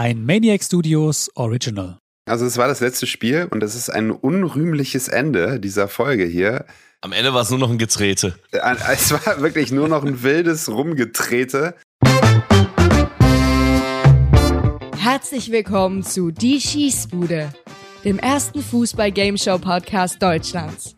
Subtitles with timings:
[0.00, 1.98] Ein Maniac Studios Original.
[2.24, 6.66] Also es war das letzte Spiel und es ist ein unrühmliches Ende dieser Folge hier.
[7.00, 8.38] Am Ende war es nur noch ein Getrete.
[8.52, 8.60] Äh,
[8.92, 11.74] es war wirklich nur noch ein wildes Rumgetrete.
[14.96, 17.52] Herzlich willkommen zu Die Schießbude,
[18.04, 20.94] dem ersten Fußball-Gameshow-Podcast Deutschlands.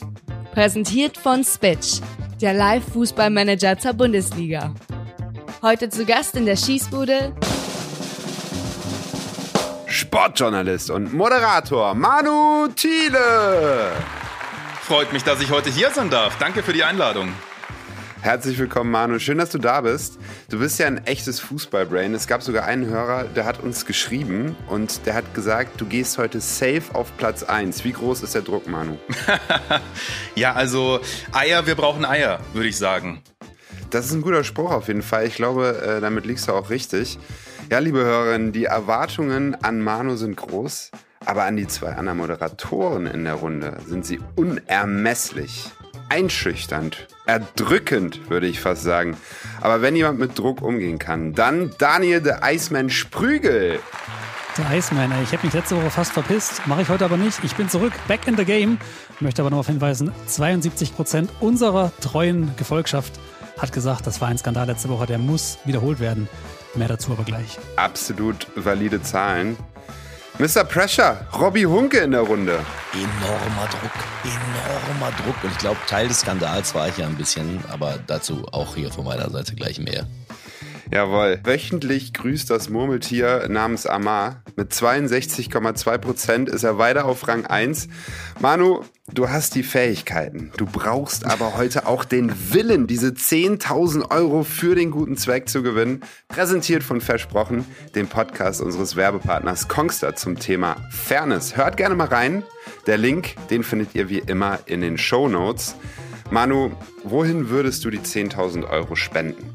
[0.52, 2.02] Präsentiert von Spitch,
[2.42, 4.74] der Live-Fußballmanager zur Bundesliga.
[5.62, 7.34] Heute zu Gast in der Schießbude
[9.90, 13.90] Sportjournalist und Moderator Manu Thiele.
[14.82, 16.38] Freut mich, dass ich heute hier sein darf.
[16.38, 17.34] Danke für die Einladung.
[18.20, 19.18] Herzlich willkommen, Manu.
[19.18, 20.20] Schön, dass du da bist.
[20.48, 22.14] Du bist ja ein echtes Fußballbrain.
[22.14, 26.18] Es gab sogar einen Hörer, der hat uns geschrieben und der hat gesagt, du gehst
[26.18, 27.82] heute safe auf Platz 1.
[27.82, 28.96] Wie groß ist der Druck, Manu?
[30.36, 31.00] ja, also
[31.32, 33.22] Eier, wir brauchen Eier, würde ich sagen.
[33.90, 35.26] Das ist ein guter Spruch auf jeden Fall.
[35.26, 37.18] Ich glaube, äh, damit liegst du auch richtig.
[37.70, 40.90] Ja, liebe Hörerinnen, die Erwartungen an Manu sind groß,
[41.24, 45.70] aber an die zwei anderen Moderatoren in der Runde sind sie unermesslich
[46.08, 49.16] einschüchternd, erdrückend, würde ich fast sagen.
[49.60, 53.78] Aber wenn jemand mit Druck umgehen kann, dann Daniel the Iceman Sprügel.
[54.58, 57.38] Der Iceman, ich habe mich letzte Woche fast verpisst, mache ich heute aber nicht.
[57.44, 58.78] Ich bin zurück, back in the game.
[59.20, 63.12] Möchte aber darauf hinweisen, 72 Prozent unserer treuen Gefolgschaft
[63.58, 66.28] hat gesagt, das war ein Skandal letzte Woche, der muss wiederholt werden.
[66.74, 67.58] Mehr dazu aber gleich.
[67.76, 69.56] Absolut valide Zahlen.
[70.38, 70.64] Mr.
[70.64, 72.64] Pressure, Robbie Hunke in der Runde.
[72.94, 73.92] Enormer Druck,
[74.24, 75.44] enormer Druck.
[75.44, 78.90] Und ich glaube, Teil des Skandals war ich ja ein bisschen, aber dazu auch hier
[78.90, 80.06] von meiner Seite gleich mehr.
[80.92, 81.38] Jawohl.
[81.44, 84.42] Wöchentlich grüßt das Murmeltier namens Amar.
[84.56, 87.86] Mit 62,2 Prozent ist er weiter auf Rang 1.
[88.40, 88.82] Manu,
[89.12, 90.50] du hast die Fähigkeiten.
[90.56, 95.62] Du brauchst aber heute auch den Willen, diese 10.000 Euro für den guten Zweck zu
[95.62, 96.00] gewinnen.
[96.26, 101.56] Präsentiert von Versprochen, dem Podcast unseres Werbepartners Kongster zum Thema Fairness.
[101.56, 102.42] Hört gerne mal rein.
[102.88, 105.76] Der Link, den findet ihr wie immer in den Show Notes.
[106.32, 106.72] Manu,
[107.04, 109.54] wohin würdest du die 10.000 Euro spenden?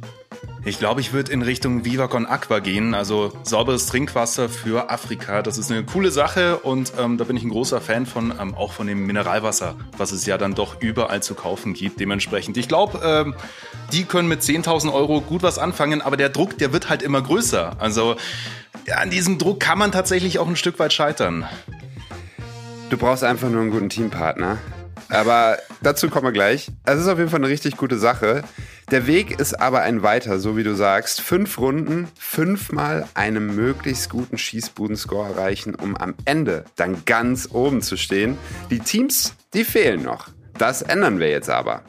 [0.68, 5.44] Ich glaube, ich würde in Richtung Viva Con Aqua gehen, also sauberes Trinkwasser für Afrika.
[5.44, 8.56] Das ist eine coole Sache und ähm, da bin ich ein großer Fan von, ähm,
[8.56, 12.00] auch von dem Mineralwasser, was es ja dann doch überall zu kaufen gibt.
[12.00, 13.36] Dementsprechend, ich glaube, ähm,
[13.94, 17.22] die können mit 10.000 Euro gut was anfangen, aber der Druck, der wird halt immer
[17.22, 17.80] größer.
[17.80, 18.16] Also
[18.88, 21.46] ja, an diesem Druck kann man tatsächlich auch ein Stück weit scheitern.
[22.90, 24.58] Du brauchst einfach nur einen guten Teampartner.
[25.10, 26.72] Aber dazu kommen wir gleich.
[26.84, 28.44] Es ist auf jeden Fall eine richtig gute Sache.
[28.92, 31.20] Der Weg ist aber ein weiter, so wie du sagst.
[31.20, 37.98] Fünf Runden, fünfmal einen möglichst guten Schießbudenscore erreichen, um am Ende dann ganz oben zu
[37.98, 38.38] stehen.
[38.70, 40.28] Die Teams, die fehlen noch.
[40.60, 41.82] Das ändern wir jetzt aber.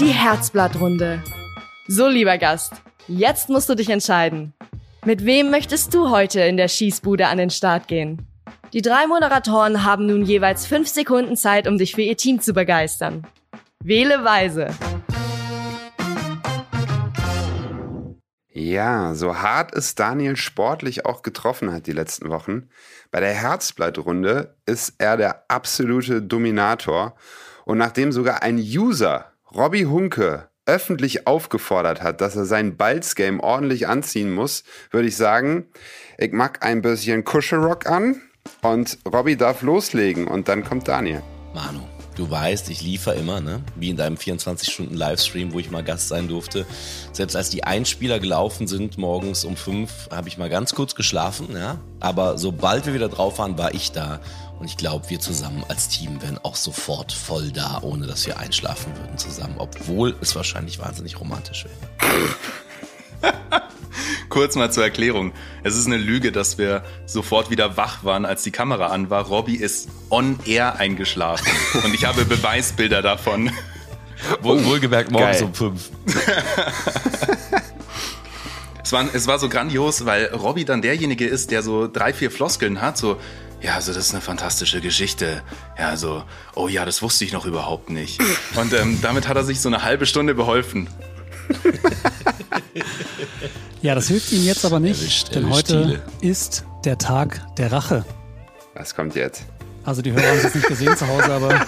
[0.00, 1.22] Die Herzblattrunde.
[1.86, 2.72] So, lieber Gast,
[3.06, 4.54] jetzt musst du dich entscheiden.
[5.04, 8.26] Mit wem möchtest du heute in der Schießbude an den Start gehen?
[8.72, 12.52] Die drei Moderatoren haben nun jeweils fünf Sekunden Zeit, um dich für ihr Team zu
[12.54, 13.24] begeistern.
[13.84, 14.70] Wähle weise.
[18.56, 22.68] Ja, so hart es Daniel sportlich auch getroffen hat die letzten Wochen,
[23.10, 27.16] bei der Herzblattrunde ist er der absolute Dominator.
[27.64, 33.88] Und nachdem sogar ein User, Robbie Hunke, öffentlich aufgefordert hat, dass er sein Balzgame ordentlich
[33.88, 35.66] anziehen muss, würde ich sagen,
[36.16, 38.22] ich mag ein bisschen Kuschelrock an,
[38.62, 41.22] und Robby darf loslegen und dann kommt Daniel.
[41.54, 41.80] Manu,
[42.16, 43.62] du weißt, ich liefere immer, ne?
[43.76, 46.66] Wie in deinem 24-Stunden-Livestream, wo ich mal Gast sein durfte.
[47.12, 51.48] Selbst als die Einspieler gelaufen sind, morgens um fünf, habe ich mal ganz kurz geschlafen,
[51.56, 51.78] ja.
[52.00, 54.20] Aber sobald wir wieder drauf waren, war ich da.
[54.58, 58.38] Und ich glaube, wir zusammen als Team wären auch sofort voll da, ohne dass wir
[58.38, 59.56] einschlafen würden zusammen.
[59.58, 61.74] Obwohl es wahrscheinlich wahnsinnig romantisch wäre.
[64.28, 65.32] Kurz mal zur Erklärung.
[65.62, 69.26] Es ist eine Lüge, dass wir sofort wieder wach waren, als die Kamera an war.
[69.26, 71.46] Robby ist on air eingeschlafen.
[71.84, 73.50] Und ich habe Beweisbilder davon.
[74.40, 75.44] Wohl, oh, wohlgemerkt morgens geil.
[75.44, 75.90] um fünf.
[78.82, 82.30] es, war, es war so grandios, weil Robby dann derjenige ist, der so drei, vier
[82.30, 83.18] Floskeln hat, so,
[83.60, 85.42] ja, also das ist eine fantastische Geschichte.
[85.78, 86.22] Ja, so,
[86.54, 88.20] oh ja, das wusste ich noch überhaupt nicht.
[88.56, 90.88] Und ähm, damit hat er sich so eine halbe Stunde beholfen.
[93.82, 96.02] Ja, das hilft Ihnen jetzt aber nicht, erwischt, denn heute Thiele.
[96.22, 98.04] ist der Tag der Rache.
[98.72, 99.44] Was kommt jetzt?
[99.84, 101.66] Also die Hörer haben es jetzt nicht gesehen zu Hause, aber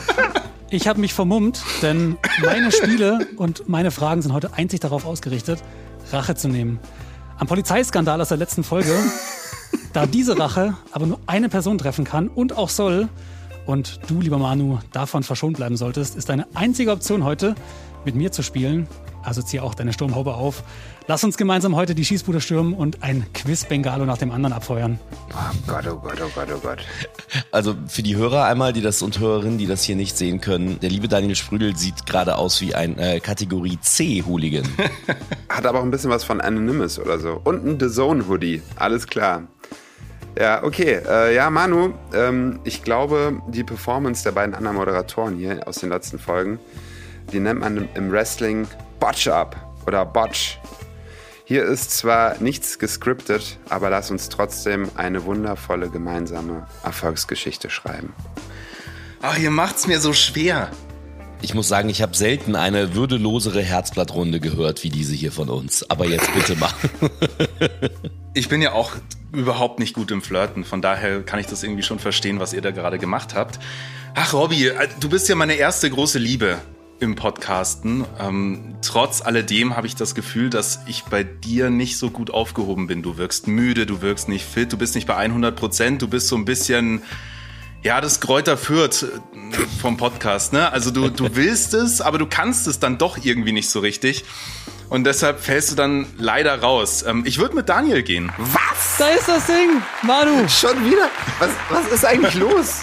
[0.71, 5.63] ich habe mich vermummt, denn meine Spiele und meine Fragen sind heute einzig darauf ausgerichtet,
[6.11, 6.81] Rache zu nehmen.
[7.39, 8.99] Am Polizeiskandal aus der letzten Folge,
[9.93, 13.09] da diese Rache aber nur eine Person treffen kann und auch soll,
[13.67, 17.55] und du, lieber Manu, davon verschont bleiben solltest, ist deine einzige Option heute,
[18.05, 18.87] mit mir zu spielen,
[19.27, 20.63] Also zieh auch deine Sturmhaube auf.
[21.09, 25.01] Lass uns gemeinsam heute die Schießbude stürmen und ein Quiz-Bengalo nach dem anderen abfeuern.
[25.33, 26.79] Oh Gott, oh Gott, oh Gott, oh Gott.
[27.51, 30.79] Also für die Hörer einmal, die das und Hörerinnen, die das hier nicht sehen können,
[30.79, 34.69] der liebe Daniel Sprügel sieht gerade aus wie ein äh, Kategorie C-Hooligan.
[35.49, 37.41] Hat aber auch ein bisschen was von Anonymous oder so.
[37.43, 38.63] Und ein The Zone Hoodie.
[38.77, 39.43] Alles klar.
[40.39, 41.01] Ja, okay.
[41.05, 45.89] Äh, ja, Manu, ähm, ich glaube, die Performance der beiden anderen Moderatoren hier aus den
[45.89, 46.61] letzten Folgen,
[47.33, 49.57] die nennt man im Wrestling Botch Up
[49.87, 50.59] oder Botch.
[51.45, 58.13] Hier ist zwar nichts gescriptet, aber lass uns trotzdem eine wundervolle gemeinsame Erfolgsgeschichte schreiben.
[59.23, 60.71] Ach, ihr macht's mir so schwer.
[61.43, 65.89] Ich muss sagen, ich habe selten eine würdelosere Herzblattrunde gehört wie diese hier von uns.
[65.89, 66.91] Aber jetzt bitte machen.
[68.35, 68.93] ich bin ja auch
[69.33, 70.65] überhaupt nicht gut im Flirten.
[70.65, 73.61] Von daher kann ich das irgendwie schon verstehen, was ihr da gerade gemacht habt.
[74.15, 76.59] Ach, Robby, äh, du bist ja meine erste große Liebe
[77.01, 78.05] im Podcasten.
[78.19, 82.87] Ähm, trotz alledem habe ich das Gefühl, dass ich bei dir nicht so gut aufgehoben
[82.87, 83.03] bin.
[83.03, 86.29] Du wirkst müde, du wirkst nicht fit, du bist nicht bei 100 Prozent, du bist
[86.29, 87.03] so ein bisschen,
[87.83, 89.07] ja, das Kräuter führt äh,
[89.81, 90.73] vom Podcast, ne?
[90.73, 94.25] Also du, du willst es, aber du kannst es dann doch irgendwie nicht so richtig.
[94.89, 97.05] Und deshalb fällst du dann leider raus.
[97.07, 98.33] Ähm, ich würde mit Daniel gehen.
[98.39, 98.99] Was?
[98.99, 100.49] Da ist das Ding, Manu.
[100.49, 101.11] Schon wieder?
[101.39, 102.83] Was, was ist eigentlich los?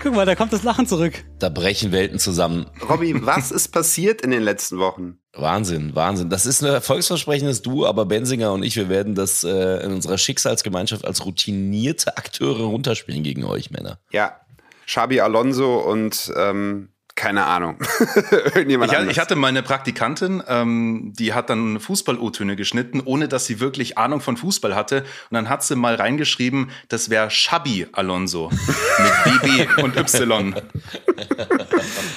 [0.00, 1.24] Guck mal, da kommt das Lachen zurück.
[1.40, 2.66] Da brechen Welten zusammen.
[2.88, 5.18] Robby, was ist passiert in den letzten Wochen?
[5.32, 6.30] Wahnsinn, Wahnsinn.
[6.30, 10.16] Das ist ein erfolgsversprechendes Duo, aber Bensinger und ich, wir werden das äh, in unserer
[10.16, 13.98] Schicksalsgemeinschaft als routinierte Akteure runterspielen gegen euch, Männer.
[14.12, 14.40] Ja,
[14.86, 17.78] Xabi Alonso und ähm, keine Ahnung.
[18.30, 23.58] Irgendjemand ich, ich, hatte meine Praktikantin, ähm, die hat dann Fußball-O-Töne geschnitten, ohne dass sie
[23.58, 25.00] wirklich Ahnung von Fußball hatte.
[25.28, 28.50] Und dann hat sie mal reingeschrieben, das wäre Shabby Alonso
[29.32, 30.54] mit BB und Y.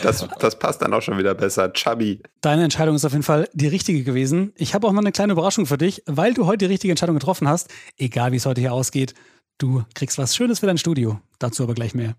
[0.04, 1.74] Das, das passt dann auch schon wieder besser.
[1.74, 2.22] Chubby.
[2.42, 4.54] Deine Entscheidung ist auf jeden Fall die richtige gewesen.
[4.56, 7.16] Ich habe auch noch eine kleine Überraschung für dich, weil du heute die richtige Entscheidung
[7.16, 7.70] getroffen hast.
[7.98, 9.16] Egal wie es heute hier ausgeht,
[9.58, 11.20] du kriegst was Schönes für dein Studio.
[11.40, 12.16] Dazu aber gleich mehr.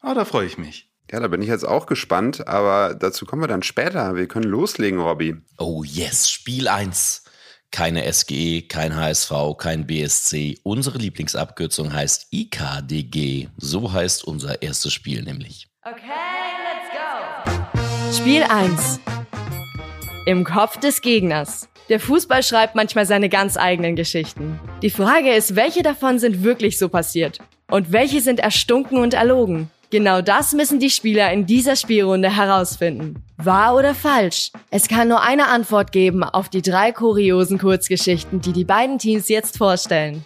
[0.00, 0.89] Ah, da freue ich mich.
[1.12, 4.14] Ja, da bin ich jetzt auch gespannt, aber dazu kommen wir dann später.
[4.14, 5.34] Wir können loslegen, Robby.
[5.58, 7.24] Oh yes, Spiel 1.
[7.72, 10.58] Keine SGE, kein HSV, kein BSC.
[10.62, 13.48] Unsere Lieblingsabkürzung heißt IKDG.
[13.56, 15.68] So heißt unser erstes Spiel nämlich.
[15.82, 15.96] Okay,
[16.62, 18.16] let's go.
[18.16, 19.00] Spiel 1.
[20.26, 21.68] Im Kopf des Gegners.
[21.88, 24.60] Der Fußball schreibt manchmal seine ganz eigenen Geschichten.
[24.80, 27.38] Die Frage ist, welche davon sind wirklich so passiert?
[27.68, 29.70] Und welche sind erstunken und erlogen?
[29.92, 33.24] Genau das müssen die Spieler in dieser Spielrunde herausfinden.
[33.38, 34.52] Wahr oder falsch?
[34.70, 39.28] Es kann nur eine Antwort geben auf die drei kuriosen Kurzgeschichten, die die beiden Teams
[39.28, 40.24] jetzt vorstellen.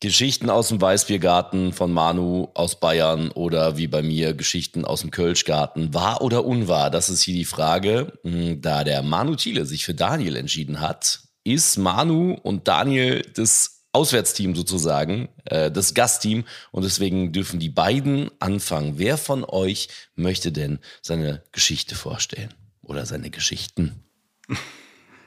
[0.00, 5.12] Geschichten aus dem Weißbiergarten von Manu aus Bayern oder wie bei mir Geschichten aus dem
[5.12, 5.94] Kölschgarten.
[5.94, 6.90] Wahr oder unwahr?
[6.90, 8.18] Das ist hier die Frage.
[8.24, 13.81] Hm, da der Manu Thiele sich für Daniel entschieden hat, ist Manu und Daniel das
[13.92, 16.44] Auswärtsteam sozusagen, äh, das Gastteam.
[16.70, 18.94] Und deswegen dürfen die beiden anfangen.
[18.96, 22.54] Wer von euch möchte denn seine Geschichte vorstellen?
[22.82, 24.02] Oder seine Geschichten?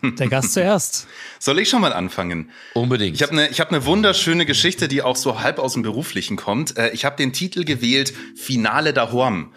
[0.01, 1.07] Der Gast zuerst.
[1.39, 2.51] Soll ich schon mal anfangen?
[2.73, 3.15] Unbedingt.
[3.15, 6.77] Ich habe eine hab ne wunderschöne Geschichte, die auch so halb aus dem Beruflichen kommt.
[6.77, 9.53] Äh, ich habe den Titel gewählt Finale da Horm.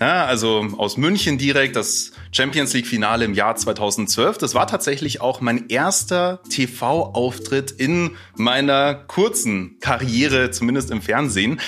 [0.00, 4.36] Ja, also aus München direkt, das Champions League Finale im Jahr 2012.
[4.38, 11.60] Das war tatsächlich auch mein erster TV-Auftritt in meiner kurzen Karriere, zumindest im Fernsehen.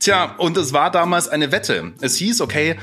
[0.00, 1.92] Tja, und es war damals eine Wette.
[2.00, 2.76] Es hieß, okay,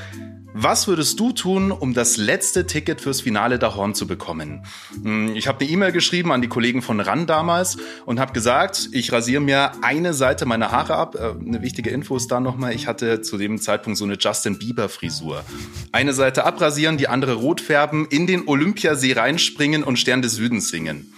[0.58, 4.64] was würdest du tun, um das letzte Ticket fürs Finale der Horn zu bekommen?
[5.02, 8.88] Hm, ich habe eine E-Mail geschrieben an die Kollegen von RAN damals und habe gesagt,
[8.92, 11.14] ich rasiere mir eine Seite meiner Haare ab.
[11.14, 14.58] Äh, eine wichtige Info ist da nochmal, ich hatte zu dem Zeitpunkt so eine Justin
[14.58, 15.44] Bieber Frisur.
[15.92, 20.70] Eine Seite abrasieren, die andere rot färben, in den Olympiasee reinspringen und Stern des Südens
[20.70, 21.12] singen.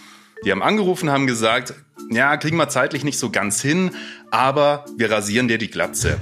[0.45, 1.75] Die haben angerufen, haben gesagt,
[2.11, 3.93] ja, kriegen wir zeitlich nicht so ganz hin,
[4.31, 6.19] aber wir rasieren dir die Glatze.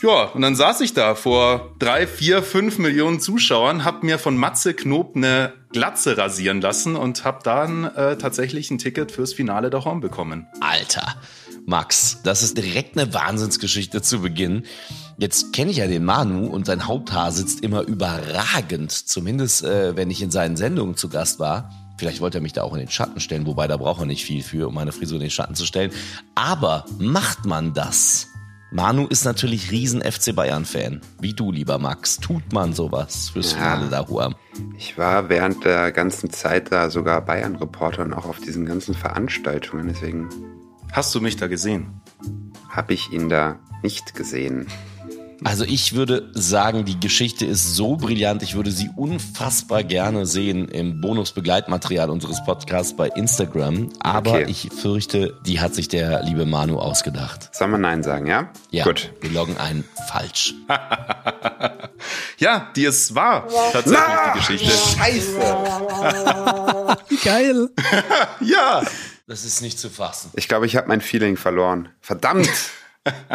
[0.00, 4.36] Ja, und dann saß ich da vor drei, vier, fünf Millionen Zuschauern, hab mir von
[4.36, 9.70] Matze Knob eine Glatze rasieren lassen und hab dann äh, tatsächlich ein Ticket fürs Finale
[9.70, 10.46] der Horn bekommen.
[10.60, 11.16] Alter,
[11.66, 14.62] Max, das ist direkt eine Wahnsinnsgeschichte zu Beginn.
[15.18, 20.10] Jetzt kenne ich ja den Manu und sein Haupthaar sitzt immer überragend, zumindest äh, wenn
[20.10, 21.70] ich in seinen Sendungen zu Gast war.
[21.98, 24.24] Vielleicht wollte er mich da auch in den Schatten stellen, wobei da braucht er nicht
[24.24, 25.90] viel für, um meine Frisur in den Schatten zu stellen.
[26.36, 28.27] Aber macht man das?
[28.70, 31.00] Manu ist natürlich riesen FC Bayern-Fan.
[31.20, 32.18] Wie du, lieber Max.
[32.18, 34.34] Tut man sowas fürs ja, Finale da Huam?
[34.76, 39.88] Ich war während der ganzen Zeit da sogar Bayern-Reporter und auch auf diesen ganzen Veranstaltungen.
[39.88, 40.28] Deswegen.
[40.92, 42.00] Hast du mich da gesehen?
[42.68, 44.66] Habe ich ihn da nicht gesehen.
[45.44, 50.68] Also ich würde sagen, die Geschichte ist so brillant, ich würde sie unfassbar gerne sehen
[50.68, 53.90] im Bonusbegleitmaterial unseres Podcasts bei Instagram.
[54.00, 54.46] Aber Okay.
[54.48, 57.54] ich fürchte, die hat sich der liebe Manu ausgedacht.
[57.54, 58.50] Soll man Nein sagen, ja?
[58.70, 59.12] Ja, Gut.
[59.20, 60.54] wir loggen ein falsch.
[62.38, 63.48] Ja, die ist wahr.
[63.72, 64.70] Tatsächlich die Geschichte.
[64.70, 65.36] Scheiße.
[67.08, 67.68] Wie geil.
[68.40, 68.82] Ja.
[69.26, 70.30] Das ist nicht zu fassen.
[70.36, 71.88] Ich glaube, ich habe mein Feeling verloren.
[72.00, 72.48] Verdammt.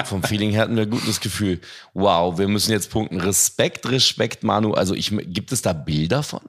[0.05, 1.59] Vom Feeling her hatten wir ein gutes Gefühl.
[1.93, 3.21] Wow, wir müssen jetzt punkten.
[3.21, 4.73] Respekt, Respekt, Manu.
[4.73, 6.41] Also ich, gibt es da Bilder von?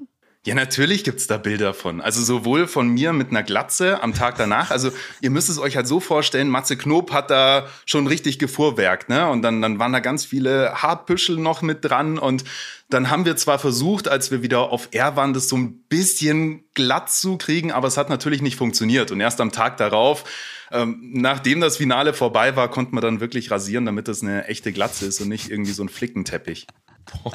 [0.47, 2.03] Ja, natürlich gibt's da Bilder von.
[2.03, 4.71] Also sowohl von mir mit einer Glatze am Tag danach.
[4.71, 4.91] Also
[5.23, 9.27] ihr müsst es euch halt so vorstellen, Matze Knob hat da schon richtig gefuhrwerkt, ne?
[9.31, 12.19] Und dann, dann waren da ganz viele Haarpüschel noch mit dran.
[12.19, 12.45] Und
[12.91, 16.65] dann haben wir zwar versucht, als wir wieder auf Air waren, das so ein bisschen
[16.75, 19.13] glatt zu kriegen, aber es hat natürlich nicht funktioniert.
[19.13, 20.25] Und erst am Tag darauf,
[20.71, 24.73] ähm, nachdem das Finale vorbei war, konnte man dann wirklich rasieren, damit das eine echte
[24.73, 26.67] Glatze ist und nicht irgendwie so ein Flickenteppich.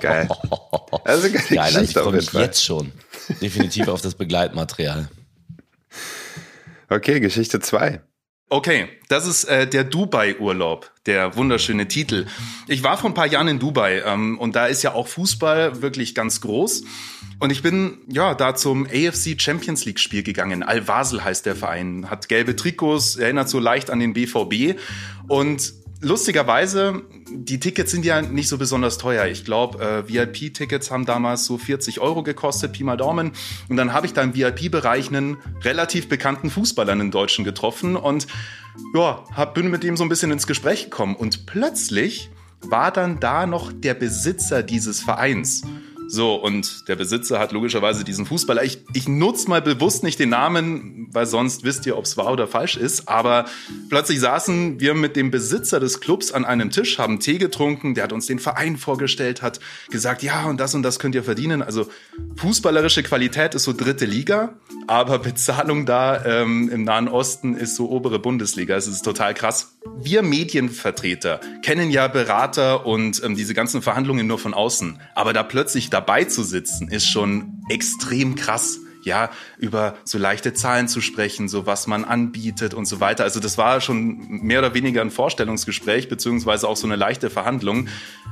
[0.02, 0.28] Geil.
[1.04, 2.92] Also geile Geil, also ich freue mich jetzt schon.
[3.42, 5.10] Definitiv auf das Begleitmaterial.
[6.90, 8.02] Okay, Geschichte 2.
[8.52, 12.26] Okay, das ist äh, der Dubai-Urlaub, der wunderschöne Titel.
[12.68, 15.84] Ich war vor ein paar Jahren in Dubai ähm, und da ist ja auch Fußball
[15.84, 16.84] wirklich ganz groß.
[17.40, 20.64] Und ich bin ja da zum AFC Champions League Spiel gegangen.
[20.64, 24.80] Al-Wasel heißt der Verein, hat gelbe Trikots, erinnert so leicht an den BVB.
[25.28, 29.26] Und lustigerweise, die Tickets sind ja nicht so besonders teuer.
[29.26, 33.32] Ich glaube, äh, VIP-Tickets haben damals so 40 Euro gekostet, Pi mal Daumen.
[33.68, 38.28] Und dann habe ich da im VIP-Bereich einen relativ bekannten Fußballer, einen Deutschen, getroffen und
[38.94, 41.16] ja, hab, bin mit ihm so ein bisschen ins Gespräch gekommen.
[41.16, 42.30] Und plötzlich
[42.62, 45.64] war dann da noch der Besitzer dieses Vereins.
[46.12, 48.64] So, und der Besitzer hat logischerweise diesen Fußballer.
[48.64, 52.32] Ich, ich nutze mal bewusst nicht den Namen, weil sonst wisst ihr, ob es wahr
[52.32, 53.08] oder falsch ist.
[53.08, 53.46] Aber
[53.90, 58.06] plötzlich saßen wir mit dem Besitzer des Clubs an einem Tisch, haben Tee getrunken, der
[58.06, 59.60] hat uns den Verein vorgestellt, hat
[59.92, 61.62] gesagt, ja, und das und das könnt ihr verdienen.
[61.62, 61.88] Also
[62.38, 64.56] fußballerische Qualität ist so dritte Liga,
[64.88, 68.76] aber Bezahlung da ähm, im Nahen Osten ist so obere Bundesliga.
[68.76, 69.78] Es ist total krass.
[70.02, 75.00] Wir Medienvertreter kennen ja Berater und ähm, diese ganzen Verhandlungen nur von außen.
[75.14, 78.80] Aber da plötzlich dabei zu sitzen, ist schon extrem krass.
[79.02, 83.24] Ja, über so leichte Zahlen zu sprechen, so was man anbietet und so weiter.
[83.24, 87.88] Also das war schon mehr oder weniger ein Vorstellungsgespräch, beziehungsweise auch so eine leichte Verhandlung.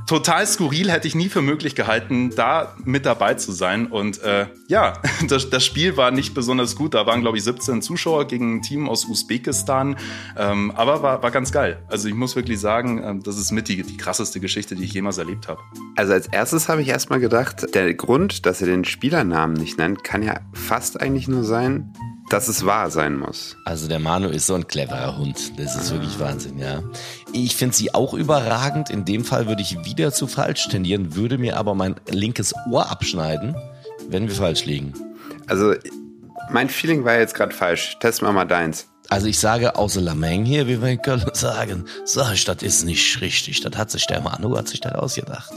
[0.06, 3.86] Total skurril hätte ich nie für möglich gehalten, da mit dabei zu sein.
[3.86, 4.94] Und äh, ja,
[5.28, 6.94] das, das Spiel war nicht besonders gut.
[6.94, 9.96] Da waren, glaube ich, 17 Zuschauer gegen ein Team aus Usbekistan.
[10.36, 11.82] Ähm, aber war, war ganz geil.
[11.88, 14.92] Also ich muss wirklich sagen, ähm, das ist mit die, die krasseste Geschichte, die ich
[14.92, 15.60] jemals erlebt habe.
[15.96, 20.04] Also als erstes habe ich erstmal gedacht, der Grund, dass er den Spielernamen nicht nennt,
[20.04, 21.92] kann ja fast eigentlich nur sein,
[22.30, 23.56] dass es wahr sein muss.
[23.64, 25.58] Also der Manu ist so ein cleverer Hund.
[25.58, 26.82] Das ist wirklich Wahnsinn, ja.
[27.32, 28.90] Ich finde sie auch überragend.
[28.90, 32.90] In dem Fall würde ich wieder zu falsch tendieren, würde mir aber mein linkes Ohr
[32.90, 33.56] abschneiden,
[34.08, 34.92] wenn wir falsch liegen.
[35.46, 35.74] Also
[36.50, 37.96] mein Feeling war jetzt gerade falsch.
[38.00, 38.88] Test mal mal deins.
[39.10, 42.84] Also ich sage außer Lameng hier, wie wir in Köln sagen, sag ich, das ist
[42.84, 43.60] nicht richtig.
[43.60, 45.52] Das hat sich der Manu, hat sich das ausgedacht.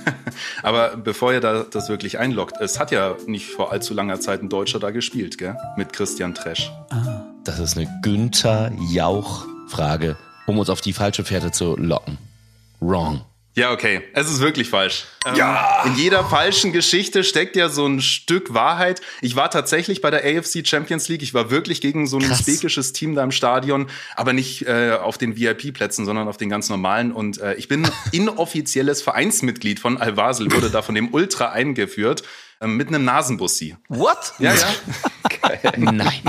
[0.62, 4.42] Aber bevor ihr da das wirklich einloggt, es hat ja nicht vor allzu langer Zeit
[4.42, 5.56] ein Deutscher da gespielt, gell?
[5.76, 6.70] Mit Christian Tresch.
[7.44, 12.18] Das ist eine Günther Jauch-Frage, um uns auf die falsche Fährte zu locken.
[12.80, 13.22] Wrong.
[13.54, 14.00] Ja, okay.
[14.14, 15.04] Es ist wirklich falsch.
[15.36, 15.84] ja!
[15.84, 19.02] In jeder falschen Geschichte steckt ja so ein Stück Wahrheit.
[19.20, 21.22] Ich war tatsächlich bei der AFC Champions League.
[21.22, 22.40] Ich war wirklich gegen so ein Krass.
[22.40, 26.70] usbekisches Team da im Stadion, aber nicht äh, auf den VIP-Plätzen, sondern auf den ganz
[26.70, 27.12] normalen.
[27.12, 32.22] Und äh, ich bin inoffizielles Vereinsmitglied von Al-Wasel, wurde da von dem Ultra eingeführt,
[32.66, 33.76] mit einem Nasenbussi.
[33.88, 34.34] What?
[34.38, 34.66] Ja, ja.
[35.76, 36.22] Nein.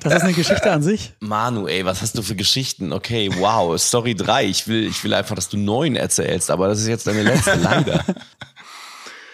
[0.00, 1.12] Das ist eine Geschichte an sich.
[1.20, 2.92] Manu, ey, was hast du für Geschichten?
[2.92, 4.46] Okay, wow, Story 3.
[4.46, 7.54] Ich will, ich will einfach, dass du neun erzählst, aber das ist jetzt deine letzte,
[7.62, 8.04] leider.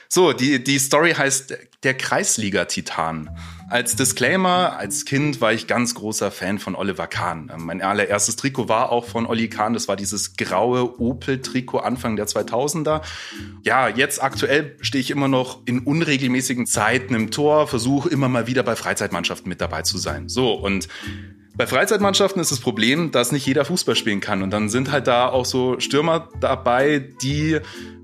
[0.09, 3.37] So, die, die Story heißt Der Kreisliga-Titan.
[3.69, 7.51] Als Disclaimer, als Kind war ich ganz großer Fan von Oliver Kahn.
[7.53, 9.73] Ähm, Mein allererstes Trikot war auch von Olli Kahn.
[9.73, 13.03] Das war dieses graue Opel-Trikot Anfang der 2000er.
[13.65, 18.47] Ja, jetzt aktuell stehe ich immer noch in unregelmäßigen Zeiten im Tor, versuche immer mal
[18.47, 20.29] wieder bei Freizeitmannschaften mit dabei zu sein.
[20.29, 20.87] So, und
[21.57, 24.43] bei Freizeitmannschaften ist das Problem, dass nicht jeder Fußball spielen kann.
[24.43, 27.59] Und dann sind halt da auch so Stürmer dabei, die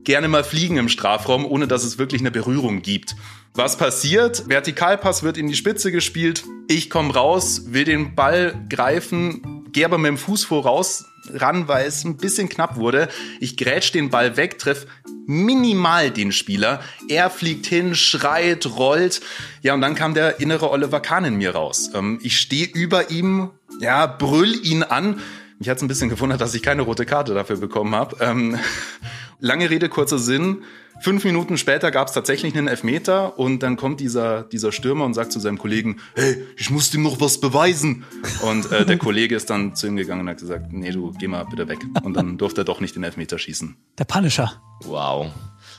[0.04, 3.14] gerne mal fliegen im Strafraum, ohne dass es wirklich eine Berührung gibt.
[3.54, 4.48] Was passiert?
[4.48, 6.44] Vertikalpass wird in die Spitze gespielt.
[6.68, 11.86] Ich komme raus, will den Ball greifen, gehe aber mit dem Fuß voraus ran, weil
[11.86, 13.08] es ein bisschen knapp wurde.
[13.40, 14.86] Ich grätsch den Ball weg, treff
[15.26, 16.80] minimal den Spieler.
[17.08, 19.20] Er fliegt hin, schreit, rollt.
[19.60, 21.90] Ja, und dann kam der innere Oliver Kahn in mir raus.
[21.94, 25.20] Ähm, ich stehe über ihm, ja, brüll ihn an.
[25.62, 28.16] Mich hat es ein bisschen gewundert, dass ich keine rote Karte dafür bekommen habe.
[28.18, 28.58] Ähm,
[29.38, 30.64] lange Rede, kurzer Sinn.
[31.02, 35.14] Fünf Minuten später gab es tatsächlich einen Elfmeter und dann kommt dieser, dieser Stürmer und
[35.14, 38.04] sagt zu seinem Kollegen, hey, ich muss ihm noch was beweisen.
[38.40, 41.28] Und äh, der Kollege ist dann zu ihm gegangen und hat gesagt, nee, du geh
[41.28, 41.78] mal bitte weg.
[42.02, 43.76] Und dann durfte er doch nicht den Elfmeter schießen.
[43.98, 44.60] Der Punisher.
[44.82, 45.30] Wow.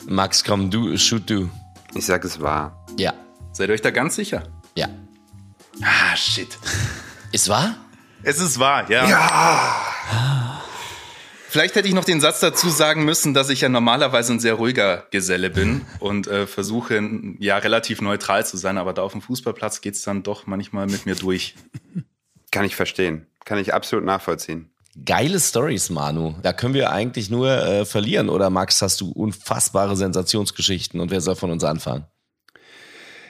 [0.08, 1.50] Max, komm, du, shoot du.
[1.94, 2.86] Ich sag, es war.
[2.98, 3.14] Ja.
[3.52, 4.44] Seid ihr euch da ganz sicher?
[4.76, 4.88] Ja.
[5.82, 6.58] Ah, shit.
[7.34, 7.76] Ist wahr?
[8.24, 9.10] Es ist wahr, ja.
[9.10, 10.62] Ja.
[11.50, 14.56] Vielleicht hätte ich noch den Satz dazu sagen müssen, dass ich ja normalerweise ein sehr
[14.56, 17.00] ruhiger Geselle bin und äh, versuche
[17.38, 21.06] ja relativ neutral zu sein, aber da auf dem Fußballplatz geht's dann doch manchmal mit
[21.06, 21.56] mir durch.
[22.50, 23.28] Kann ich verstehen.
[23.46, 24.72] Kann ich absolut nachvollziehen.
[25.06, 26.36] Geile Stories, Manu.
[26.42, 28.30] Da können wir eigentlich nur äh, verlieren.
[28.30, 32.06] Oder Max, hast du unfassbare Sensationsgeschichten und wer soll von uns anfangen?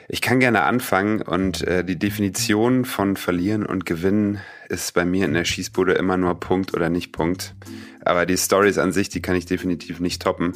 [0.08, 4.40] Ich kann gerne anfangen und äh, die Definition von Verlieren und Gewinnen
[4.80, 7.54] ist bei mir in der Schießbude immer nur Punkt oder nicht Punkt.
[8.04, 10.52] Aber die Stories an sich, die kann ich definitiv nicht toppen.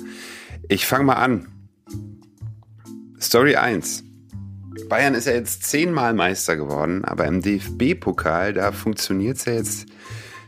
[0.68, 1.46] Ich fange mal an.
[3.20, 4.04] Story 1.
[4.88, 9.86] Bayern ist ja jetzt zehnmal Meister geworden, aber im DFB-Pokal, da funktioniert es ja jetzt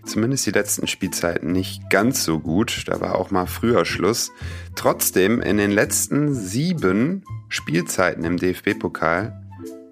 [0.04, 2.84] zumindest die letzten Spielzeiten nicht ganz so gut.
[2.86, 4.32] Da war auch mal früher Schluss.
[4.76, 9.39] Trotzdem, in den letzten sieben Spielzeiten im DFB-Pokal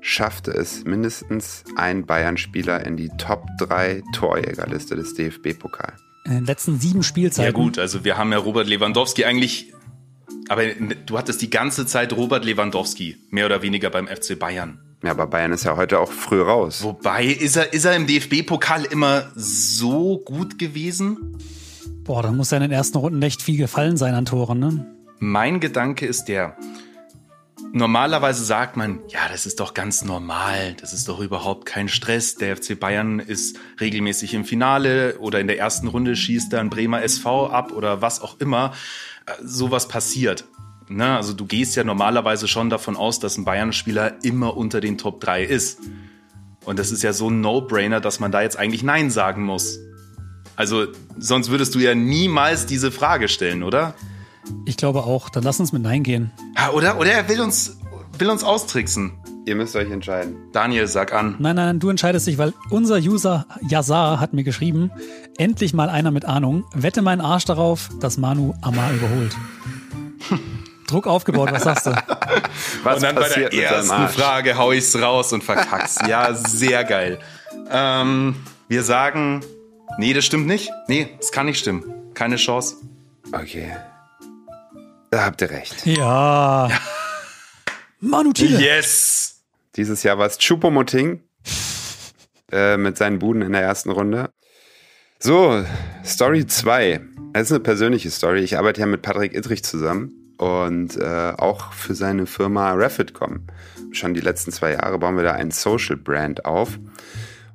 [0.08, 5.92] schaffte es mindestens ein Bayern-Spieler in die Top 3 Torjägerliste des DFB-Pokal.
[6.24, 7.44] In den letzten sieben Spielzeiten.
[7.44, 9.72] Ja gut, also wir haben ja Robert Lewandowski eigentlich,
[10.48, 14.80] aber du hattest die ganze Zeit Robert Lewandowski, mehr oder weniger beim FC Bayern.
[15.04, 16.82] Ja, aber Bayern ist ja heute auch früh raus.
[16.82, 21.36] Wobei, ist er, ist er im DFB-Pokal immer so gut gewesen?
[22.04, 24.86] Boah, da muss ja in den ersten Runden echt viel gefallen sein an Toren, ne?
[25.20, 26.56] Mein Gedanke ist der,
[27.72, 32.37] Normalerweise sagt man, ja, das ist doch ganz normal, das ist doch überhaupt kein Stress.
[32.37, 37.02] Der FC Bayern ist regelmäßig im Finale oder in der ersten Runde schießt dann Bremer
[37.02, 38.72] SV ab oder was auch immer.
[39.26, 40.44] Äh, sowas passiert.
[40.88, 41.16] Ne?
[41.16, 45.20] Also du gehst ja normalerweise schon davon aus, dass ein Bayern-Spieler immer unter den Top
[45.20, 45.80] 3 ist.
[46.64, 49.78] Und das ist ja so ein No-Brainer, dass man da jetzt eigentlich Nein sagen muss.
[50.56, 50.86] Also
[51.19, 53.95] sonst würdest du ja niemals diese Frage stellen, oder?
[54.65, 55.28] Ich glaube auch.
[55.28, 56.30] Dann lass uns mit Nein gehen.
[56.56, 56.99] Ja, oder?
[56.99, 57.78] Oder er will uns,
[58.19, 59.13] will uns austricksen.
[59.47, 60.37] Ihr müsst euch entscheiden.
[60.52, 61.37] Daniel, sag an.
[61.39, 64.91] Nein, nein, du entscheidest dich, weil unser User Yazar hat mir geschrieben,
[65.39, 69.34] endlich mal einer mit Ahnung, wette meinen Arsch darauf, dass Manu Amar überholt.
[70.87, 71.91] Druck aufgebaut, was sagst du?
[72.82, 75.97] Was und dann bei der ersten Frage hau ich's raus und verkack's.
[76.06, 77.19] ja, sehr geil.
[77.71, 78.37] Ähm,
[78.69, 79.41] wir sagen,
[79.99, 80.71] nee, das stimmt nicht.
[80.89, 81.84] Nee, das kann nicht stimmen.
[82.15, 82.76] Keine Chance.
[83.32, 83.73] Okay.
[85.10, 85.86] Da habt ihr recht.
[85.86, 86.71] Ja.
[88.00, 88.60] Manu Thiele.
[88.60, 89.42] Yes.
[89.76, 91.23] Dieses Jahr war es Chupomoting
[92.52, 94.30] äh, mit seinen Buden in der ersten Runde.
[95.18, 95.64] So,
[96.04, 97.00] Story 2.
[97.32, 98.40] Das ist eine persönliche Story.
[98.40, 103.47] Ich arbeite ja mit Patrick Ittrich zusammen und äh, auch für seine Firma Refitcom.
[103.92, 106.78] Schon die letzten zwei Jahre bauen wir da ein Social Brand auf.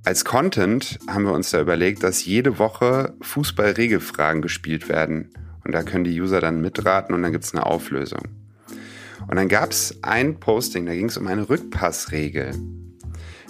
[0.04, 5.30] Als Content haben wir uns da überlegt, dass jede Woche Fußball-Regelfragen gespielt werden.
[5.66, 8.22] Und da können die User dann mitraten und dann gibt es eine Auflösung.
[9.28, 12.54] Und dann gab es ein Posting, da ging es um eine Rückpassregel.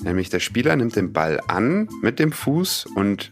[0.03, 3.31] Nämlich der Spieler nimmt den Ball an mit dem Fuß und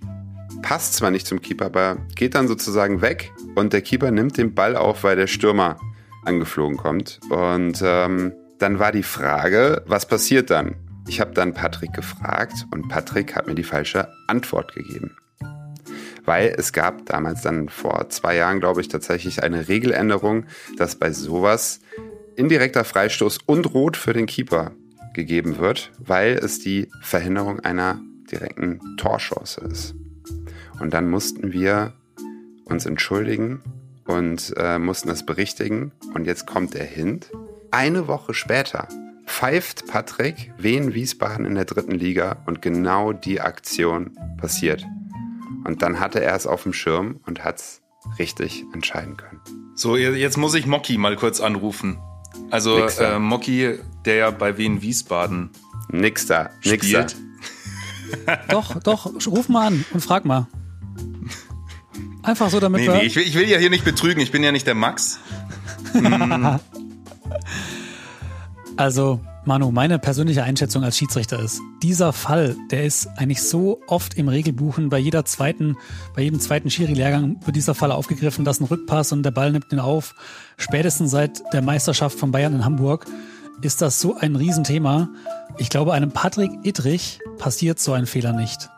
[0.62, 4.56] passt zwar nicht zum Keeper, aber geht dann sozusagen weg und der Keeper nimmt den
[4.56, 5.78] Ball auf, weil der Stürmer
[6.24, 7.20] angeflogen kommt.
[7.30, 10.76] Und ähm, dann war die Frage, was passiert dann?
[11.08, 15.16] Ich habe dann Patrick gefragt und Patrick hat mir die falsche Antwort gegeben
[16.26, 20.46] weil es gab damals dann vor zwei Jahren, glaube ich, tatsächlich eine Regeländerung,
[20.78, 21.80] dass bei sowas
[22.36, 24.72] indirekter Freistoß und Rot für den Keeper
[25.14, 28.00] gegeben wird, weil es die Verhinderung einer
[28.32, 29.96] direkten Torchance ist.
[30.80, 31.94] Und dann mussten wir
[32.64, 33.62] uns entschuldigen
[34.06, 35.92] und äh, mussten das berichtigen.
[36.14, 37.32] Und jetzt kommt der Hint.
[37.72, 38.88] Eine Woche später
[39.26, 44.86] pfeift Patrick Wien Wiesbaden in der dritten Liga und genau die Aktion passiert.
[45.64, 47.82] Und dann hatte er es auf dem Schirm und hat es
[48.18, 49.42] richtig entscheiden können.
[49.76, 52.00] So, jetzt muss ich Mocky mal kurz anrufen.
[52.50, 55.50] Also äh, Mocky, der ja bei Wien Wiesbaden
[55.90, 57.16] nix da, nix spielt.
[58.26, 58.38] Da.
[58.50, 60.48] doch, doch, ruf mal an und frag mal.
[62.24, 62.94] Einfach so damit nee, wir...
[62.96, 65.20] Nee, ich will, ich will ja hier nicht betrügen, ich bin ja nicht der Max.
[65.94, 66.60] Hm.
[68.78, 74.14] also, Manu, meine persönliche Einschätzung als Schiedsrichter ist, dieser Fall, der ist eigentlich so oft
[74.14, 75.78] im Regelbuchen, bei jeder zweiten,
[76.16, 79.74] bei jedem zweiten Schiri-Lehrgang wird dieser Fall aufgegriffen, dass ein Rückpass und der Ball nimmt
[79.74, 80.14] ihn auf.
[80.58, 83.08] Spätestens seit der Meisterschaft von Bayern in Hamburg
[83.64, 85.10] ist das so ein Riesenthema.
[85.58, 88.70] Ich glaube, einem Patrick Ittrich passiert so ein Fehler nicht.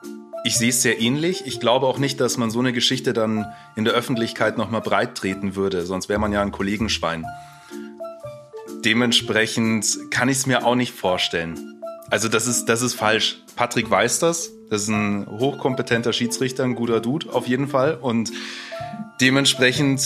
[0.45, 1.45] ich sehe es sehr ähnlich.
[1.45, 3.45] Ich glaube auch nicht, dass man so eine Geschichte dann
[3.75, 7.25] in der Öffentlichkeit nochmal breit treten würde, sonst wäre man ja ein Kollegenschwein.
[8.85, 11.81] Dementsprechend kann ich es mir auch nicht vorstellen.
[12.09, 13.41] Also das ist, das ist falsch.
[13.55, 14.49] Patrick weiß das.
[14.69, 17.95] Das ist ein hochkompetenter Schiedsrichter, ein guter Dude auf jeden Fall.
[18.01, 18.31] Und
[19.21, 20.01] dementsprechend,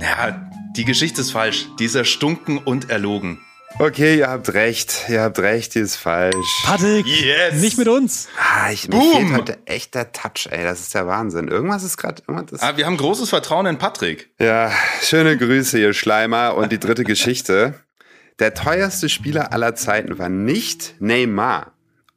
[0.00, 0.40] ja,
[0.76, 1.66] die Geschichte ist falsch.
[1.78, 3.40] Die ist erstunken und erlogen.
[3.78, 5.06] Okay, ihr habt recht.
[5.08, 6.62] Ihr habt recht, die ist falsch.
[6.64, 7.54] Patrick, Yes.
[7.62, 8.28] nicht mit uns.
[8.38, 9.12] Ah, ich, mir Boom.
[9.28, 10.62] fehlt heute echt der Touch, ey.
[10.62, 11.48] Das ist der Wahnsinn.
[11.48, 12.22] Irgendwas ist gerade.
[12.60, 14.30] Ah, wir haben großes Vertrauen in Patrick.
[14.38, 14.70] Ja,
[15.02, 16.54] schöne Grüße, ihr Schleimer.
[16.56, 17.74] Und die dritte Geschichte.
[18.38, 21.72] Der teuerste Spieler aller Zeiten war nicht Neymar.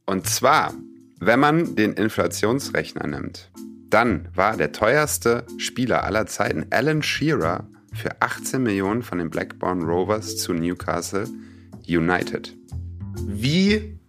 [0.06, 0.73] Und zwar,
[1.19, 3.51] wenn man den Inflationsrechner nimmt,
[3.89, 9.84] dann war der teuerste Spieler aller Zeiten Alan Shearer für 18 Millionen von den Blackburn
[9.84, 11.28] Rovers zu Newcastle
[11.88, 12.56] United.
[13.25, 13.99] Wie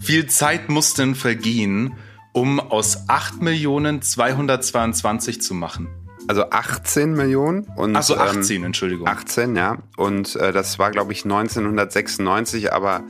[0.00, 1.94] viel Zeit muss denn vergehen,
[2.32, 5.88] um aus 8 Millionen 222 zu machen?
[6.28, 9.06] Also 18 Millionen und Achso, ähm, 18, Entschuldigung.
[9.06, 9.78] 18, ja.
[9.96, 13.04] Und äh, das war, glaube ich, 1996, aber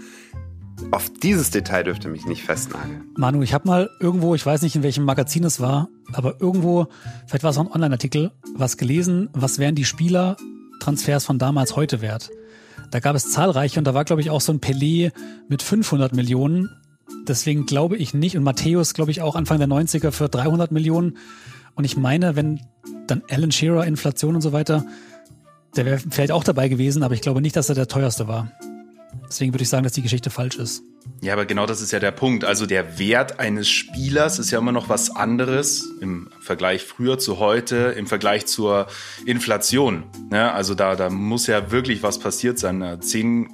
[0.91, 3.05] auf dieses Detail dürfte mich nicht festnageln.
[3.17, 6.89] Manu, ich habe mal irgendwo, ich weiß nicht in welchem Magazin es war, aber irgendwo,
[7.27, 12.01] vielleicht war es auch ein Online-Artikel, was gelesen, was wären die Spielertransfers von damals heute
[12.01, 12.31] wert.
[12.91, 15.13] Da gab es zahlreiche und da war, glaube ich, auch so ein Pelé
[15.49, 16.71] mit 500 Millionen.
[17.29, 18.37] Deswegen glaube ich nicht.
[18.37, 21.19] Und Matthäus, glaube ich, auch Anfang der 90er für 300 Millionen.
[21.75, 22.61] Und ich meine, wenn
[23.11, 24.85] dann Alan Shearer, Inflation und so weiter,
[25.77, 28.51] der wäre vielleicht auch dabei gewesen, aber ich glaube nicht, dass er der teuerste war.
[29.29, 30.83] Deswegen würde ich sagen, dass die Geschichte falsch ist.
[31.21, 32.45] Ja, aber genau das ist ja der Punkt.
[32.45, 37.39] Also der Wert eines Spielers ist ja immer noch was anderes im Vergleich früher zu
[37.39, 38.87] heute, im Vergleich zur
[39.27, 40.05] Inflation.
[40.33, 43.01] Ja, also da, da muss ja wirklich was passiert sein.
[43.01, 43.49] Zehn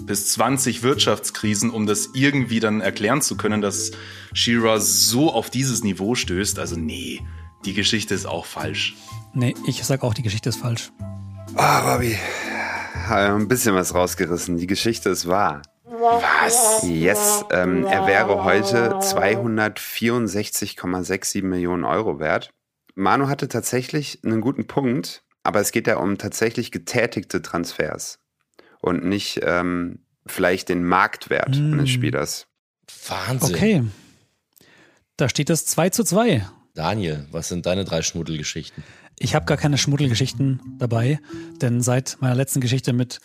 [0.00, 3.90] bis 20 Wirtschaftskrisen, um das irgendwie dann erklären zu können, dass
[4.32, 6.58] Shearer so auf dieses Niveau stößt.
[6.58, 7.20] Also nee,
[7.64, 8.96] die Geschichte ist auch falsch.
[9.34, 10.90] Nee, ich sag auch, die Geschichte ist falsch.
[11.54, 12.16] Ah, Robby.
[13.08, 14.56] Hab Ein bisschen was rausgerissen.
[14.58, 15.62] Die Geschichte ist wahr.
[15.84, 16.82] Was?
[16.84, 22.50] Yes, ähm, er wäre heute 264,67 Millionen Euro wert.
[22.94, 28.18] Manu hatte tatsächlich einen guten Punkt, aber es geht ja um tatsächlich getätigte Transfers
[28.80, 31.72] und nicht ähm, vielleicht den Marktwert Hm.
[31.74, 32.46] eines Spielers.
[33.08, 33.54] Wahnsinn.
[33.54, 33.82] Okay.
[35.16, 36.46] Da steht es 2 zu 2.
[36.78, 38.84] Daniel, was sind deine drei Schmuddelgeschichten?
[39.18, 41.18] Ich habe gar keine Schmuddelgeschichten dabei,
[41.60, 43.20] denn seit meiner letzten Geschichte mit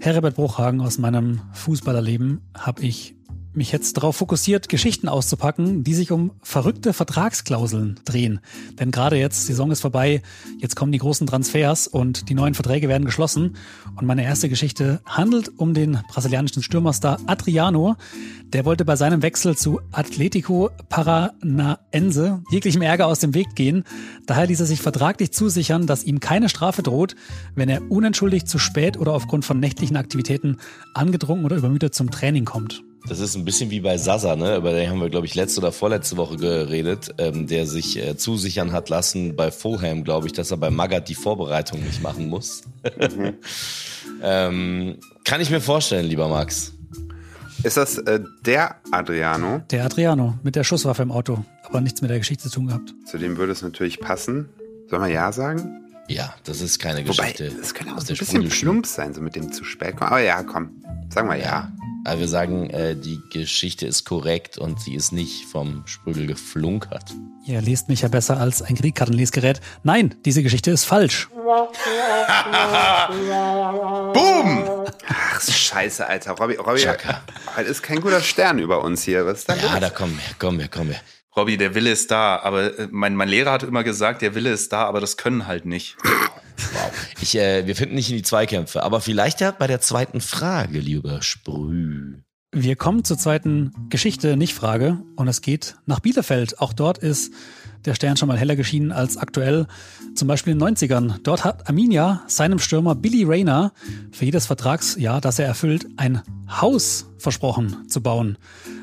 [0.00, 3.14] Herbert Bruchhagen aus meinem Fußballerleben habe ich
[3.58, 8.40] mich jetzt darauf fokussiert, Geschichten auszupacken, die sich um verrückte Vertragsklauseln drehen.
[8.78, 10.22] Denn gerade jetzt, Saison ist vorbei,
[10.58, 13.56] jetzt kommen die großen Transfers und die neuen Verträge werden geschlossen.
[13.96, 17.96] Und meine erste Geschichte handelt um den brasilianischen Stürmerstar Adriano.
[18.46, 23.84] Der wollte bei seinem Wechsel zu Atletico Paranaense jeglichem Ärger aus dem Weg gehen.
[24.26, 27.14] Daher ließ er sich vertraglich zusichern, dass ihm keine Strafe droht,
[27.54, 30.56] wenn er unentschuldigt zu spät oder aufgrund von nächtlichen Aktivitäten
[30.94, 32.82] angetrunken oder übermüdet zum Training kommt.
[33.08, 34.56] Das ist ein bisschen wie bei Sasa, ne?
[34.56, 38.16] Über den haben wir, glaube ich, letzte oder vorletzte Woche geredet, ähm, der sich äh,
[38.16, 42.28] zusichern hat lassen bei Fulham, glaube ich, dass er bei Magath die Vorbereitung nicht machen
[42.28, 42.64] muss.
[44.22, 46.72] ähm, kann ich mir vorstellen, lieber Max.
[47.62, 49.62] Ist das äh, der Adriano?
[49.70, 52.94] Der Adriano mit der Schusswaffe im Auto, aber nichts mit der Geschichte zu tun gehabt.
[53.06, 54.50] Zu dem würde es natürlich passen.
[54.88, 55.88] Sollen wir ja sagen?
[56.08, 57.52] Ja, das ist keine Wobei, Geschichte.
[57.58, 60.10] das könnte auch aus so ein bisschen plump sein, so mit dem zu spät kommen.
[60.10, 60.82] Aber ja, komm.
[61.10, 61.44] Sagen wir ja.
[61.44, 61.72] Ja,
[62.04, 67.04] aber wir sagen, äh, die Geschichte ist korrekt und sie ist nicht vom Sprügel geflunkert.
[67.44, 69.60] Ihr lest mich ja besser als ein Kriegkartenlesgerät.
[69.82, 71.28] Nein, diese Geschichte ist falsch.
[74.14, 74.84] Boom!
[75.08, 76.32] Ach, scheiße, Alter.
[76.32, 77.22] Robby, Robby, Chaka.
[77.56, 79.26] heute ist kein guter Stern über uns hier.
[79.26, 79.80] Was ist da Ja, los?
[79.80, 80.96] da kommen wir, kommen wir, kommen wir.
[81.36, 84.50] Robby, der Wille ist da, aber äh, mein, mein Lehrer hat immer gesagt, der Wille
[84.50, 85.96] ist da, aber das können halt nicht.
[86.72, 86.92] Wow.
[87.20, 90.80] Ich, äh, wir finden nicht in die Zweikämpfe, aber vielleicht ja bei der zweiten Frage,
[90.80, 92.18] lieber Sprüh.
[92.52, 95.02] Wir kommen zur zweiten Geschichte, nicht Frage.
[95.16, 96.60] Und es geht nach Bielefeld.
[96.60, 97.32] Auch dort ist
[97.84, 99.66] der Stern schon mal heller geschienen als aktuell.
[100.14, 101.16] Zum Beispiel in den 90ern.
[101.22, 103.72] Dort hat Arminia seinem Stürmer Billy Rayner
[104.12, 108.38] für jedes Vertragsjahr, das er erfüllt, ein Haus versprochen zu bauen.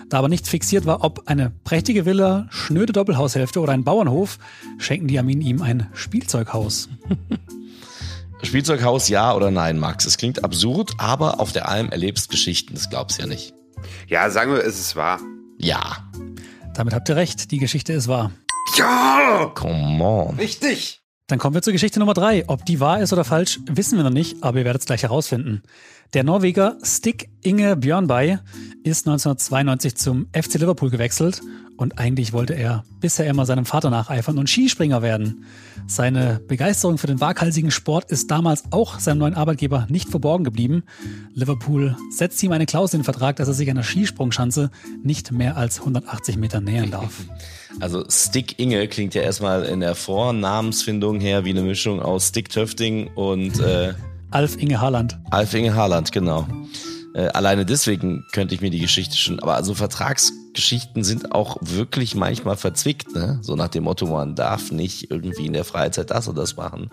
[0.09, 4.37] Da aber nicht fixiert war, ob eine prächtige Villa, schnöde Doppelhaushälfte oder ein Bauernhof,
[4.77, 6.89] schenken die Armin ihm ein Spielzeughaus.
[8.45, 10.05] Spielzeughaus ja oder nein, Max?
[10.05, 13.53] Es klingt absurd, aber auf der Alm erlebst Geschichten, das glaubst du ja nicht.
[14.07, 15.19] Ja, sagen wir, ist es wahr.
[15.57, 16.09] Ja.
[16.73, 18.31] Damit habt ihr recht, die Geschichte ist wahr.
[18.77, 19.51] Ja!
[19.55, 20.35] Come on.
[20.35, 21.01] Richtig!
[21.27, 22.43] Dann kommen wir zur Geschichte Nummer drei.
[22.47, 25.03] Ob die wahr ist oder falsch, wissen wir noch nicht, aber ihr werdet es gleich
[25.03, 25.63] herausfinden.
[26.13, 28.37] Der Norweger Stig Inge Björnbay
[28.83, 31.41] ist 1992 zum FC Liverpool gewechselt
[31.77, 35.45] Und eigentlich wollte er bisher immer seinem Vater nacheifern und Skispringer werden.
[35.87, 40.83] Seine Begeisterung für den waghalsigen Sport ist damals auch seinem neuen Arbeitgeber nicht verborgen geblieben.
[41.33, 44.71] Liverpool setzt ihm eine Klausel in den Vertrag, dass er sich einer Skisprungschanze
[45.03, 47.13] nicht mehr als 180 Meter nähern darf.
[47.81, 52.47] Also Stick Inge klingt ja erstmal in der Vornamensfindung her wie eine Mischung aus Stick
[52.47, 53.93] Töfting und äh,
[54.31, 55.17] Alf Inge Haaland.
[55.29, 56.47] Alf Inge Haaland, genau.
[57.15, 62.13] Äh, alleine deswegen könnte ich mir die Geschichte schon, aber also Vertragsgeschichten sind auch wirklich
[62.13, 63.39] manchmal verzwickt, ne?
[63.41, 66.89] So nach dem Motto, man darf nicht irgendwie in der Freizeit das oder das machen.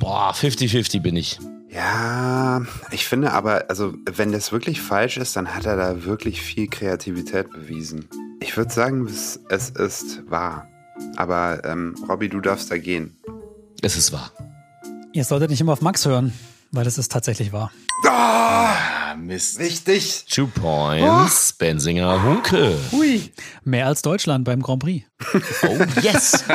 [0.00, 1.38] Boah, 50-50 bin ich.
[1.68, 6.42] Ja, ich finde aber, also wenn das wirklich falsch ist, dann hat er da wirklich
[6.42, 8.08] viel Kreativität bewiesen.
[8.40, 10.66] Ich würde sagen, es, es ist wahr.
[11.14, 13.16] Aber ähm, Robby, du darfst da gehen.
[13.82, 14.32] Es ist wahr.
[15.12, 16.32] Ihr solltet nicht immer auf Max hören,
[16.72, 17.70] weil es ist tatsächlich wahr.
[18.12, 19.60] Ah, Mist.
[19.60, 20.24] Wichtig.
[20.28, 22.76] Two points, Benzinger Hunke.
[22.90, 23.30] Hui.
[23.62, 25.06] Mehr als Deutschland beim Grand Prix.
[25.62, 26.44] Oh yes.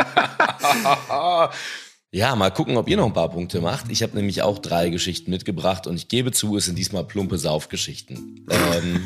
[2.11, 3.91] Ja, mal gucken, ob ihr noch ein paar Punkte macht.
[3.91, 7.37] Ich habe nämlich auch drei Geschichten mitgebracht und ich gebe zu, es sind diesmal plumpe
[7.37, 8.45] Saufgeschichten.
[8.49, 9.05] Ähm,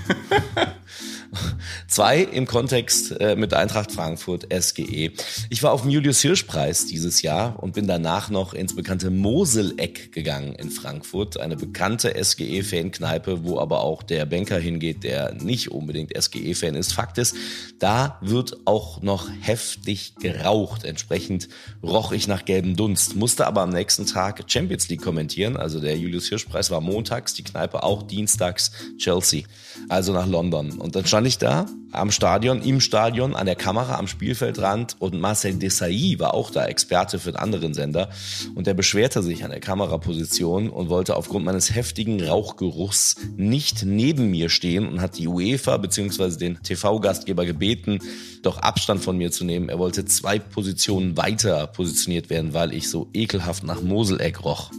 [1.87, 5.11] zwei im Kontext äh, mit Eintracht Frankfurt SGE.
[5.49, 9.09] Ich war auf dem Julius Hirsch Preis dieses Jahr und bin danach noch ins bekannte
[9.09, 15.33] Moseleck gegangen in Frankfurt, eine bekannte SGE Fankneipe, wo aber auch der Banker hingeht, der
[15.33, 16.93] nicht unbedingt SGE Fan ist.
[16.93, 17.35] Fakt ist,
[17.79, 20.83] da wird auch noch heftig geraucht.
[20.83, 21.49] Entsprechend
[21.83, 25.57] roch ich nach gelbem Dunst, musste aber am nächsten Tag Champions League kommentieren.
[25.57, 29.43] Also der Julius Hirsch Preis war montags, die Kneipe auch dienstags Chelsea,
[29.87, 30.71] also nach London.
[30.73, 35.19] Und dann stand ich da am Stadion, im Stadion, an der Kamera, am Spielfeldrand und
[35.19, 38.09] Marcel Desailly war auch da, Experte für einen anderen Sender.
[38.53, 44.29] Und der beschwerte sich an der Kameraposition und wollte aufgrund meines heftigen Rauchgeruchs nicht neben
[44.29, 46.37] mir stehen und hat die UEFA bzw.
[46.37, 47.99] den TV-Gastgeber gebeten,
[48.43, 49.69] doch Abstand von mir zu nehmen.
[49.69, 54.71] Er wollte zwei Positionen weiter positioniert werden, weil ich so ekelhaft nach Moseleck roch.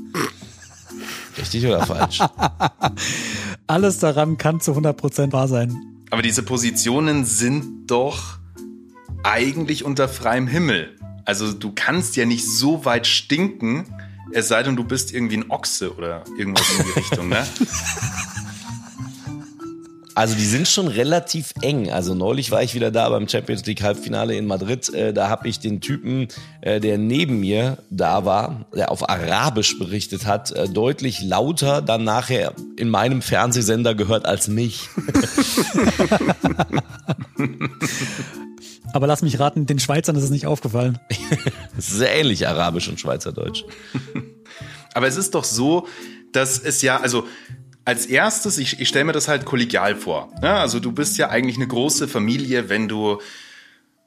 [1.38, 2.20] Richtig oder falsch?
[3.66, 5.76] Alles daran kann zu 100% wahr sein.
[6.10, 8.38] Aber diese Positionen sind doch
[9.22, 10.96] eigentlich unter freiem Himmel.
[11.24, 13.86] Also du kannst ja nicht so weit stinken,
[14.32, 17.46] es sei denn, du bist irgendwie ein Ochse oder irgendwas in die Richtung, ne?
[20.14, 21.90] Also die sind schon relativ eng.
[21.90, 24.92] Also neulich war ich wieder da beim Champions League Halbfinale in Madrid.
[24.92, 26.28] Äh, da habe ich den Typen,
[26.60, 32.04] äh, der neben mir da war, der auf Arabisch berichtet hat, äh, deutlich lauter dann
[32.04, 34.88] nachher in meinem Fernsehsender gehört als mich.
[38.92, 40.98] Aber lass mich raten, den Schweizern ist es nicht aufgefallen.
[41.78, 43.64] Sehr ähnlich Arabisch und Schweizerdeutsch.
[44.94, 45.86] Aber es ist doch so,
[46.32, 47.26] dass es ja, also
[47.90, 50.32] als erstes, ich, ich stelle mir das halt kollegial vor.
[50.44, 53.20] Ja, also du bist ja eigentlich eine große Familie, wenn du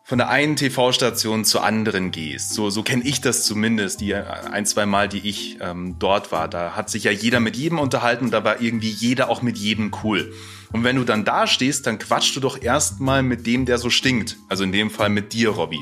[0.05, 2.53] von der einen TV-Station zur anderen gehst.
[2.53, 6.47] So, so kenne ich das zumindest, die ein, zwei Mal, die ich ähm, dort war.
[6.47, 9.91] Da hat sich ja jeder mit jedem unterhalten, da war irgendwie jeder auch mit jedem
[10.01, 10.33] cool.
[10.71, 13.89] Und wenn du dann da stehst, dann quatschst du doch erstmal mit dem, der so
[13.89, 14.37] stinkt.
[14.47, 15.81] Also in dem Fall mit dir, Robby.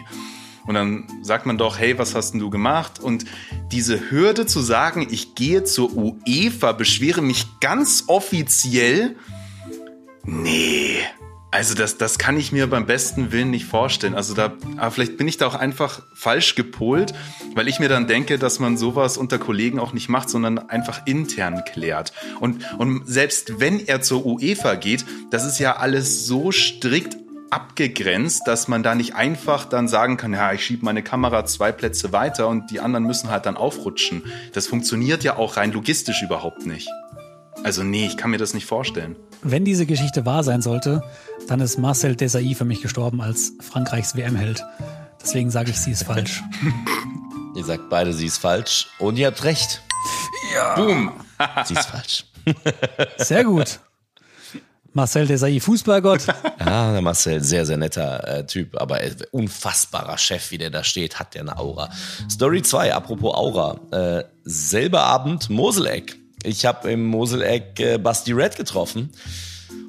[0.72, 2.98] Und dann sagt man doch, hey, was hast denn du gemacht?
[2.98, 3.26] Und
[3.74, 9.18] diese Hürde zu sagen, ich gehe zur UEFA, beschwere mich ganz offiziell,
[10.24, 10.96] nee.
[11.54, 14.16] Also das, das kann ich mir beim besten Willen nicht vorstellen.
[14.16, 17.14] Also da, aber vielleicht bin ich da auch einfach falsch gepolt,
[17.54, 21.06] weil ich mir dann denke, dass man sowas unter Kollegen auch nicht macht, sondern einfach
[21.06, 22.14] intern klärt.
[22.40, 27.18] Und, und selbst wenn er zur UEFA geht, das ist ja alles so strikt
[27.52, 31.72] abgegrenzt, dass man da nicht einfach dann sagen kann, ja, ich schiebe meine Kamera zwei
[31.72, 34.24] Plätze weiter und die anderen müssen halt dann aufrutschen.
[34.54, 36.88] Das funktioniert ja auch rein logistisch überhaupt nicht.
[37.64, 39.16] Also nee, ich kann mir das nicht vorstellen.
[39.44, 41.04] Wenn diese Geschichte wahr sein sollte,
[41.48, 44.64] dann ist Marcel Desailly für mich gestorben als Frankreichs WM-Held.
[45.22, 46.42] Deswegen sage ich, sie ist falsch.
[47.56, 49.84] ihr sagt beide, sie ist falsch und ihr habt recht.
[50.56, 50.76] Ja.
[50.76, 51.12] Boom.
[51.66, 52.26] sie ist falsch.
[53.18, 53.80] Sehr gut.
[54.94, 56.28] Marcel Desailly, Fußballgott.
[56.60, 59.00] Ja, der Marcel, sehr, sehr netter äh, Typ, aber
[59.32, 61.90] unfassbarer Chef, wie der da steht, hat der eine Aura.
[62.30, 63.80] Story 2, apropos Aura.
[63.92, 66.18] Äh, selber Abend, Moseleck.
[66.44, 69.10] Ich habe im Moseleck äh, Basti Red getroffen.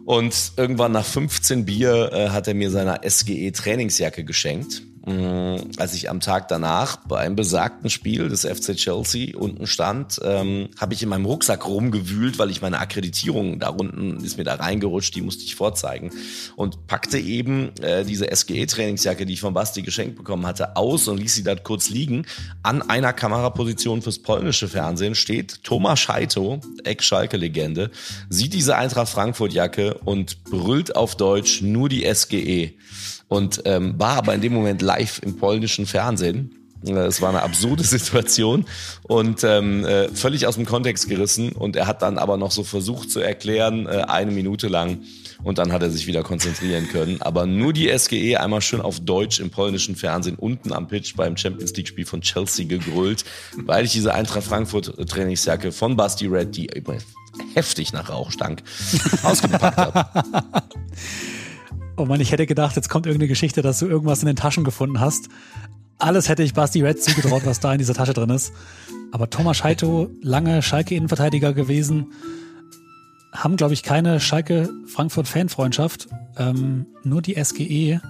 [0.04, 4.82] Und irgendwann nach 15 Bier äh, hat er mir seine SGE Trainingsjacke geschenkt.
[5.04, 10.68] Als ich am Tag danach bei einem besagten Spiel des FC Chelsea unten stand, ähm,
[10.78, 14.54] habe ich in meinem Rucksack rumgewühlt, weil ich meine Akkreditierung da unten ist mir da
[14.54, 16.12] reingerutscht, die musste ich vorzeigen
[16.54, 21.18] und packte eben äh, diese SGE-Trainingsjacke, die ich von Basti geschenkt bekommen hatte, aus und
[21.18, 22.24] ließ sie dort kurz liegen.
[22.62, 27.90] An einer Kameraposition fürs polnische Fernsehen steht Thomas Scheito, Ex-Schalke-Legende,
[28.28, 32.74] sieht diese Eintracht Frankfurt-Jacke und brüllt auf Deutsch nur die SGE
[33.32, 36.50] und ähm, war aber in dem Moment live im polnischen Fernsehen.
[36.84, 38.66] Äh, es war eine absurde Situation
[39.04, 41.52] und ähm, äh, völlig aus dem Kontext gerissen.
[41.52, 44.98] Und er hat dann aber noch so versucht zu erklären, äh, eine Minute lang.
[45.42, 47.22] Und dann hat er sich wieder konzentrieren können.
[47.22, 51.38] Aber nur die SGE einmal schön auf Deutsch im polnischen Fernsehen unten am Pitch beim
[51.38, 53.24] Champions League Spiel von Chelsea gegrölt,
[53.56, 56.68] weil ich diese Eintracht Frankfurt Trainingsjacke von Basti Red, die
[57.54, 58.62] heftig nach Rauch stank,
[59.22, 60.04] ausgepackt habe.
[61.96, 64.64] Oh Mann, ich hätte gedacht, jetzt kommt irgendeine Geschichte, dass du irgendwas in den Taschen
[64.64, 65.28] gefunden hast.
[65.98, 68.52] Alles hätte ich Basti Red zugetraut, was da in dieser Tasche drin ist.
[69.12, 72.06] Aber Thomas Scheito, lange Schalke-Innenverteidiger gewesen,
[73.32, 76.08] haben, glaube ich, keine Schalke-Frankfurt-Fanfreundschaft.
[76.38, 78.00] Ähm, nur die SGE.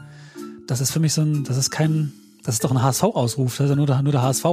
[0.69, 2.13] Das ist für mich so ein, das ist kein,
[2.45, 4.45] das ist doch ein HSV-Ausruf, das ist ja nur der, nur der HSV.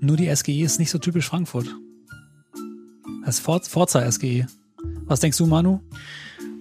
[0.00, 1.66] Nur die SGE ist nicht so typisch Frankfurt.
[3.26, 4.46] Das ist Forza SGE.
[5.04, 5.80] Was denkst du, Manu?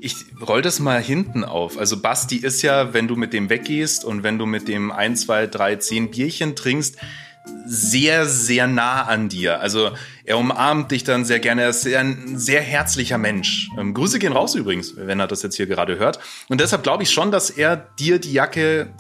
[0.04, 1.78] Ich roll das mal hinten auf.
[1.78, 5.22] Also Basti ist ja, wenn du mit dem weggehst und wenn du mit dem 1,
[5.22, 6.98] 2, 3, 10 Bierchen trinkst,
[7.68, 9.60] sehr, sehr nah an dir.
[9.62, 9.92] Also
[10.24, 11.62] er umarmt dich dann sehr gerne.
[11.62, 13.70] Er ist ein sehr herzlicher Mensch.
[13.78, 16.20] Ähm, Grüße gehen raus übrigens, wenn er das jetzt hier gerade hört.
[16.50, 18.92] Und deshalb glaube ich schon, dass er dir die Jacke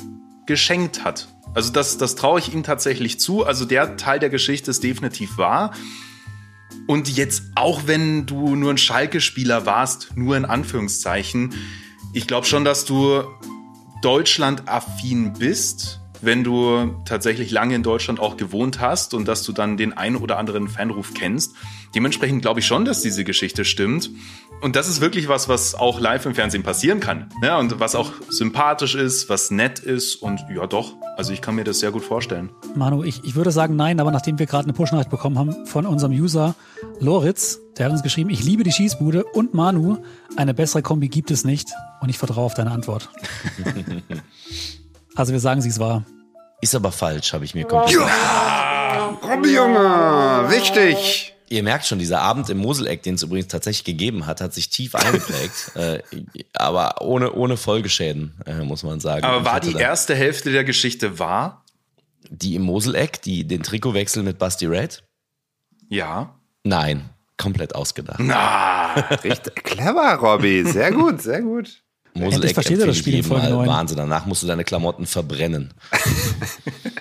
[0.46, 1.30] geschenkt hat.
[1.56, 3.44] Also das, das traue ich ihm tatsächlich zu.
[3.44, 5.74] Also der Teil der Geschichte ist definitiv wahr.
[6.88, 11.54] Und jetzt, auch wenn du nur ein Schalke-Spieler warst, nur in Anführungszeichen,
[12.14, 13.24] ich glaube schon, dass du
[14.02, 19.78] Deutschland-affin bist, wenn du tatsächlich lange in Deutschland auch gewohnt hast und dass du dann
[19.78, 21.56] den einen oder anderen Fanruf kennst.
[21.94, 24.10] Dementsprechend glaube ich schon, dass diese Geschichte stimmt.
[24.62, 27.30] Und das ist wirklich was, was auch live im Fernsehen passieren kann.
[27.44, 30.16] Ja, und was auch sympathisch ist, was nett ist.
[30.16, 30.94] Und ja, doch.
[31.18, 32.50] Also ich kann mir das sehr gut vorstellen.
[32.76, 35.86] Manu, ich, ich würde sagen nein, aber nachdem wir gerade eine Push-Nachricht bekommen haben von
[35.86, 36.56] unserem User
[37.00, 39.98] Loritz, der hat uns geschrieben, ich liebe die Schießbude und Manu,
[40.38, 41.70] eine bessere Kombi gibt es nicht.
[42.00, 43.10] Und ich vertraue auf deine Antwort.
[45.16, 46.06] also wir sagen, sie ist wahr.
[46.62, 47.96] Ist aber falsch, habe ich mir komplett.
[48.00, 49.18] Ja!
[49.24, 50.46] Robby, Junge!
[50.50, 51.36] Wichtig!
[51.52, 54.70] Ihr merkt schon, dieser Abend im Moseleck, den es übrigens tatsächlich gegeben hat, hat sich
[54.70, 55.72] tief eingeprägt.
[55.76, 56.02] äh,
[56.54, 59.26] aber ohne, ohne Folgeschäden, äh, muss man sagen.
[59.26, 61.66] Aber war die erste Hälfte der Geschichte wahr?
[62.30, 65.04] Die im Moseleck, die, den Trikotwechsel mit Basti Red?
[65.90, 66.34] Ja.
[66.64, 68.22] Nein, komplett ausgedacht.
[68.22, 70.64] Na, richtig clever, Robby.
[70.66, 71.84] Sehr gut, sehr gut.
[72.14, 73.68] Moseleck versteht das Spiel in Folge 9.
[73.68, 75.74] Wahnsinn, danach musst du deine Klamotten verbrennen.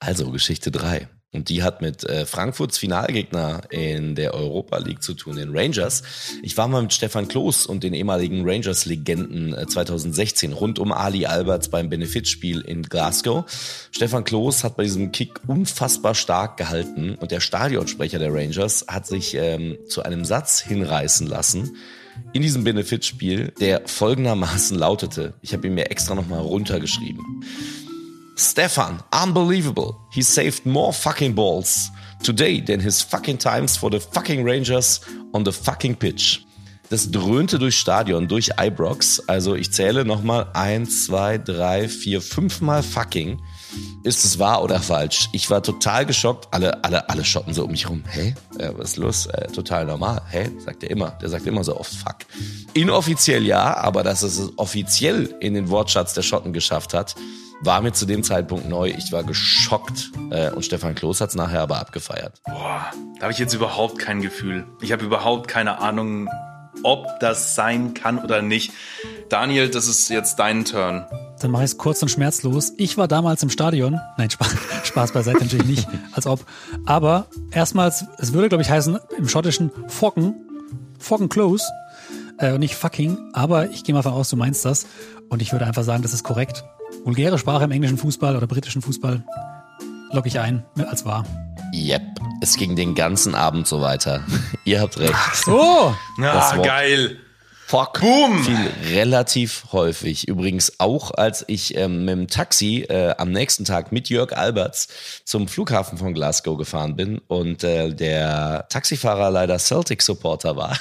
[0.00, 1.06] also, Geschichte 3.
[1.30, 6.02] Und die hat mit äh, Frankfurts Finalgegner in der Europa League zu tun, den Rangers.
[6.42, 11.26] Ich war mal mit Stefan Kloß und den ehemaligen Rangers-Legenden äh, 2016 rund um Ali
[11.26, 13.44] Alberts beim Benefitspiel in Glasgow.
[13.92, 19.06] Stefan Kloß hat bei diesem Kick unfassbar stark gehalten und der Stadionsprecher der Rangers hat
[19.06, 21.76] sich ähm, zu einem Satz hinreißen lassen,
[22.32, 25.34] in diesem Benefitspiel, der folgendermaßen lautete.
[25.42, 27.44] Ich habe ihn mir extra nochmal runtergeschrieben.
[28.38, 30.00] Stefan, unbelievable.
[30.10, 31.90] He saved more fucking balls
[32.22, 35.00] today than his fucking times for the fucking Rangers
[35.34, 36.46] on the fucking pitch.
[36.88, 39.20] Das dröhnte durchs Stadion, durch Ibrox.
[39.28, 43.40] Also ich zähle nochmal eins, zwei, drei, vier, fünfmal fucking.
[44.02, 45.28] Ist es wahr oder falsch?
[45.32, 46.48] Ich war total geschockt.
[46.50, 48.04] Alle, alle, alle schotten so um mich rum.
[48.08, 48.34] Hä?
[48.58, 49.26] Äh, was ist los?
[49.26, 50.22] Äh, total normal.
[50.30, 50.50] Hä?
[50.58, 51.10] Sagt er immer.
[51.20, 52.18] Der sagt immer so oft fuck.
[52.74, 57.14] Inoffiziell ja, aber dass es offiziell in den Wortschatz der Schotten geschafft hat,
[57.60, 58.94] war mir zu dem Zeitpunkt neu.
[58.96, 62.40] Ich war geschockt äh, und Stefan Kloß hat es nachher aber abgefeiert.
[62.44, 64.66] Boah, da habe ich jetzt überhaupt kein Gefühl.
[64.80, 66.28] Ich habe überhaupt keine Ahnung,
[66.82, 68.72] ob das sein kann oder nicht.
[69.28, 71.06] Daniel, das ist jetzt dein Turn.
[71.40, 72.72] Dann mache ich es kurz und schmerzlos.
[72.76, 74.00] Ich war damals im Stadion.
[74.16, 76.44] Nein, Spaß, Spaß beiseite natürlich nicht, als ob.
[76.86, 80.34] Aber erstmals, es würde, glaube ich, heißen im schottischen Focken,
[80.98, 81.64] Focken Close
[82.38, 83.18] äh, und nicht fucking.
[83.32, 84.86] Aber ich gehe mal davon aus, du meinst das.
[85.28, 86.64] Und ich würde einfach sagen, das ist korrekt.
[87.04, 89.22] Vulgäre Sprache im englischen Fußball oder britischen Fußball
[90.12, 91.24] logge ich ein als wahr.
[91.74, 94.22] Yep, es ging den ganzen Abend so weiter.
[94.64, 95.12] Ihr habt recht.
[95.14, 95.94] Ach so.
[96.22, 97.18] Ah, geil.
[97.66, 98.00] Fuck.
[98.00, 98.42] Boom.
[98.44, 100.26] Fiel relativ häufig.
[100.26, 104.88] Übrigens auch, als ich ähm, mit dem Taxi äh, am nächsten Tag mit Jörg Alberts
[105.24, 110.78] zum Flughafen von Glasgow gefahren bin und äh, der Taxifahrer leider Celtic-Supporter war.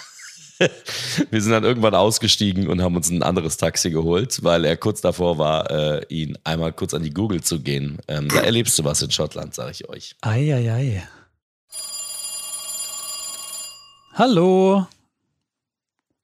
[1.29, 5.01] wir sind dann irgendwann ausgestiegen und haben uns ein anderes Taxi geholt, weil er kurz
[5.01, 7.97] davor war, äh, ihn einmal kurz an die Google zu gehen.
[8.07, 10.15] Ähm, da erlebst du was in Schottland, sage ich euch.
[10.21, 10.71] Eieiei.
[10.71, 11.07] Ei, ei.
[14.17, 14.87] Hallo.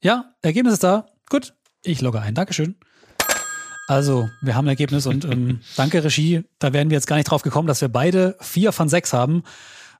[0.01, 1.05] Ja, Ergebnis ist da.
[1.29, 2.33] Gut, ich logge ein.
[2.33, 2.75] Dankeschön.
[3.87, 6.43] Also, wir haben ein Ergebnis und ähm, danke Regie.
[6.57, 9.43] Da wären wir jetzt gar nicht drauf gekommen, dass wir beide vier von sechs haben,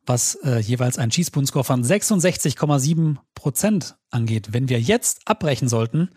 [0.08, 4.54] was äh, jeweils einen Cheespoon-Score von 66,7 Prozent angeht.
[4.54, 6.10] Wenn wir jetzt abbrechen sollten,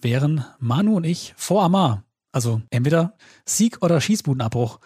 [0.00, 2.04] wären Manu und ich vor Amar.
[2.32, 4.80] Also entweder Sieg oder Schießbudenabbruch.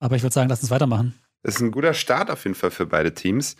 [0.00, 1.14] Aber ich würde sagen, lass uns weitermachen.
[1.44, 3.54] Das ist ein guter Start auf jeden Fall für beide Teams.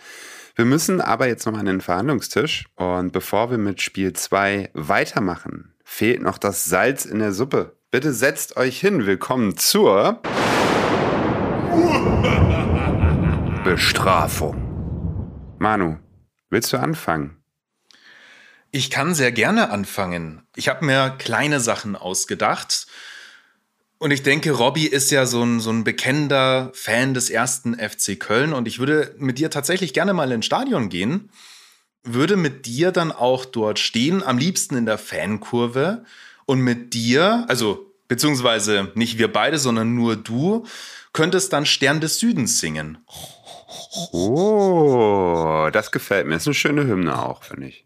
[0.58, 2.66] Wir müssen aber jetzt nochmal an den Verhandlungstisch.
[2.74, 7.76] Und bevor wir mit Spiel 2 weitermachen, fehlt noch das Salz in der Suppe.
[7.92, 9.06] Bitte setzt euch hin.
[9.06, 10.14] Willkommen zur
[13.64, 15.54] Bestrafung.
[15.60, 15.98] Manu,
[16.50, 17.36] willst du anfangen?
[18.72, 20.42] Ich kann sehr gerne anfangen.
[20.56, 22.88] Ich habe mir kleine Sachen ausgedacht
[23.98, 28.18] und ich denke, Robby ist ja so ein, so ein bekennender Fan des ersten FC
[28.18, 31.30] Köln und ich würde mit dir tatsächlich gerne mal ins Stadion gehen,
[32.04, 36.04] würde mit dir dann auch dort stehen, am liebsten in der Fankurve
[36.46, 40.64] und mit dir, also beziehungsweise nicht wir beide, sondern nur du,
[41.12, 42.98] könntest dann Stern des Südens singen.
[44.12, 46.34] Oh, das gefällt mir.
[46.34, 47.84] Das ist eine schöne Hymne auch, finde ich.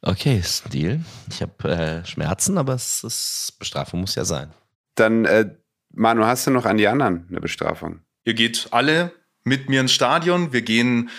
[0.00, 1.04] Okay, Deal.
[1.30, 4.52] Ich habe äh, Schmerzen, aber es ist, Bestrafung muss ja sein.
[4.96, 5.54] Dann, äh,
[5.92, 8.00] Manu, hast du noch an die anderen eine Bestrafung?
[8.24, 9.12] Ihr geht alle
[9.44, 11.10] mit mir ins Stadion, wir gehen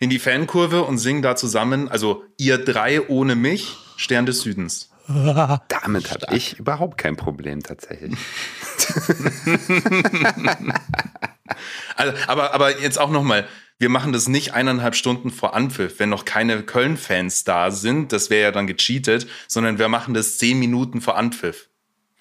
[0.00, 4.90] in die Fankurve und singen da zusammen, also ihr drei ohne mich, Stern des Südens.
[5.06, 8.18] Damit habe ich überhaupt kein Problem tatsächlich.
[11.96, 13.46] also, aber, aber jetzt auch nochmal,
[13.78, 18.30] wir machen das nicht eineinhalb Stunden vor Anpfiff, wenn noch keine Köln-Fans da sind, das
[18.30, 21.68] wäre ja dann gecheatet, sondern wir machen das zehn Minuten vor Anpfiff.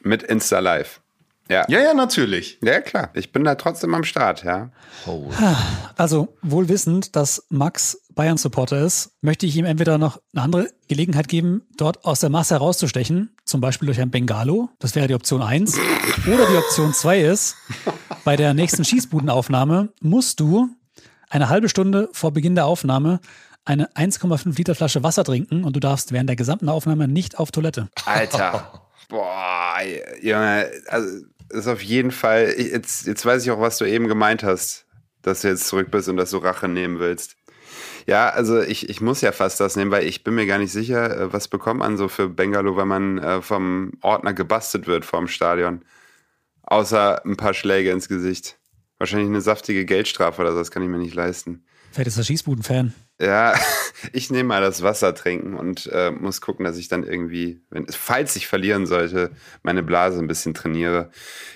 [0.01, 0.99] Mit Insta Live.
[1.50, 1.66] Ja.
[1.68, 2.58] ja, ja, natürlich.
[2.62, 3.10] Ja, klar.
[3.14, 4.72] Ich bin da trotzdem am Start, ja.
[5.06, 5.30] Oh.
[5.98, 11.28] Also, wohl wissend, dass Max Bayern-Supporter ist, möchte ich ihm entweder noch eine andere Gelegenheit
[11.28, 14.70] geben, dort aus der Masse herauszustechen, zum Beispiel durch ein Bengalo.
[14.80, 15.78] Das wäre die Option 1.
[16.28, 17.56] Oder die Option 2 ist,
[18.24, 20.70] bei der nächsten Schießbudenaufnahme musst du
[21.30, 23.20] eine halbe Stunde vor Beginn der Aufnahme
[23.66, 27.52] eine 1,5 Liter Flasche Wasser trinken und du darfst während der gesamten Aufnahme nicht auf
[27.52, 27.89] Toilette.
[28.06, 28.82] Alter.
[29.10, 29.78] Boah,
[30.22, 31.08] Junge, also
[31.54, 34.86] ist auf jeden Fall, jetzt, jetzt weiß ich auch, was du eben gemeint hast,
[35.22, 37.38] dass du jetzt zurück bist und dass du Rache nehmen willst.
[38.06, 40.72] Ja, also ich, ich muss ja fast das nehmen, weil ich bin mir gar nicht
[40.72, 45.06] sicher, äh, was bekommt man so für Bengalo, wenn man äh, vom Ordner gebastelt wird
[45.06, 45.84] vorm Stadion.
[46.64, 48.58] Außer ein paar Schläge ins Gesicht.
[48.97, 51.66] Wahrscheinlich eine saftige Geldstrafe oder so, das kann ich mir nicht leisten.
[51.91, 52.93] Vielleicht ist er Schießbuden-Fan.
[53.24, 53.55] Ja,
[54.11, 57.88] ich nehme mal das Wasser trinken und äh, muss gucken, dass ich dann irgendwie, wenn,
[57.88, 59.32] falls ich verlieren sollte,
[59.63, 61.09] meine Blase ein bisschen trainiere.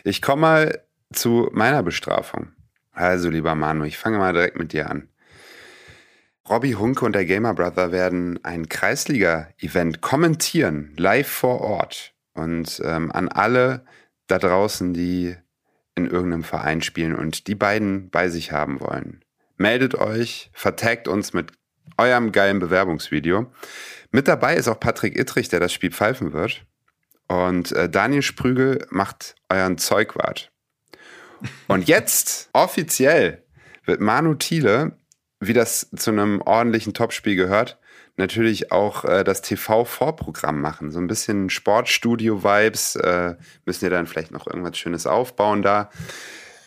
[0.06, 2.50] Ich komme mal zu meiner Bestrafung.
[2.94, 5.10] Also, lieber Manu, ich fange mal direkt mit dir an.
[6.50, 12.14] Robbie Hunke und der Gamer Brother werden ein Kreisliga-Event kommentieren, live vor Ort.
[12.34, 13.86] Und ähm, an alle
[14.28, 15.36] da draußen, die
[15.96, 19.22] in irgendeinem Verein spielen und die beiden bei sich haben wollen
[19.58, 21.52] meldet euch, vertagt uns mit
[21.98, 23.52] eurem geilen Bewerbungsvideo.
[24.12, 26.66] Mit dabei ist auch Patrick Ittrich, der das Spiel pfeifen wird.
[27.28, 30.52] Und äh, Daniel Sprügel macht euren Zeugwart.
[31.68, 33.44] Und jetzt, offiziell,
[33.86, 34.98] wird Manu Thiele,
[35.40, 37.78] wie das zu einem ordentlichen Topspiel gehört,
[38.16, 40.92] natürlich auch äh, das TV-Vorprogramm machen.
[40.92, 42.96] So ein bisschen Sportstudio-Vibes.
[42.96, 43.36] Äh,
[43.66, 45.92] müssen ihr dann vielleicht noch irgendwas Schönes aufbauen da.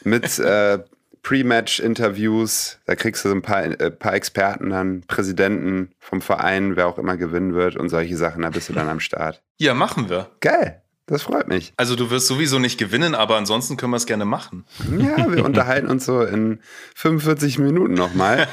[0.05, 0.79] Mit äh,
[1.23, 6.87] Pre-Match-Interviews, da kriegst du so ein paar, äh, paar Experten dann, Präsidenten vom Verein, wer
[6.87, 9.43] auch immer gewinnen wird und solche Sachen, da bist du dann am Start.
[9.63, 10.31] Ja, machen wir.
[10.41, 10.81] Geil.
[11.05, 11.75] Das freut mich.
[11.77, 14.65] Also du wirst sowieso nicht gewinnen, aber ansonsten können wir es gerne machen.
[14.97, 16.61] Ja, wir unterhalten uns so in
[16.95, 18.49] 45 Minuten nochmal.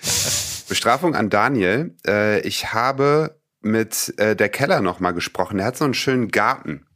[0.70, 1.94] Bestrafung an Daniel.
[2.06, 5.58] Äh, ich habe mit äh, der Keller nochmal gesprochen.
[5.58, 6.86] Der hat so einen schönen Garten.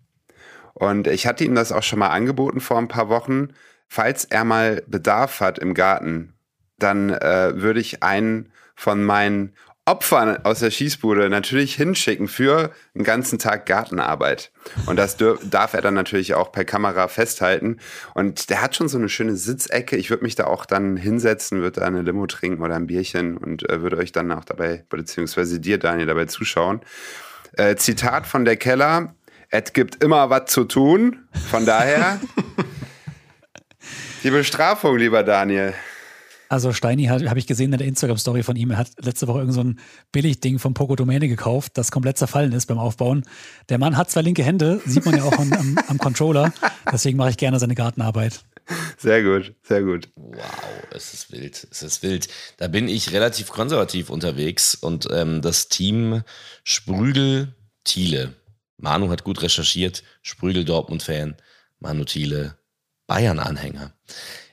[0.73, 3.49] Und ich hatte ihm das auch schon mal angeboten vor ein paar Wochen
[3.93, 6.33] falls er mal Bedarf hat im Garten,
[6.79, 9.53] dann äh, würde ich einen von meinen
[9.85, 14.51] Opfern aus der Schießbude natürlich hinschicken für einen ganzen Tag Gartenarbeit.
[14.87, 17.81] Und das darf er dann natürlich auch per Kamera festhalten.
[18.15, 19.97] Und der hat schon so eine schöne Sitzecke.
[19.97, 23.37] Ich würde mich da auch dann hinsetzen, würde da eine Limo trinken oder ein Bierchen
[23.37, 26.81] und äh, würde euch dann auch dabei, beziehungsweise dir, Daniel, dabei zuschauen.
[27.59, 29.15] Äh, Zitat von der Keller.
[29.51, 31.29] Es gibt immer was zu tun.
[31.51, 32.19] Von daher
[34.23, 35.75] Die Bestrafung, lieber Daniel.
[36.49, 39.55] Also Steini habe ich gesehen in der Instagram-Story von ihm, er hat letzte Woche irgend
[39.55, 39.81] so ein
[40.13, 43.25] Billigding vom Poco Domäne gekauft, das komplett zerfallen ist beim Aufbauen.
[43.69, 46.53] Der Mann hat zwei linke Hände, sieht man ja auch am, am, am Controller.
[46.93, 48.45] Deswegen mache ich gerne seine Gartenarbeit.
[48.99, 50.09] Sehr gut, sehr gut.
[50.15, 50.45] Wow,
[50.91, 52.29] es ist wild, es ist wild.
[52.59, 56.23] Da bin ich relativ konservativ unterwegs und ähm, das Team
[56.63, 58.35] Sprügel Thiele.
[58.77, 61.35] Manu hat gut recherchiert, Sprügel Dortmund-Fan,
[61.81, 62.57] Manu Thiele
[63.07, 63.93] Bayern-Anhänger.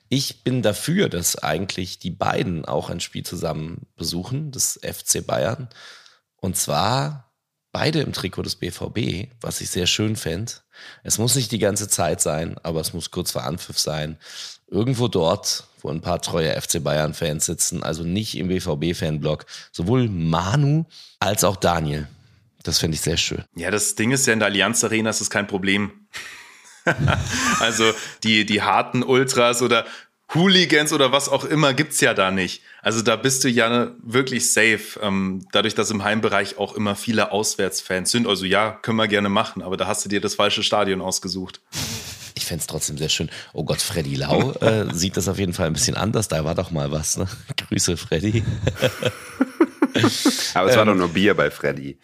[0.09, 5.69] Ich bin dafür, dass eigentlich die beiden auch ein Spiel zusammen besuchen, das FC Bayern.
[6.37, 7.31] Und zwar
[7.71, 10.53] beide im Trikot des BVB, was ich sehr schön fände.
[11.03, 14.17] Es muss nicht die ganze Zeit sein, aber es muss kurz vor Anpfiff sein.
[14.67, 19.45] Irgendwo dort, wo ein paar treue FC Bayern-Fans sitzen, also nicht im BVB-Fanblock.
[19.71, 20.85] Sowohl Manu
[21.19, 22.07] als auch Daniel.
[22.63, 23.43] Das finde ich sehr schön.
[23.55, 26.07] Ja, das Ding ist ja in der Allianz Arena, ist es kein Problem.
[27.59, 27.91] also
[28.23, 29.85] die, die harten Ultras oder
[30.33, 32.61] Hooligans oder was auch immer gibt's ja da nicht.
[32.81, 34.99] Also da bist du ja wirklich safe.
[35.01, 38.27] Ähm, dadurch, dass im Heimbereich auch immer viele Auswärtsfans sind.
[38.27, 41.61] Also ja, können wir gerne machen, aber da hast du dir das falsche Stadion ausgesucht.
[42.35, 43.29] Ich fände trotzdem sehr schön.
[43.53, 46.27] Oh Gott, Freddy Lau äh, sieht das auf jeden Fall ein bisschen anders.
[46.27, 47.17] Da war doch mal was.
[47.17, 47.27] Ne?
[47.67, 48.43] Grüße, Freddy.
[50.53, 51.97] aber es war ähm, doch nur Bier bei Freddy.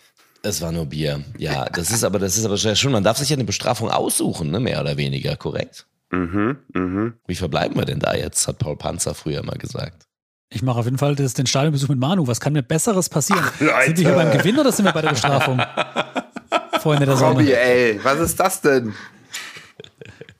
[0.46, 1.24] Es war nur Bier.
[1.40, 4.52] Ja, das ist aber, das ist aber schon, man darf sich ja eine Bestrafung aussuchen,
[4.52, 4.60] ne?
[4.60, 5.88] mehr oder weniger, korrekt?
[6.12, 7.14] Mhm, mhm.
[7.26, 10.04] Wie verbleiben wir denn da jetzt, hat Paul Panzer früher mal gesagt.
[10.50, 12.28] Ich mache auf jeden Fall das, den Stadionbesuch mit Manu.
[12.28, 13.44] Was kann mir Besseres passieren?
[13.44, 15.60] Ach, sind wir hier beim Gewinn oder sind wir bei der Bestrafung?
[16.80, 17.40] Freunde der Sonne.
[17.40, 18.94] Robby, ey, was ist das denn?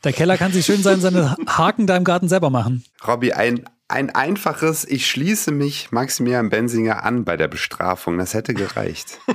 [0.04, 2.86] Der Keller kann sich schön sein, seine Haken da im Garten selber machen.
[3.08, 8.18] Robby, ein, ein einfaches, ich schließe mich Maximilian Bensinger an bei der Bestrafung.
[8.18, 9.20] Das hätte gereicht.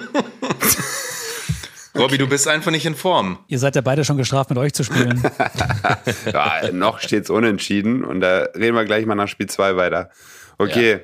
[1.97, 3.39] Robby, du bist einfach nicht in Form.
[3.49, 5.23] Ihr seid ja beide schon gestraft, mit euch zu spielen.
[6.33, 10.11] ja, noch steht's unentschieden und da reden wir gleich mal nach Spiel 2 weiter.
[10.59, 11.01] Okay.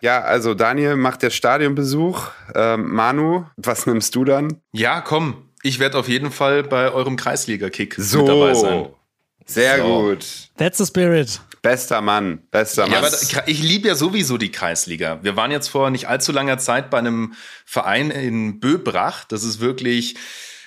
[0.00, 0.18] Ja.
[0.18, 0.24] ja.
[0.24, 2.28] also Daniel macht jetzt Stadionbesuch.
[2.54, 4.60] Ähm, Manu, was nimmst du dann?
[4.72, 5.48] Ja, komm.
[5.62, 8.20] Ich werde auf jeden Fall bei eurem Kreisliga-Kick so.
[8.20, 8.88] mit dabei sein.
[9.46, 10.02] Sehr so.
[10.02, 10.26] gut.
[10.56, 11.40] That's the spirit.
[11.62, 12.90] Bester Mann, bester Mann.
[12.90, 13.10] Ja, aber
[13.46, 15.20] ich liebe ja sowieso die Kreisliga.
[15.22, 17.34] Wir waren jetzt vor nicht allzu langer Zeit bei einem
[17.64, 19.24] Verein in Böbrach.
[19.24, 20.16] Das ist wirklich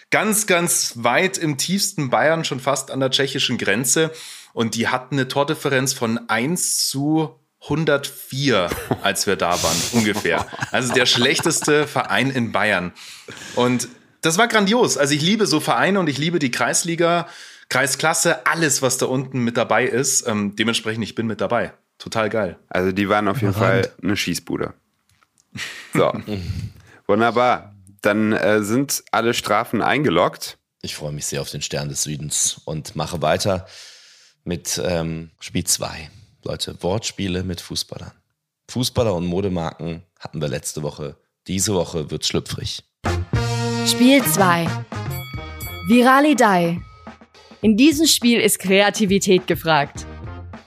[0.10, 4.12] ganz, ganz weit im tiefsten Bayern, schon fast an der tschechischen Grenze.
[4.54, 8.70] Und die hatten eine Tordifferenz von 1 zu 104,
[9.04, 10.48] als wir da waren, ungefähr.
[10.72, 12.94] Also der schlechteste Verein in Bayern.
[13.56, 13.90] Und
[14.22, 14.98] das war grandios.
[14.98, 17.28] Also ich liebe so Vereine und ich liebe die Kreisliga.
[17.70, 20.28] Kreisklasse, alles, was da unten mit dabei ist.
[20.28, 21.74] Ähm, dementsprechend, ich bin mit dabei.
[21.98, 22.58] Total geil.
[22.70, 24.74] Also die waren auf jeden Fall eine Schießbude.
[25.94, 26.12] So,
[27.08, 27.74] wunderbar.
[28.02, 30.58] Dann äh, sind alle Strafen eingeloggt.
[30.82, 33.66] Ich freue mich sehr auf den Stern des Südens und mache weiter
[34.44, 36.10] mit ähm, Spiel 2.
[36.44, 38.12] Leute, Wortspiele mit Fußballern.
[38.70, 41.18] Fußballer und Modemarken hatten wir letzte Woche.
[41.48, 42.84] Diese Woche wird's schlüpfrig.
[43.88, 44.68] Spiel 2.
[45.88, 46.80] Viralidei
[47.66, 50.06] in diesem Spiel ist Kreativität gefragt.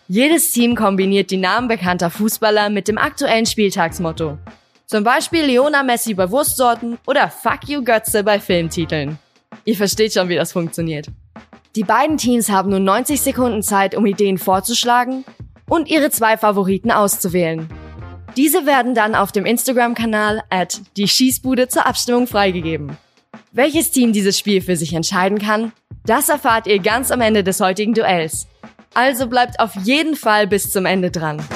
[0.09, 4.37] Jedes Team kombiniert die Namen bekannter Fußballer mit dem aktuellen Spieltagsmotto.
[4.85, 9.17] Zum Beispiel Leona Messi bei Wurstsorten oder Fuck You Götze bei Filmtiteln.
[9.65, 11.07] Ihr versteht schon, wie das funktioniert.
[11.77, 15.25] Die beiden Teams haben nun 90 Sekunden Zeit, um Ideen vorzuschlagen
[15.69, 17.69] und ihre zwei Favoriten auszuwählen.
[18.37, 22.99] Diese werden dann auf dem Instagram-Kanal at die Schießbude zur Abstimmung freigegeben.
[23.53, 25.71] Welches Team dieses Spiel für sich entscheiden kann,
[26.09, 28.47] das erfahrt ihr ganz am Ende des heutigen Duells.
[28.95, 31.47] Also bleibt auf jeden Fall bis zum Ende dran.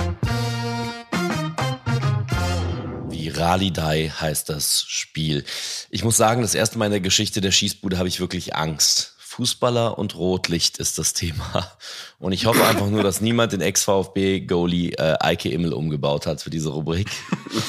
[3.08, 5.44] Viralidei heißt das Spiel.
[5.90, 9.16] Ich muss sagen, das erste Mal in der Geschichte der Schießbude habe ich wirklich Angst.
[9.18, 11.72] Fußballer und Rotlicht ist das Thema.
[12.18, 16.50] Und ich hoffe einfach nur, dass niemand den Ex-VfB-Goalie äh, Eike Immel umgebaut hat für
[16.50, 17.08] diese Rubrik.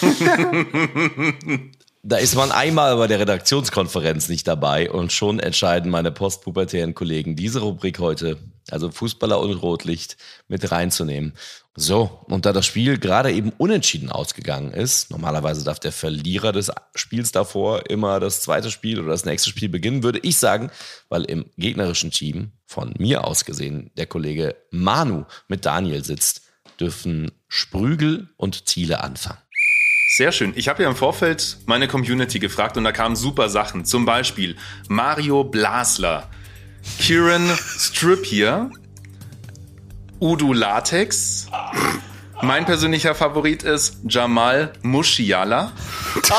[2.05, 7.37] Da ist man einmal bei der Redaktionskonferenz nicht dabei und schon entscheiden meine postpubertären Kollegen,
[7.37, 8.37] diese Rubrik heute,
[8.69, 10.17] also Fußballer und Rotlicht,
[10.49, 11.31] mit reinzunehmen.
[11.77, 16.73] So, und da das Spiel gerade eben unentschieden ausgegangen ist, normalerweise darf der Verlierer des
[16.93, 20.71] Spiels davor immer das zweite Spiel oder das nächste Spiel beginnen, würde ich sagen,
[21.07, 26.41] weil im gegnerischen Team von mir aus gesehen der Kollege Manu mit Daniel sitzt,
[26.81, 29.39] dürfen Sprügel und Thiele anfangen.
[30.15, 30.53] Sehr schön.
[30.55, 33.83] Ich habe ja im Vorfeld meine Community gefragt und da kamen super Sachen.
[33.83, 34.55] Zum Beispiel
[34.87, 36.29] Mario Blasler,
[36.99, 37.49] Kieran
[37.79, 38.69] Strippier,
[40.21, 41.47] Udo Latex.
[42.43, 45.71] Mein persönlicher Favorit ist Jamal Muschiala.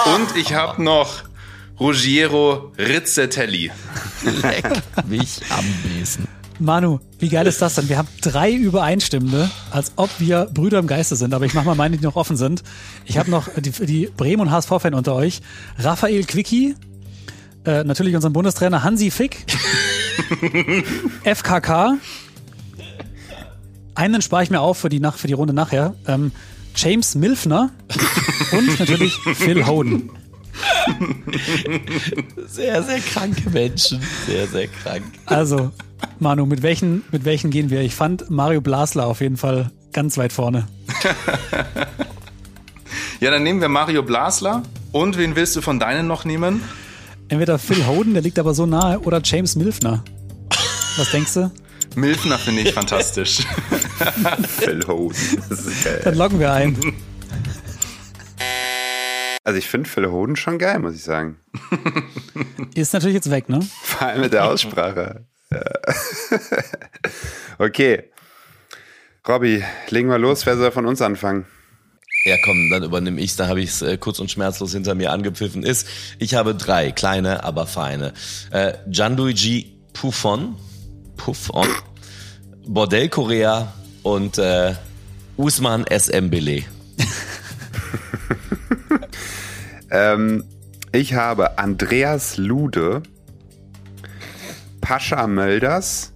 [0.07, 1.25] Und ich habe noch
[1.81, 3.73] Ruggiero Rizzetelli.
[4.23, 4.71] Leck
[5.09, 6.29] mich am Besen.
[6.61, 7.89] Manu, wie geil ist das denn?
[7.89, 11.35] Wir haben drei Übereinstimmende, als ob wir Brüder im Geiste sind.
[11.35, 12.63] Aber ich mache mal meine, die noch offen sind.
[13.05, 15.41] Ich habe noch die, die Bremen- und HSV-Fan unter euch.
[15.79, 16.77] Raphael Quickie,
[17.65, 19.45] äh, natürlich unseren Bundestrainer Hansi Fick,
[21.25, 21.97] FKK.
[23.97, 25.95] Einen spare ich mir auf für die, nach, für die Runde nachher.
[26.07, 26.33] Ähm,
[26.77, 27.71] James Milfner
[28.53, 30.11] und natürlich Phil Hoden.
[32.47, 34.01] Sehr, sehr kranke Menschen.
[34.27, 35.05] Sehr, sehr krank.
[35.27, 35.71] Also,
[36.19, 37.81] Manu, mit welchen, mit welchen gehen wir?
[37.81, 40.67] Ich fand Mario Blasler auf jeden Fall ganz weit vorne.
[43.21, 44.63] Ja, dann nehmen wir Mario Blasler.
[44.93, 46.63] Und wen willst du von deinen noch nehmen?
[47.29, 50.05] Entweder Phil Hoden, der liegt aber so nahe, oder James Milfner.
[50.99, 51.51] Was denkst du?
[51.95, 53.39] Milfner finde ich fantastisch.
[54.59, 55.17] Phil Hoden.
[55.49, 56.03] Das ist geil.
[56.05, 56.77] Dann loggen wir ein.
[59.45, 61.37] Also ich finde Phil Hoden schon geil, muss ich sagen.
[62.75, 63.61] Ist natürlich jetzt weg, ne?
[63.83, 65.27] Vor allem mit der Aussprache.
[65.51, 65.63] Ja.
[67.59, 68.05] okay.
[69.29, 70.47] Robby, legen wir los.
[70.47, 71.45] Wer soll von uns anfangen?
[72.25, 73.37] Ja, komm, dann übernehme ich's.
[73.37, 75.63] Da habe ich es äh, kurz und schmerzlos hinter mir angepfiffen.
[75.63, 75.87] Ist,
[76.19, 78.15] ich habe drei kleine, aber feine.
[78.51, 80.57] Äh, Gianluigi Puffon,
[81.19, 81.69] Puffon,
[82.67, 84.75] Bordell Korea und äh,
[85.37, 86.65] Usman SM Bele.
[89.95, 90.45] Ähm,
[90.91, 93.05] ich habe Andreas Lude,
[94.81, 96.13] Pascha Mölders,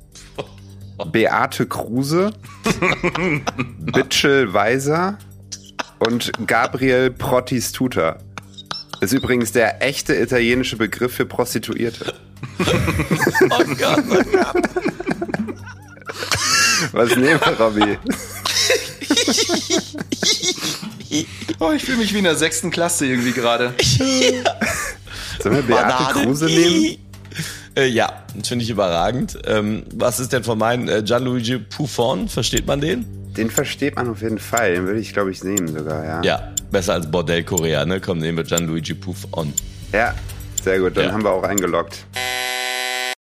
[1.13, 2.33] Beate Kruse,
[3.79, 5.17] Bitschel Weiser
[6.01, 8.19] und Gabriel Prottistuta.
[9.01, 12.15] Ist übrigens der echte italienische Begriff für Prostituierte.
[13.51, 14.63] Oh Gott, oh Gott.
[16.93, 17.99] Was nehmen wir, Robby?
[21.61, 23.75] Oh, ich fühle mich wie in der sechsten Klasse irgendwie gerade.
[25.43, 26.97] Sollen wir Beate Kruse nehmen?
[27.77, 29.39] Äh, ja, das finde ich überragend.
[29.47, 32.29] Ähm, was ist denn von meinen äh, Gianluigi Puffon?
[32.29, 33.05] Versteht man den?
[33.37, 34.75] Den versteht man auf jeden Fall.
[34.75, 36.23] Den würde ich, glaube ich, nehmen sogar, ja.
[36.23, 38.01] Ja, besser als Bordell Korea, ne?
[38.01, 39.53] Komm, nehmen wir Gianluigi Puffon.
[39.93, 40.15] Ja,
[40.63, 40.97] sehr gut.
[40.97, 41.13] Dann Ja.
[41.13, 42.05] haben wir auch eingeloggt.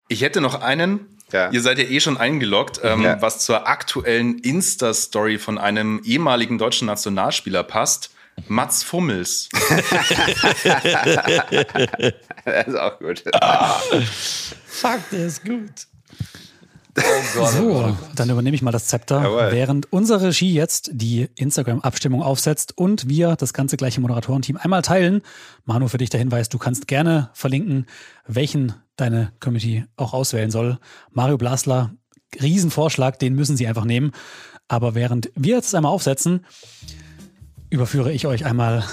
[0.08, 1.00] Ich hätte noch einen.
[1.32, 1.50] Ja.
[1.50, 3.20] Ihr seid ja eh schon eingeloggt, ähm, Ja.
[3.20, 8.10] was zur aktuellen Insta-Story von einem ehemaligen deutschen Nationalspieler passt.
[8.48, 9.48] Mats Fummels.
[12.44, 13.24] Das ist auch gut.
[14.66, 15.70] Fuck, der ist gut.
[16.98, 17.02] Oh
[17.34, 19.48] Gott, So, dann übernehme ich mal das Zepter, Jawohl.
[19.52, 25.20] während unsere Regie jetzt die Instagram-Abstimmung aufsetzt und wir das ganze gleiche Moderatorenteam einmal teilen.
[25.66, 27.86] Manu, für dich der Hinweis, du kannst gerne verlinken,
[28.26, 30.78] welchen deine Community auch auswählen soll.
[31.12, 31.92] Mario Blasler,
[32.40, 34.12] Riesenvorschlag, den müssen sie einfach nehmen.
[34.68, 36.44] Aber während wir jetzt einmal aufsetzen,
[37.70, 38.84] überführe ich euch einmal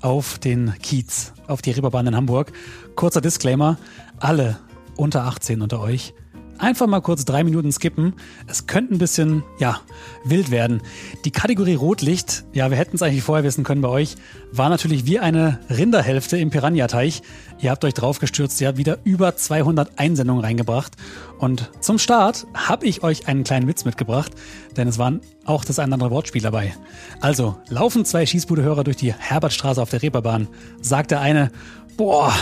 [0.00, 2.52] auf den Kiez, auf die Reeperbahn in Hamburg.
[2.96, 3.78] Kurzer Disclaimer,
[4.18, 4.58] alle
[4.96, 6.14] unter 18 unter euch,
[6.60, 8.14] einfach mal kurz drei Minuten skippen.
[8.46, 9.80] Es könnte ein bisschen, ja,
[10.24, 10.82] wild werden.
[11.24, 14.16] Die Kategorie Rotlicht, ja, wir hätten es eigentlich vorher wissen können bei euch,
[14.52, 17.22] war natürlich wie eine Rinderhälfte im Piranha-Teich.
[17.60, 20.92] Ihr habt euch draufgestürzt, ihr habt wieder über 200 Einsendungen reingebracht.
[21.38, 24.32] Und zum Start habe ich euch einen kleinen Witz mitgebracht,
[24.76, 26.74] denn es waren auch das ein oder andere Wortspiel dabei.
[27.20, 30.48] Also, laufen zwei Schießbude-Hörer durch die Herbertstraße auf der Reeperbahn,
[30.80, 31.50] sagt der eine,
[31.96, 32.32] boah,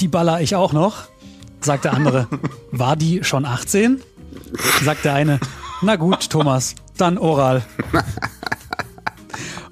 [0.00, 1.08] die baller ich auch noch.
[1.60, 2.28] Sagt der andere,
[2.70, 4.00] war die schon 18?
[4.82, 5.40] Sagt der eine,
[5.82, 7.62] na gut, Thomas, dann oral.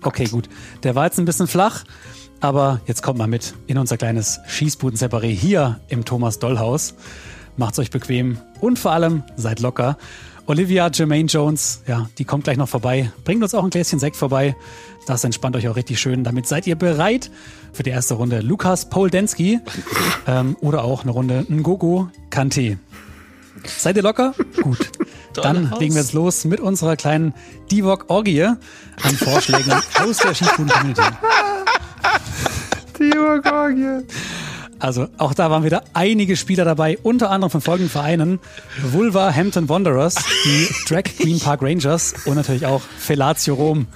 [0.02, 0.48] Okay, gut.
[0.84, 1.84] Der war jetzt ein bisschen flach,
[2.40, 6.94] aber jetzt kommt mal mit in unser kleines Schießbuden-Separé hier im Thomas Dollhaus.
[7.56, 9.98] Macht's euch bequem und vor allem seid locker.
[10.46, 13.12] Olivia Jermaine Jones, ja, die kommt gleich noch vorbei.
[13.24, 14.56] Bringt uns auch ein Gläschen Sekt vorbei.
[15.08, 16.22] Das entspannt euch auch richtig schön.
[16.22, 17.30] Damit seid ihr bereit
[17.72, 19.58] für die erste Runde Lukas Poldensky
[20.26, 22.78] ähm, oder auch eine Runde Ngogo Kante.
[23.64, 24.34] Seid ihr locker?
[24.62, 24.90] Gut.
[25.32, 27.32] Dann legen wir jetzt los mit unserer kleinen
[27.70, 31.00] Divok-Orgie an Vorschlägen aus der Skifuden-Community.
[32.92, 34.04] Timo Gorgie.
[34.78, 38.38] Also auch da waren wieder einige Spieler dabei, unter anderem von folgenden Vereinen.
[38.92, 40.14] Vulva Hampton Wanderers,
[40.44, 43.86] die Drag Queen Park Rangers und natürlich auch Felatio Rom.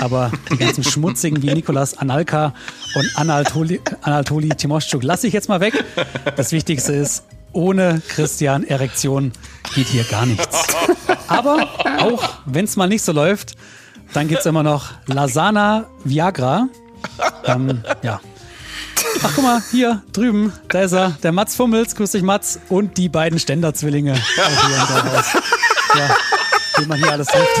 [0.00, 2.54] Aber die ganzen Schmutzigen wie Nikolas Analka
[2.94, 5.84] und Anatoli, Anatoli Timoschuk lasse ich jetzt mal weg.
[6.36, 9.32] Das Wichtigste ist, ohne Christian Erektion
[9.74, 10.66] geht hier gar nichts.
[11.26, 11.68] Aber
[12.00, 13.56] auch wenn es mal nicht so läuft,
[14.12, 16.68] dann gibt's immer noch Lasana Viagra.
[17.44, 18.20] Ähm, ja,
[19.22, 22.96] Ach, guck mal, hier drüben, da ist er, der Mats Fummels, grüß dich Mats, und
[22.96, 24.14] die beiden Ständerzwillinge.
[25.96, 26.16] Ja,
[26.78, 27.60] wie man hier alles trifft.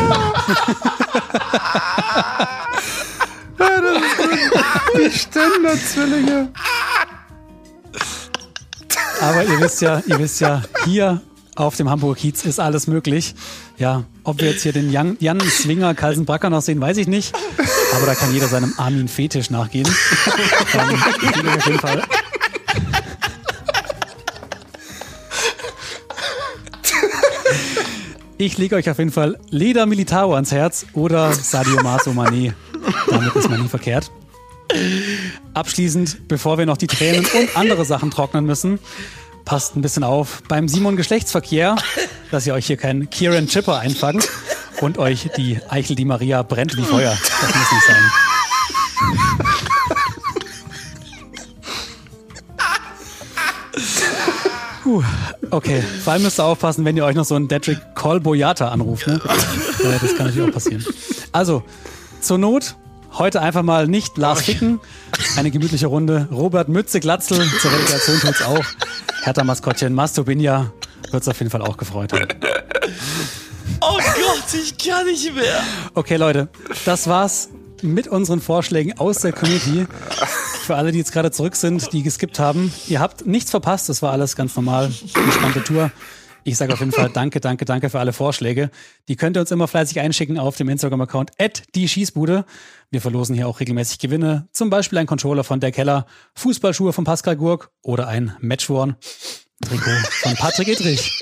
[4.96, 6.48] Die Ständerzwillinge.
[9.20, 11.20] Aber ihr wisst ja, ihr wisst ja, hier
[11.56, 13.34] auf dem Hamburger Kiez ist alles möglich.
[13.76, 17.06] Ja, ob wir jetzt hier den Jan, Jan Swinger Carlsen Bracker noch sehen, weiß ich
[17.06, 17.34] nicht.
[17.94, 19.86] Aber da kann jeder seinem Armin Fetisch nachgehen.
[20.74, 21.02] ähm,
[21.48, 22.02] auf jeden Fall.
[28.38, 32.54] Ich lege euch auf jeden Fall Leder Militaro ans Herz oder Sadio Maso Mané.
[33.10, 34.10] Damit ist man nie verkehrt.
[35.52, 38.78] Abschließend, bevor wir noch die Tränen und andere Sachen trocknen müssen,
[39.44, 41.76] passt ein bisschen auf beim Simon Geschlechtsverkehr,
[42.30, 44.26] dass ihr euch hier keinen Kieran Chipper einfangt
[44.82, 47.16] und euch die Eichel die Maria brennt wie Feuer.
[47.40, 48.02] Das muss nicht sein.
[54.82, 55.02] Puh,
[55.50, 59.06] okay, vor allem müsst ihr aufpassen, wenn ihr euch noch so einen Dedrick Kolboyata anruft.
[59.06, 59.20] Ne?
[59.24, 60.84] Das kann natürlich auch passieren.
[61.32, 61.62] Also,
[62.20, 62.76] zur Not
[63.18, 64.80] Heute einfach mal nicht Lars Ficken.
[65.36, 66.28] Eine gemütliche Runde.
[66.30, 68.64] Robert Mütze Glatzel zur Relegation tut's auch.
[69.24, 70.72] Hertha Maskottchen Mastobinja
[71.10, 72.28] wird's auf jeden Fall auch gefreut haben.
[74.00, 74.19] Gott,
[74.54, 75.62] ich kann nicht mehr.
[75.94, 76.48] Okay, Leute,
[76.84, 77.48] das war's
[77.82, 79.86] mit unseren Vorschlägen aus der Community.
[80.64, 82.72] Für alle, die jetzt gerade zurück sind, die geskippt haben.
[82.88, 84.86] Ihr habt nichts verpasst, das war alles ganz normal.
[84.86, 85.90] Entspannte Tour.
[86.44, 88.70] Ich sage auf jeden Fall danke, danke, danke für alle Vorschläge.
[89.08, 92.44] Die könnt ihr uns immer fleißig einschicken auf dem Instagram-Account at die Schießbude.
[92.90, 94.48] Wir verlosen hier auch regelmäßig Gewinne.
[94.52, 98.96] Zum Beispiel ein Controller von der Keller, Fußballschuhe von Pascal Gurk oder ein Matchworn
[99.62, 99.90] Trikot
[100.22, 101.20] von Patrick Edrich.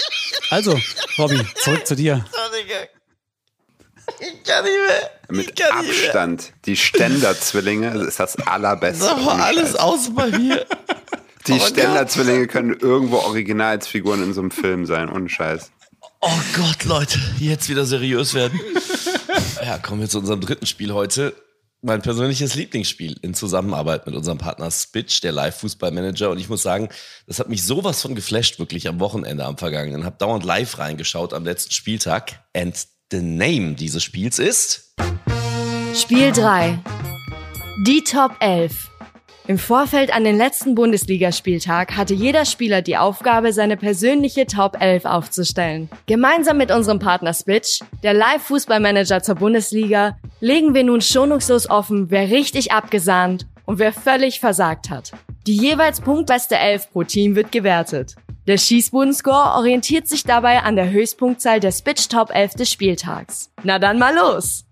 [0.50, 0.78] Also,
[1.18, 2.24] Robby, zurück zu dir.
[4.20, 5.10] Ich kann nicht mehr.
[5.30, 6.52] Mit Abstand.
[6.64, 9.04] Die Ständer-Zwillinge ist das allerbeste.
[9.04, 10.66] Das war alles aus bei mir.
[11.46, 15.70] Die oh Ständer-Zwillinge können irgendwo Originalsfiguren in so einem Film sein, ohne Scheiß.
[16.20, 18.60] Oh Gott, Leute, jetzt wieder seriös werden.
[19.64, 21.34] Ja, kommen wir zu unserem dritten Spiel heute.
[21.80, 26.30] Mein persönliches Lieblingsspiel in Zusammenarbeit mit unserem Partner Spitch, der Live-Fußballmanager.
[26.30, 26.88] Und ich muss sagen,
[27.28, 30.04] das hat mich sowas von geflasht, wirklich am Wochenende, am vergangenen.
[30.04, 32.42] Hab dauernd live reingeschaut am letzten Spieltag.
[32.52, 32.74] And
[33.10, 34.94] the name dieses Spiels ist...
[35.94, 36.78] Spiel 3.
[37.86, 38.90] Die Top 11.
[39.46, 45.06] Im Vorfeld an den letzten Bundesligaspieltag hatte jeder Spieler die Aufgabe, seine persönliche Top 11
[45.06, 45.88] aufzustellen.
[46.06, 52.30] Gemeinsam mit unserem Partner Spitch, der Live-Fußballmanager zur Bundesliga, legen wir nun schonungslos offen, wer
[52.30, 55.12] richtig abgesahnt und wer völlig versagt hat.
[55.46, 58.16] Die jeweils punktbeste 11 pro Team wird gewertet.
[58.48, 63.50] Der Schießbodenscore orientiert sich dabei an der Höchstpunktzahl der Spitch Top 11 des Spieltags.
[63.62, 64.64] Na dann mal los!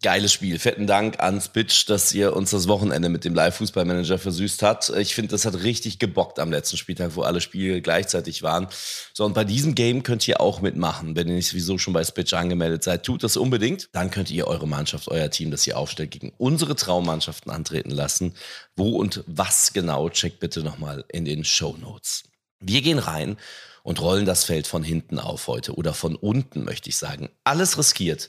[0.00, 0.60] Geiles Spiel.
[0.60, 4.90] Fetten Dank an Spitch, dass ihr uns das Wochenende mit dem Live-Fußballmanager versüßt hat.
[4.90, 8.68] Ich finde, das hat richtig gebockt am letzten Spieltag, wo alle Spiele gleichzeitig waren.
[9.12, 11.16] So, und bei diesem Game könnt ihr auch mitmachen.
[11.16, 13.88] Wenn ihr nicht sowieso schon bei Spitch angemeldet seid, tut das unbedingt.
[13.90, 18.34] Dann könnt ihr eure Mannschaft, euer Team, das ihr aufstellt, gegen unsere Traummannschaften antreten lassen.
[18.76, 22.22] Wo und was genau, checkt bitte nochmal in den Show Notes.
[22.60, 23.36] Wir gehen rein
[23.82, 27.30] und rollen das Feld von hinten auf heute oder von unten, möchte ich sagen.
[27.42, 28.28] Alles riskiert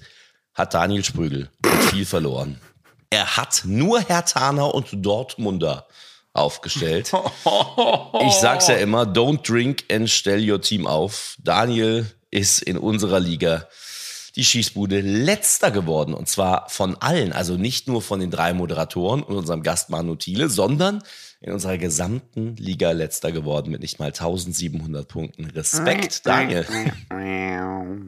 [0.59, 1.49] hat Daniel Sprügel
[1.81, 2.59] viel verloren.
[3.09, 5.87] Er hat nur Herr Hertaner und Dortmunder
[6.33, 7.11] aufgestellt.
[8.21, 11.37] Ich sag's ja immer, don't drink and stell your team auf.
[11.41, 13.67] Daniel ist in unserer Liga
[14.35, 16.13] die Schießbude letzter geworden.
[16.13, 17.33] Und zwar von allen.
[17.33, 21.03] Also nicht nur von den drei Moderatoren und unserem Gast Manu Thiele, sondern
[21.41, 25.45] in unserer gesamten Liga letzter geworden mit nicht mal 1700 Punkten.
[25.45, 26.65] Respekt, Daniel.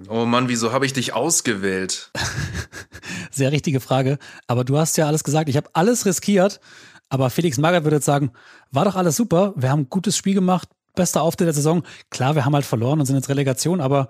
[0.09, 2.11] Oh Mann, wieso habe ich dich ausgewählt?
[3.31, 4.17] Sehr richtige Frage.
[4.47, 5.47] Aber du hast ja alles gesagt.
[5.47, 6.59] Ich habe alles riskiert.
[7.07, 8.31] Aber Felix Magath würde jetzt sagen,
[8.71, 9.53] war doch alles super.
[9.55, 10.69] Wir haben ein gutes Spiel gemacht.
[10.95, 11.83] Bester Auftritt der Saison.
[12.09, 14.09] Klar, wir haben halt verloren und sind jetzt Relegation, aber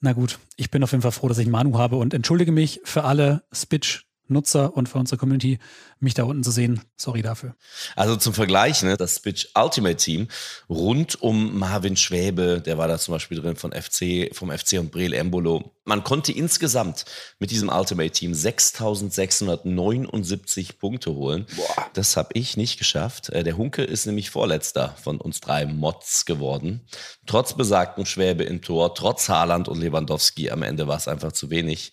[0.00, 2.80] na gut, ich bin auf jeden Fall froh, dass ich Manu habe und entschuldige mich
[2.84, 5.58] für alle Spitch Nutzer und für unsere Community,
[6.00, 6.80] mich da unten zu sehen.
[6.96, 7.54] Sorry dafür.
[7.94, 10.28] Also zum Vergleich, ne, das Switch Ultimate Team
[10.68, 14.90] rund um Marvin Schwäbe, der war da zum Beispiel drin von FC, vom FC und
[14.90, 15.72] Breel Embolo.
[15.84, 17.04] Man konnte insgesamt
[17.38, 21.46] mit diesem Ultimate Team 6679 Punkte holen.
[21.54, 21.86] Boah.
[21.94, 23.28] Das habe ich nicht geschafft.
[23.30, 26.80] Äh, der Hunke ist nämlich Vorletzter von uns drei Mods geworden.
[27.26, 31.50] Trotz besagten Schwäbe im Tor, trotz Haaland und Lewandowski, am Ende war es einfach zu
[31.50, 31.92] wenig.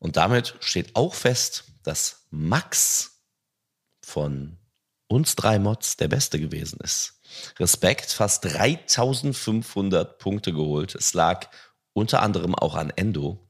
[0.00, 3.22] Und damit steht auch fest, dass Max
[4.04, 4.58] von
[5.06, 7.20] uns drei Mods der Beste gewesen ist.
[7.58, 10.94] Respekt, fast 3500 Punkte geholt.
[10.94, 11.48] Es lag
[11.92, 13.49] unter anderem auch an Endo,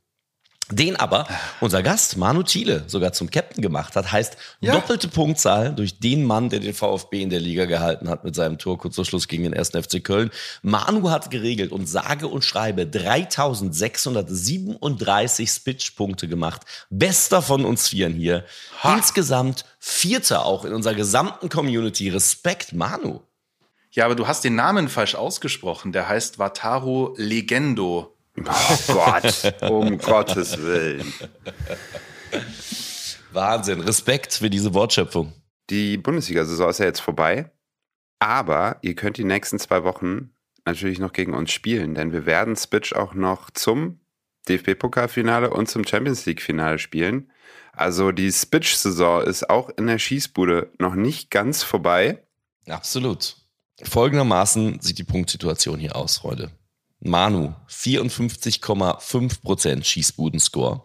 [0.70, 1.26] den aber
[1.60, 4.12] unser Gast Manu Thiele sogar zum Captain gemacht hat.
[4.12, 4.72] Heißt ja.
[4.72, 8.58] doppelte Punktzahl durch den Mann, der den VfB in der Liga gehalten hat mit seinem
[8.58, 9.70] Tor kurz vor Schluss gegen den 1.
[9.70, 10.30] FC Köln.
[10.62, 16.62] Manu hat geregelt und sage und schreibe 3637 Spitch-Punkte gemacht.
[16.90, 18.44] Bester von uns Vieren hier.
[18.82, 18.96] Ha.
[18.96, 22.08] Insgesamt Vierter auch in unserer gesamten Community.
[22.10, 23.20] Respekt, Manu.
[23.92, 25.90] Ja, aber du hast den Namen falsch ausgesprochen.
[25.92, 28.16] Der heißt Wataru Legendo.
[28.46, 31.12] Oh Gott, um Gottes Willen.
[33.32, 35.32] Wahnsinn, Respekt für diese Wortschöpfung.
[35.70, 37.50] Die Bundesliga-Saison ist ja jetzt vorbei,
[38.18, 40.30] aber ihr könnt die nächsten zwei Wochen
[40.64, 44.00] natürlich noch gegen uns spielen, denn wir werden Spitch auch noch zum
[44.48, 47.30] DFB-Pokalfinale und zum Champions League-Finale spielen.
[47.72, 52.24] Also die Spitch-Saison ist auch in der Schießbude noch nicht ganz vorbei.
[52.68, 53.36] Absolut.
[53.82, 56.50] Folgendermaßen sieht die Punktsituation hier aus, Freunde.
[57.00, 60.82] Manu, 54,5% Schießbudenscore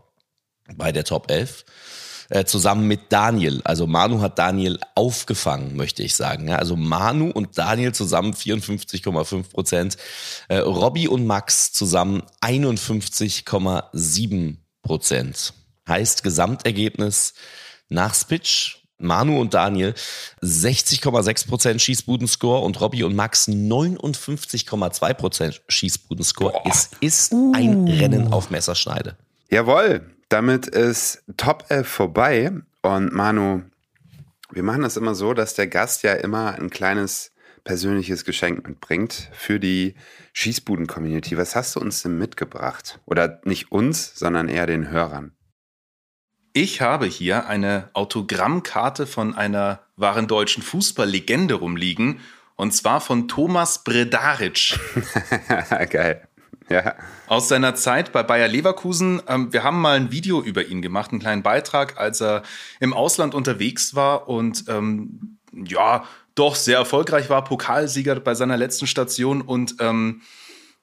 [0.76, 1.64] bei der Top 11.
[2.30, 3.62] Äh, zusammen mit Daniel.
[3.66, 6.52] Also Manu hat Daniel aufgefangen, möchte ich sagen.
[6.52, 9.98] Also Manu und Daniel zusammen 54,5 Prozent.
[10.48, 15.54] Äh, Robby und Max zusammen 51,7 Prozent.
[15.88, 17.36] Heißt Gesamtergebnis
[17.90, 19.94] nach Spitch Manu und Daniel
[20.42, 26.62] 60,6 Prozent Schießbudenscore und Robby und Max 59,2% Schießbudenscore.
[26.66, 29.18] Es ist ein Rennen auf Messerschneide.
[29.50, 32.52] Jawohl, damit ist Top 11 vorbei.
[32.82, 33.64] Und Manu,
[34.52, 37.32] wir machen das immer so, dass der Gast ja immer ein kleines
[37.64, 39.96] persönliches Geschenk mitbringt für die
[40.34, 41.38] Schießbuden-Community.
[41.38, 43.00] Was hast du uns denn mitgebracht?
[43.06, 45.32] Oder nicht uns, sondern eher den Hörern?
[46.58, 52.22] Ich habe hier eine Autogrammkarte von einer wahren deutschen Fußballlegende rumliegen.
[52.56, 54.80] Und zwar von Thomas Bredaric.
[55.90, 56.26] Geil.
[56.70, 56.96] Ja.
[57.28, 59.22] Aus seiner Zeit bei Bayer Leverkusen.
[59.28, 62.44] Ähm, wir haben mal ein Video über ihn gemacht, einen kleinen Beitrag, als er
[62.80, 68.88] im Ausland unterwegs war und ähm, ja, doch sehr erfolgreich war, Pokalsieger bei seiner letzten
[68.88, 70.22] Station und ähm,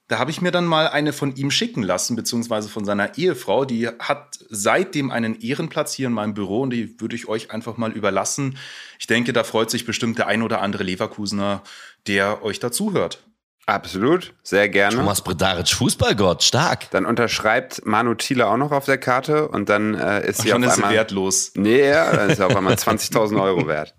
[0.09, 3.65] da habe ich mir dann mal eine von ihm schicken lassen, beziehungsweise von seiner Ehefrau.
[3.65, 7.77] Die hat seitdem einen Ehrenplatz hier in meinem Büro und die würde ich euch einfach
[7.77, 8.59] mal überlassen.
[8.99, 11.63] Ich denke, da freut sich bestimmt der ein oder andere Leverkusener,
[12.07, 13.25] der euch dazuhört.
[13.67, 14.97] Absolut, sehr gerne.
[14.97, 16.91] Thomas Bredaric, Fußballgott, stark.
[16.91, 20.51] Dann unterschreibt Manu Thiele auch noch auf der Karte und dann äh, ist Ach, sie
[20.51, 21.53] schon auf einmal wertlos.
[21.55, 23.95] Nee, ja, dann ist sie auf einmal 20.000 Euro wert.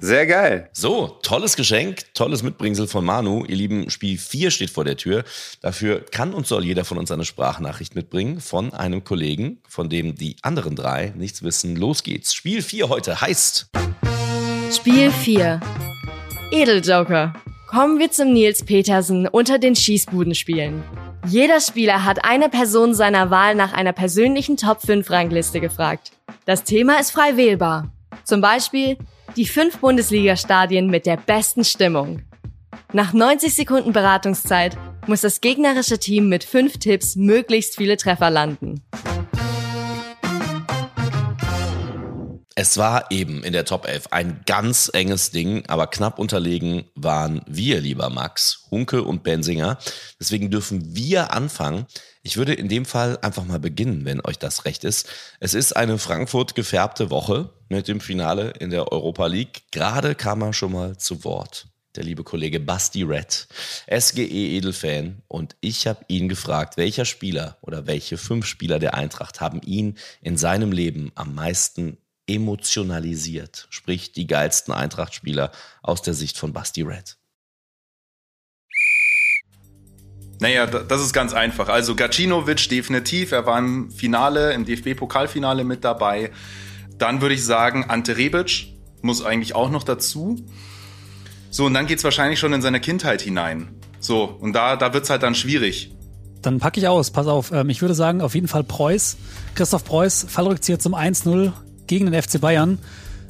[0.00, 0.68] Sehr geil.
[0.72, 3.44] So, tolles Geschenk, tolles Mitbringsel von Manu.
[3.46, 5.24] Ihr Lieben, Spiel 4 steht vor der Tür.
[5.60, 10.14] Dafür kann und soll jeder von uns eine Sprachnachricht mitbringen von einem Kollegen, von dem
[10.14, 11.76] die anderen drei nichts wissen.
[11.76, 12.34] Los geht's.
[12.34, 13.70] Spiel 4 heute heißt
[14.70, 15.60] Spiel 4.
[16.50, 17.32] Edeljoker.
[17.68, 20.82] Kommen wir zum Nils Petersen unter den Schießbudenspielen.
[21.26, 26.12] Jeder Spieler hat eine Person seiner Wahl nach einer persönlichen Top 5 Rangliste gefragt.
[26.44, 27.90] Das Thema ist frei wählbar.
[28.24, 28.98] Zum Beispiel
[29.36, 32.22] die fünf Bundesliga-Stadien mit der besten Stimmung.
[32.92, 38.82] Nach 90 Sekunden Beratungszeit muss das gegnerische Team mit fünf Tipps möglichst viele Treffer landen.
[42.56, 47.42] Es war eben in der Top 11 ein ganz enges Ding, aber knapp unterlegen waren
[47.48, 49.76] wir, lieber Max, Hunke und Bensinger.
[50.20, 51.86] Deswegen dürfen wir anfangen.
[52.22, 55.08] Ich würde in dem Fall einfach mal beginnen, wenn euch das recht ist.
[55.40, 59.62] Es ist eine Frankfurt gefärbte Woche mit dem Finale in der Europa League.
[59.70, 61.66] Gerade kam er schon mal zu Wort.
[61.96, 63.46] Der liebe Kollege Basti Red,
[63.88, 65.22] SGE Edelfan.
[65.28, 69.96] Und ich habe ihn gefragt, welcher Spieler oder welche fünf Spieler der Eintracht haben ihn
[70.20, 73.66] in seinem Leben am meisten emotionalisiert.
[73.70, 75.52] Sprich, die geilsten Eintracht-Spieler
[75.82, 77.16] aus der Sicht von Basti Red.
[80.40, 81.68] Naja, da- das ist ganz einfach.
[81.68, 86.32] Also Gacinovic definitiv, er war im Finale, im DFB-Pokalfinale mit dabei.
[86.98, 90.36] Dann würde ich sagen, Ante Rebic muss eigentlich auch noch dazu.
[91.50, 93.68] So, und dann geht's wahrscheinlich schon in seine Kindheit hinein.
[94.00, 95.92] So, und da, da wird's halt dann schwierig.
[96.42, 97.10] Dann packe ich aus.
[97.10, 97.52] Pass auf.
[97.52, 99.16] Ähm, ich würde sagen, auf jeden Fall Preuß.
[99.54, 101.52] Christoph Preuß, Fallrückzieher zum 1-0
[101.86, 102.78] gegen den FC Bayern.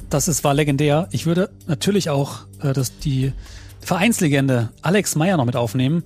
[0.09, 1.07] Das ist, war legendär.
[1.11, 3.31] Ich würde natürlich auch äh, das, die
[3.79, 6.03] Vereinslegende Alex Meyer noch mit aufnehmen.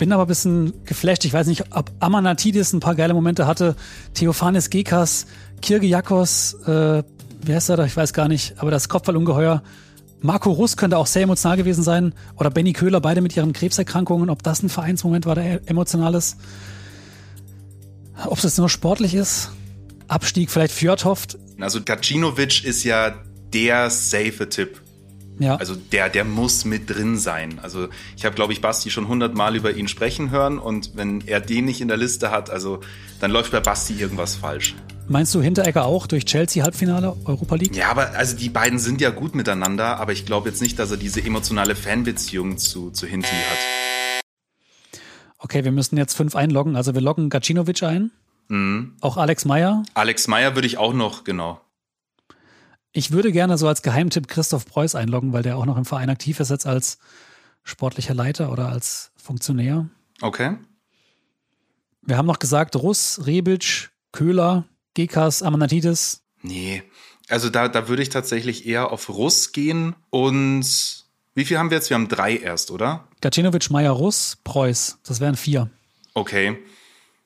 [0.00, 1.26] Bin aber ein bisschen geflasht.
[1.26, 3.76] Ich weiß nicht, ob Amanatidis ein paar geile Momente hatte.
[4.14, 5.26] Theophanes Gekas,
[5.60, 7.02] Kirgiakos, äh,
[7.44, 7.84] wie heißt er da?
[7.84, 8.54] Ich weiß gar nicht.
[8.56, 9.62] Aber das Kopfballungeheuer.
[10.22, 12.14] Marco Russ könnte auch sehr emotional gewesen sein.
[12.36, 14.30] Oder Benny Köhler, beide mit ihren Krebserkrankungen.
[14.30, 16.38] Ob das ein Vereinsmoment war, der emotional ist.
[18.24, 19.50] Ob es jetzt nur sportlich ist.
[20.08, 21.36] Abstieg vielleicht Fjordhoft.
[21.60, 23.12] Also Gacinovic ist ja
[23.52, 24.80] der safe Tipp.
[25.40, 25.56] Ja.
[25.56, 27.58] Also der, der muss mit drin sein.
[27.62, 31.40] Also ich habe, glaube ich, Basti schon hundertmal über ihn sprechen hören und wenn er
[31.40, 32.80] den nicht in der Liste hat, also
[33.20, 34.74] dann läuft bei Basti irgendwas falsch.
[35.08, 37.74] Meinst du Hinteregger auch durch Chelsea Halbfinale Europa League?
[37.74, 40.90] Ja, aber also die beiden sind ja gut miteinander, aber ich glaube jetzt nicht, dass
[40.90, 45.00] er diese emotionale Fanbeziehung zu, zu Hinti hat.
[45.38, 46.76] Okay, wir müssen jetzt fünf einloggen.
[46.76, 48.10] Also wir loggen Gacinovic ein.
[48.48, 48.92] Mhm.
[49.00, 49.84] Auch Alex Meyer.
[49.94, 51.60] Alex Meyer würde ich auch noch, genau.
[52.92, 56.10] Ich würde gerne so als Geheimtipp Christoph Preuß einloggen, weil der auch noch im Verein
[56.10, 56.98] aktiv ist jetzt als
[57.62, 59.88] sportlicher Leiter oder als Funktionär.
[60.20, 60.56] Okay.
[62.02, 64.64] Wir haben noch gesagt, Russ, Rebic, Köhler,
[64.94, 66.22] Gekas, Amanatidis.
[66.42, 66.82] Nee,
[67.28, 71.00] also da, da würde ich tatsächlich eher auf Russ gehen und
[71.34, 71.90] wie viel haben wir jetzt?
[71.90, 73.06] Wir haben drei erst, oder?
[73.20, 74.98] Gacinovic, Meier, Russ, Preuß.
[75.04, 75.70] Das wären vier.
[76.14, 76.58] Okay.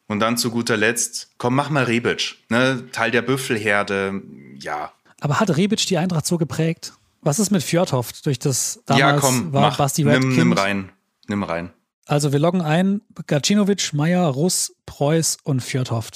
[0.07, 2.37] Und dann zu guter Letzt, komm, mach mal Rebic.
[2.51, 2.87] Ne?
[2.93, 4.23] Teil der Büffelherde,
[4.57, 4.93] ja.
[5.25, 6.93] Aber hat Rebic die Eintracht so geprägt?
[7.23, 8.13] Was ist mit Fjordhoff?
[8.21, 9.79] Durch das damals ja, komm, war mach.
[9.79, 10.37] Basti Red nimm, Kind.
[10.37, 10.93] nimm rein.
[11.29, 11.73] Nimm rein.
[12.05, 16.11] Also wir loggen ein Gacinovic, Meier, Russ, Preuß und Fjordhoff.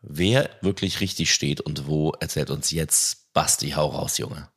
[0.00, 3.72] Wer wirklich richtig steht und wo, erzählt uns jetzt Basti.
[3.72, 4.48] Hau raus, Junge.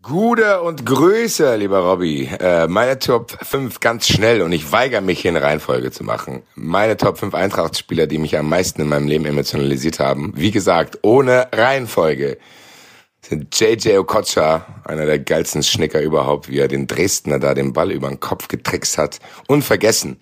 [0.00, 2.26] Gute und Grüße, lieber Robby.
[2.38, 6.44] Äh, meine Top 5 ganz schnell und ich weigere mich hier eine Reihenfolge zu machen.
[6.54, 10.34] Meine Top 5 Eintracht-Spieler, die mich am meisten in meinem Leben emotionalisiert haben.
[10.36, 12.38] Wie gesagt, ohne Reihenfolge
[13.30, 18.08] JJ Okocha, einer der geilsten Schnicker überhaupt, wie er den Dresdner da den Ball über
[18.08, 19.18] den Kopf getrickst hat.
[19.48, 20.18] Unvergessen.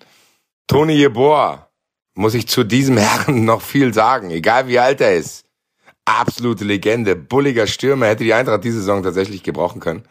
[0.67, 1.69] Toni Jeboa,
[2.15, 5.45] muss ich zu diesem Herren noch viel sagen, egal wie alt er ist.
[6.05, 10.03] Absolute Legende, bulliger Stürmer, hätte die Eintracht diese Saison tatsächlich gebrauchen können.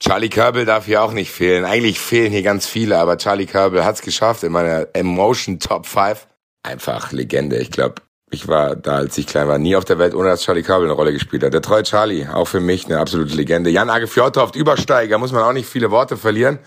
[0.00, 1.64] Charlie Körbel darf hier auch nicht fehlen.
[1.64, 6.26] Eigentlich fehlen hier ganz viele, aber Charlie Körbel hat's geschafft in meiner Emotion Top 5.
[6.64, 7.58] Einfach Legende.
[7.58, 10.42] Ich glaube, ich war da, als ich klein war, nie auf der Welt, ohne dass
[10.42, 11.52] Charlie Körbel eine Rolle gespielt hat.
[11.52, 13.70] Der treue Charlie, auch für mich eine absolute Legende.
[13.70, 16.58] Jan Age Fjordhoft, Übersteiger, muss man auch nicht viele Worte verlieren.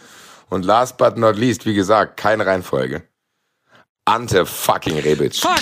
[0.50, 3.04] Und last but not least, wie gesagt, keine Reihenfolge.
[4.06, 5.36] Ante fucking Rebic.
[5.36, 5.60] Fuck!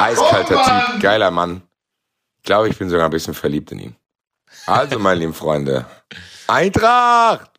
[0.00, 1.62] Eiskalter Typ, geiler Mann.
[2.38, 3.96] Ich glaube, ich bin sogar ein bisschen verliebt in ihn.
[4.66, 5.86] Also, meine lieben Freunde,
[6.48, 7.53] Eintracht!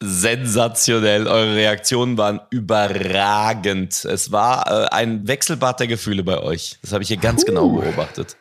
[0.00, 1.26] Sensationell.
[1.26, 4.04] Eure Reaktionen waren überragend.
[4.04, 6.78] Es war äh, ein Wechselbad der Gefühle bei euch.
[6.80, 8.36] Das habe ich hier ganz genau beobachtet.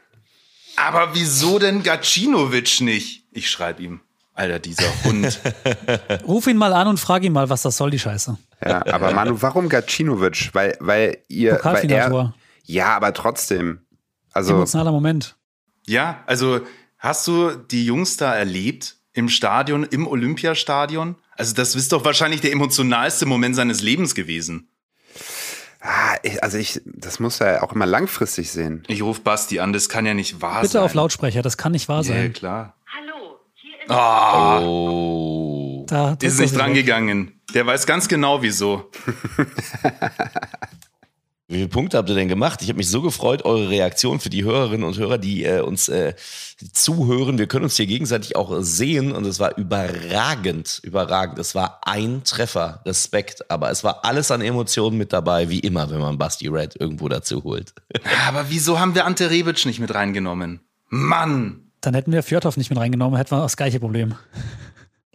[0.77, 3.25] Aber wieso denn Gacinovic nicht?
[3.31, 3.99] Ich schreibe ihm.
[4.33, 5.37] Alter, dieser Hund.
[6.25, 8.37] Ruf ihn mal an und frag ihn mal, was das soll, die Scheiße.
[8.65, 10.51] Ja, aber Manu, warum Gacinovic?
[10.53, 11.59] Weil, weil ihr.
[11.61, 12.33] Weil er,
[12.63, 13.81] ja, aber trotzdem.
[14.31, 15.35] Also, Emotionaler Moment.
[15.85, 16.61] ja, also
[16.97, 21.15] hast du die Jungs da erlebt im Stadion, im Olympiastadion?
[21.37, 24.67] Also das ist doch wahrscheinlich der emotionalste Moment seines Lebens gewesen.
[25.81, 28.83] ah, ich, also ich, das muss er auch immer langfristig sehen.
[28.87, 30.83] Ich rufe Basti an, das kann ja nicht wahr Bitte sein.
[30.83, 32.33] auf Lautsprecher, das kann nicht wahr Ja, sein.
[32.33, 32.75] klar.
[32.97, 35.85] Hallo, hier ist Ah, Oh.
[35.87, 37.39] Da ist nicht drangegangen.
[37.53, 38.91] Der weiß ganz genau, wieso.
[41.49, 42.61] Wie viele Punkte habt ihr denn gemacht?
[42.61, 45.89] Ich habe mich so gefreut, eure Reaktion für die Hörerinnen und Hörer, die äh, uns
[45.89, 46.13] äh,
[46.73, 47.39] zuhören.
[47.39, 51.39] Wir können uns hier gegenseitig auch sehen und es war überragend, überragend.
[51.39, 55.89] Es war ein Treffer, Respekt, aber es war alles an Emotionen mit dabei, wie immer,
[55.89, 57.73] wenn man Basti Red irgendwo dazu holt.
[58.27, 60.59] Aber wieso haben wir Ante Rebic nicht mit reingenommen?
[60.89, 61.71] Mann!
[61.81, 64.13] Dann hätten wir Fjordhoff nicht mit reingenommen, hätten wir das gleiche Problem.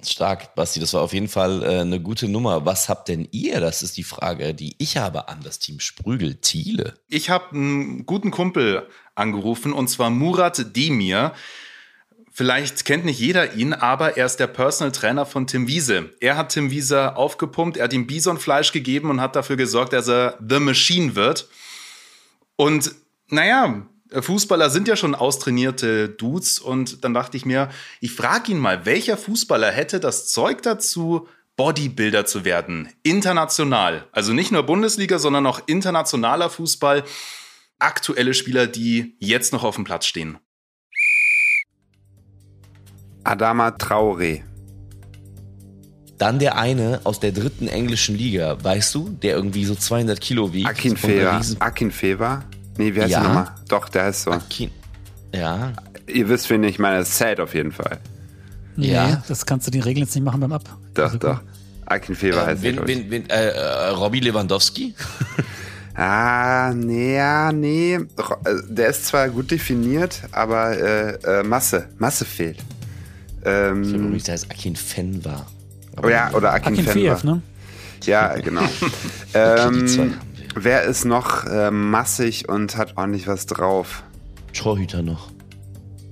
[0.05, 2.64] Stark, Basti, das war auf jeden Fall äh, eine gute Nummer.
[2.64, 3.61] Was habt denn ihr?
[3.61, 6.94] Das ist die Frage, die ich habe an das Team Sprügel Thiele.
[7.09, 11.32] Ich habe einen guten Kumpel angerufen und zwar Murat Demir.
[12.32, 16.11] Vielleicht kennt nicht jeder ihn, aber er ist der Personal Trainer von Tim Wiese.
[16.20, 20.09] Er hat Tim Wiese aufgepumpt, er hat ihm Bisonfleisch gegeben und hat dafür gesorgt, dass
[20.09, 21.48] er The Machine wird.
[22.57, 22.92] Und
[23.28, 23.86] naja,
[24.22, 28.86] Fußballer sind ja schon austrainierte Dudes und dann dachte ich mir, ich frage ihn mal,
[28.86, 32.88] welcher Fußballer hätte das Zeug dazu, Bodybuilder zu werden?
[33.02, 34.06] International.
[34.12, 37.04] Also nicht nur Bundesliga, sondern auch internationaler Fußball.
[37.78, 40.38] Aktuelle Spieler, die jetzt noch auf dem Platz stehen.
[43.24, 44.42] Adama Traoré.
[46.18, 50.52] Dann der eine aus der dritten englischen Liga, weißt du, der irgendwie so 200 Kilo
[50.52, 50.68] wiegt.
[50.68, 52.38] Akin und
[52.77, 53.20] Nee, wie heißt Ja.
[53.20, 53.47] der nochmal?
[53.68, 54.31] Doch, der heißt so.
[54.31, 54.70] Akin.
[55.35, 55.72] Ja,
[56.07, 57.05] Ihr wisst, wen ich meine.
[57.05, 57.99] Sad auf jeden Fall.
[58.77, 59.22] Nee, Ja.
[59.29, 60.64] das kannst du die Regeln jetzt nicht machen beim Ab.
[60.95, 61.41] Doch, Also, doch.
[61.87, 62.87] Akin Fever äh, heißt der, wen, ich.
[62.89, 64.95] wen, wen, äh, äh, Robbie Lewandowski?
[65.97, 67.95] Ah, nee, ja, nee.
[67.95, 68.01] Äh,
[68.68, 71.89] Der ist zwar gut definiert, aber äh, äh, Masse.
[71.99, 72.57] Masse fehlt.
[73.39, 75.47] Ich glaube, Ähm, der heißt Akin Fenwa.
[76.03, 77.16] oh ja, oder Akin, Akin Fenver.
[77.16, 77.43] Feev, ne?
[78.07, 78.62] Ja, genau.
[79.35, 80.14] ähm.
[80.55, 84.02] Wer ist noch äh, massig und hat ordentlich was drauf?
[84.52, 85.30] Torhüter noch.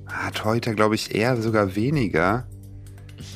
[0.07, 2.47] Hat heute, glaube ich, eher sogar weniger.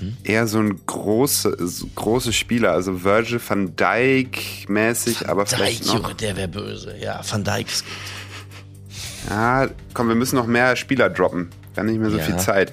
[0.00, 0.16] Mhm.
[0.24, 5.86] Eher so ein große, so große Spieler, also Virgil van Dijk mäßig, aber Dijk, vielleicht
[5.86, 5.94] noch.
[5.94, 6.96] Junge, der wäre böse.
[6.98, 9.30] Ja, Van Dijk ist gut.
[9.30, 11.50] Ja, komm, wir müssen noch mehr Spieler droppen.
[11.74, 12.24] Wir haben nicht mehr so Ja.
[12.24, 12.72] viel Zeit.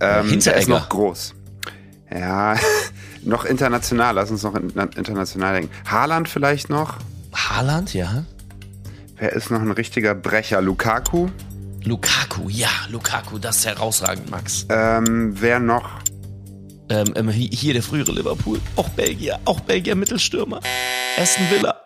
[0.00, 1.34] Ähm, der ist noch groß.
[2.10, 2.56] Ja,
[3.22, 4.14] noch international.
[4.14, 5.70] Lass uns noch in, international denken.
[5.90, 6.96] Haaland vielleicht noch.
[7.48, 8.24] Haaland, ja.
[9.16, 10.60] Wer ist noch ein richtiger Brecher?
[10.60, 11.28] Lukaku.
[11.84, 14.66] Lukaku, ja, Lukaku, das ist herausragend, Max.
[14.68, 16.00] Ähm, wer noch?
[16.90, 18.60] Ähm, ähm, hi- hier der frühere Liverpool.
[18.76, 19.38] Auch Belgier.
[19.44, 20.60] Auch Belgier Mittelstürmer.
[21.18, 21.80] Aston Villa.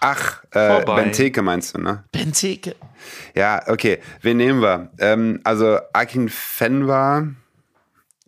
[0.00, 0.84] Ach, äh.
[0.84, 2.04] Benteke meinst du, ne?
[2.12, 2.74] Benteke.
[3.34, 3.98] Ja, okay.
[4.22, 4.90] Wen nehmen wir?
[4.98, 7.26] Ähm, also Akin Fenwa,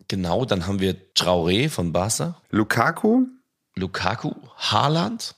[0.07, 2.35] Genau, dann haben wir Traoré von Barca.
[2.49, 3.27] Lukaku,
[3.75, 4.33] Lukaku.
[4.57, 5.35] Haaland.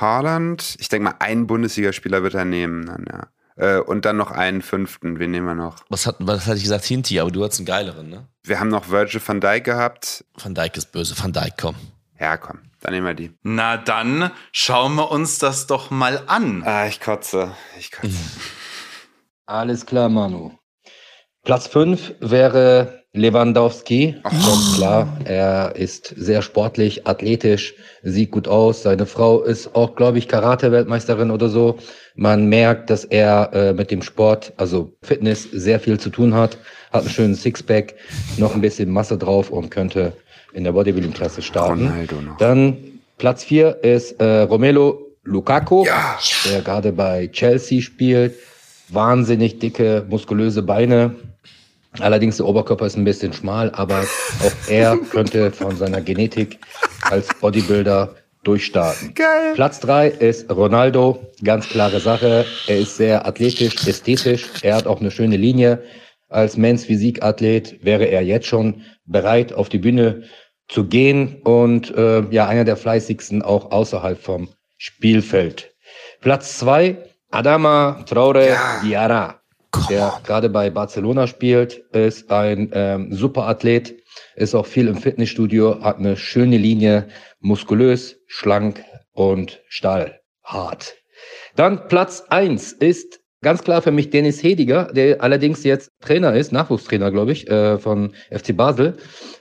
[0.00, 0.76] Haaland.
[0.78, 2.86] Ich denke mal, einen Bundesligaspieler wird er nehmen.
[2.86, 3.26] Dann, ja.
[3.56, 5.18] Äh, und dann noch einen fünften.
[5.18, 5.76] Wen nehmen wir noch?
[5.88, 6.84] Was, hat, was hatte ich gesagt?
[6.84, 8.28] Hinti, aber du hattest einen geileren, ne?
[8.42, 10.24] Wir haben noch Virgil van Dijk gehabt.
[10.34, 11.14] Van Dijk ist böse.
[11.18, 11.74] Van Dijk, komm.
[12.18, 13.32] Ja, komm, dann nehmen wir die.
[13.42, 16.62] Na dann schauen wir uns das doch mal an.
[16.64, 17.54] Ah, ich kotze.
[17.78, 18.16] Ich kotze.
[19.46, 20.52] Alles klar, Manu.
[21.44, 24.16] Platz 5 wäre Lewandowski.
[24.22, 28.82] Ganz klar, er ist sehr sportlich, athletisch, sieht gut aus.
[28.82, 31.78] Seine Frau ist auch, glaube ich, Karate-Weltmeisterin oder so.
[32.14, 36.58] Man merkt, dass er äh, mit dem Sport, also Fitness, sehr viel zu tun hat.
[36.92, 37.94] Hat einen schönen Sixpack,
[38.36, 40.12] noch ein bisschen Masse drauf und könnte
[40.52, 41.88] in der Bodybuilding-Klasse starten.
[41.88, 42.36] Ronaldo noch.
[42.38, 42.76] Dann
[43.18, 45.84] Platz 4 ist äh, Romelu Lukaku,
[46.48, 48.34] der gerade bei Chelsea spielt.
[48.88, 51.16] Wahnsinnig dicke, muskulöse Beine.
[52.00, 56.58] Allerdings der Oberkörper ist ein bisschen schmal, aber auch er könnte von seiner Genetik
[57.10, 59.14] als Bodybuilder durchstarten.
[59.14, 59.52] Geil.
[59.54, 61.18] Platz 3 ist Ronaldo.
[61.42, 62.44] Ganz klare Sache.
[62.68, 64.46] Er ist sehr athletisch, ästhetisch.
[64.62, 65.82] Er hat auch eine schöne Linie.
[66.28, 70.24] Als Men's Physikathlet wäre er jetzt schon bereit, auf die Bühne
[70.68, 75.72] zu gehen und äh, ja, einer der fleißigsten auch außerhalb vom Spielfeld.
[76.20, 76.98] Platz zwei
[77.30, 78.80] Adama Traore Ja.
[78.84, 79.40] Diarra,
[79.88, 83.96] der gerade bei Barcelona spielt, ist ein ähm, super Athlet,
[84.34, 87.08] ist auch viel im Fitnessstudio, hat eine schöne Linie,
[87.40, 90.96] muskulös, schlank und stahlhart.
[91.54, 96.52] Dann Platz eins ist ganz klar für mich Dennis Hediger, der allerdings jetzt Trainer ist,
[96.52, 98.96] Nachwuchstrainer, glaube ich, äh, von FC Basel.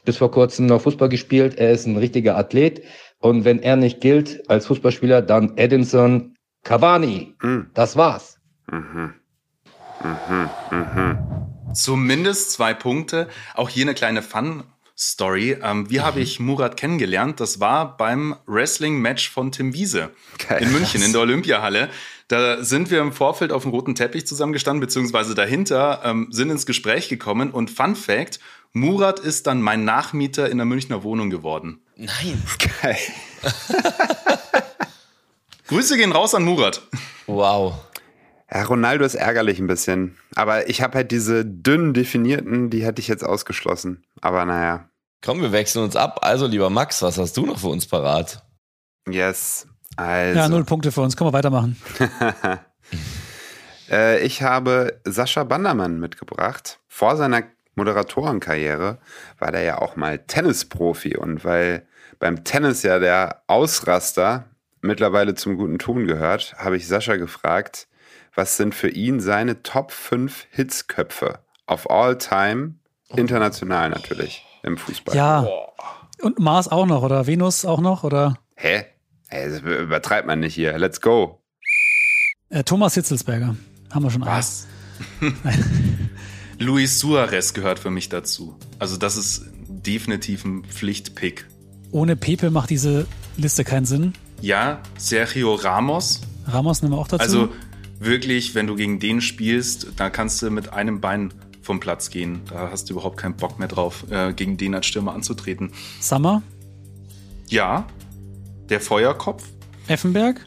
[0.05, 1.57] Bis vor kurzem noch Fußball gespielt.
[1.57, 2.83] Er ist ein richtiger Athlet.
[3.19, 7.33] Und wenn er nicht gilt als Fußballspieler, dann Edinson Cavani.
[7.41, 7.71] Mhm.
[7.73, 8.39] Das war's.
[8.71, 9.13] Mhm.
[10.05, 10.49] Mhm.
[10.71, 11.17] Mhm.
[11.73, 13.27] Zumindest zwei Punkte.
[13.53, 15.57] Auch hier eine kleine Fun-Story.
[15.61, 17.39] Ähm, wie habe ich Murat kennengelernt?
[17.39, 20.11] Das war beim Wrestling-Match von Tim Wiese
[20.47, 20.61] Geil.
[20.63, 21.89] in München in der Olympiahalle.
[22.27, 26.65] Da sind wir im Vorfeld auf dem roten Teppich zusammengestanden, beziehungsweise dahinter, ähm, sind ins
[26.65, 27.51] Gespräch gekommen.
[27.51, 28.39] Und Fun Fact,
[28.73, 31.81] Murat ist dann mein Nachmieter in der Münchner Wohnung geworden.
[31.97, 32.41] Nein.
[32.81, 32.97] Geil.
[35.67, 36.81] Grüße gehen raus an Murat.
[37.27, 37.73] Wow.
[38.55, 40.15] Ja, Ronaldo ist ärgerlich ein bisschen.
[40.33, 44.05] Aber ich habe halt diese dünnen definierten, die hätte ich jetzt ausgeschlossen.
[44.21, 44.89] Aber naja.
[45.21, 46.19] Komm, wir wechseln uns ab.
[46.21, 48.45] Also, lieber Max, was hast du noch für uns parat?
[49.09, 49.67] Yes.
[49.97, 50.39] Also.
[50.39, 51.17] Ja, null Punkte für uns.
[51.17, 51.75] Können wir weitermachen.
[53.87, 56.79] Äh, ich habe Sascha Bandermann mitgebracht.
[56.87, 57.43] Vor seiner
[57.75, 58.97] Moderatorenkarriere
[59.37, 61.15] war der ja auch mal Tennisprofi.
[61.15, 61.87] Und weil
[62.17, 64.45] beim Tennis ja der Ausraster
[64.81, 67.87] mittlerweile zum guten Ton gehört, habe ich Sascha gefragt,
[68.35, 72.75] was sind für ihn seine Top 5 Hitzköpfe of all time,
[73.15, 75.15] international natürlich, im Fußball.
[75.15, 75.47] Ja.
[76.21, 78.85] Und Mars auch noch, oder Venus auch noch, oder Hä?
[79.29, 80.77] Ey, das übertreibt man nicht hier.
[80.77, 81.41] Let's go.
[82.49, 83.55] äh, Thomas Hitzelsberger.
[83.91, 84.25] Haben wir schon.
[84.25, 84.67] Was?
[86.59, 88.57] Luis Suarez gehört für mich dazu.
[88.79, 91.47] Also das ist definitiv ein Pflichtpick.
[91.91, 93.07] Ohne Pepe macht diese
[93.37, 94.13] Liste keinen Sinn.
[94.41, 96.21] Ja, Sergio Ramos.
[96.47, 97.23] Ramos nehmen wir auch dazu.
[97.23, 97.49] Also
[97.99, 102.41] wirklich, wenn du gegen den spielst, da kannst du mit einem Bein vom Platz gehen.
[102.49, 105.71] Da hast du überhaupt keinen Bock mehr drauf, äh, gegen den als Stürmer anzutreten.
[105.99, 106.43] Summer,
[107.49, 107.87] Ja,
[108.69, 109.43] der Feuerkopf
[109.87, 110.45] Effenberg.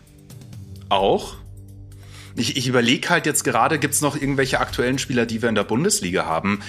[0.89, 1.35] auch.
[2.37, 5.57] Ich, ich überlege halt jetzt gerade, gibt es noch irgendwelche aktuellen Spieler, die wir in
[5.57, 6.61] der Bundesliga haben,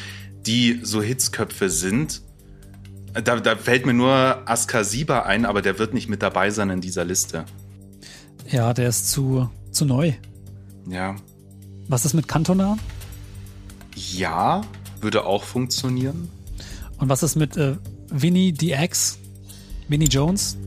[0.47, 2.21] die so Hitzköpfe sind?
[3.13, 6.81] Da, da fällt mir nur Askasiba ein, aber der wird nicht mit dabei sein in
[6.81, 7.45] dieser Liste.
[8.49, 10.13] Ja, der ist zu, zu neu.
[10.89, 11.15] Ja.
[11.87, 12.77] Was ist mit Cantona?
[13.95, 14.61] Ja,
[15.01, 16.29] würde auch funktionieren.
[16.97, 17.77] Und was ist mit äh,
[18.09, 19.19] Vinny DX?
[19.87, 20.57] Vinny Jones?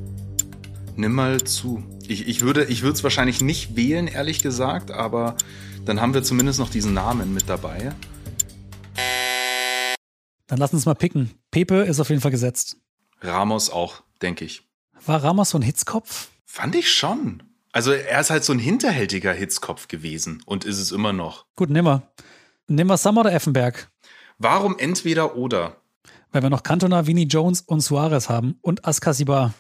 [0.97, 1.83] Nimm mal zu.
[2.07, 5.37] Ich, ich würde ich es wahrscheinlich nicht wählen, ehrlich gesagt, aber
[5.85, 7.93] dann haben wir zumindest noch diesen Namen mit dabei.
[10.47, 11.31] Dann lass uns mal picken.
[11.51, 12.77] Pepe ist auf jeden Fall gesetzt.
[13.21, 14.69] Ramos auch, denke ich.
[15.07, 16.29] War Ramos so ein Hitzkopf?
[16.45, 17.43] Fand ich schon.
[17.73, 21.47] Also er ist halt so ein hinterhältiger Hitzkopf gewesen und ist es immer noch.
[21.57, 22.03] Gut, nehmen wir.
[22.69, 23.91] Nehmen wir Summer oder Effenberg?
[24.39, 25.77] Warum entweder oder?
[26.31, 29.55] Weil wir noch Cantona, Vinny Jones und Suarez haben und Askasibar.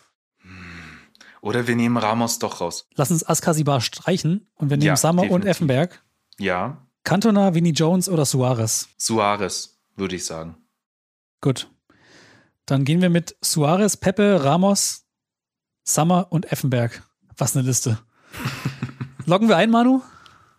[1.40, 2.86] Oder wir nehmen Ramos doch raus.
[2.94, 5.50] Lass uns Askasibar streichen und wir nehmen Ja, Summer und definitiv.
[5.50, 6.04] Effenberg.
[6.38, 8.88] Ja, Cantona, Vinny Jones oder Suarez?
[8.96, 10.56] Suarez, würde ich sagen.
[11.40, 11.68] Gut.
[12.64, 15.04] Dann gehen wir mit Suarez, Pepe, Ramos,
[15.82, 17.02] Summer und Effenberg.
[17.42, 17.98] Was eine Liste.
[19.26, 20.00] Loggen wir ein, Manu?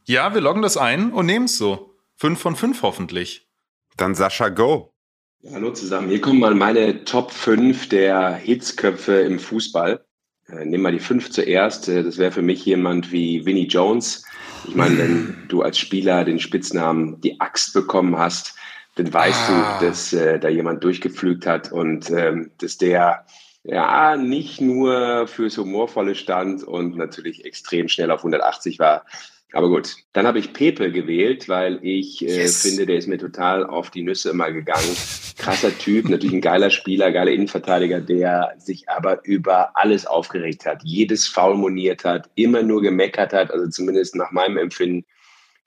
[0.04, 1.96] Ja, wir loggen das ein und nehmen es so.
[2.18, 3.48] Fünf von fünf hoffentlich.
[3.96, 4.92] Dann Sascha Go.
[5.40, 6.10] Ja, hallo zusammen.
[6.10, 10.04] Hier kommen mal meine Top 5 der Hitzköpfe im Fußball.
[10.50, 11.88] Äh, nehmen wir die fünf zuerst.
[11.88, 14.26] Äh, das wäre für mich jemand wie Vinnie Jones.
[14.68, 18.56] Ich meine, wenn du als Spieler den Spitznamen die Axt bekommen hast,
[18.96, 19.78] dann weißt Ah.
[19.80, 23.26] du, dass äh, da jemand durchgepflügt hat und ähm, dass der
[23.64, 29.06] ja nicht nur fürs Humorvolle stand und natürlich extrem schnell auf 180 war.
[29.54, 32.64] Aber gut, dann habe ich Pepe gewählt, weil ich äh, Yes.
[32.64, 34.96] finde, der ist mir total auf die Nüsse immer gegangen.
[35.38, 40.82] Krasser Typ, natürlich ein geiler Spieler, geiler Innenverteidiger, der sich aber über alles aufgeregt hat,
[40.84, 45.06] jedes Foul moniert hat, immer nur gemeckert hat, also zumindest nach meinem Empfinden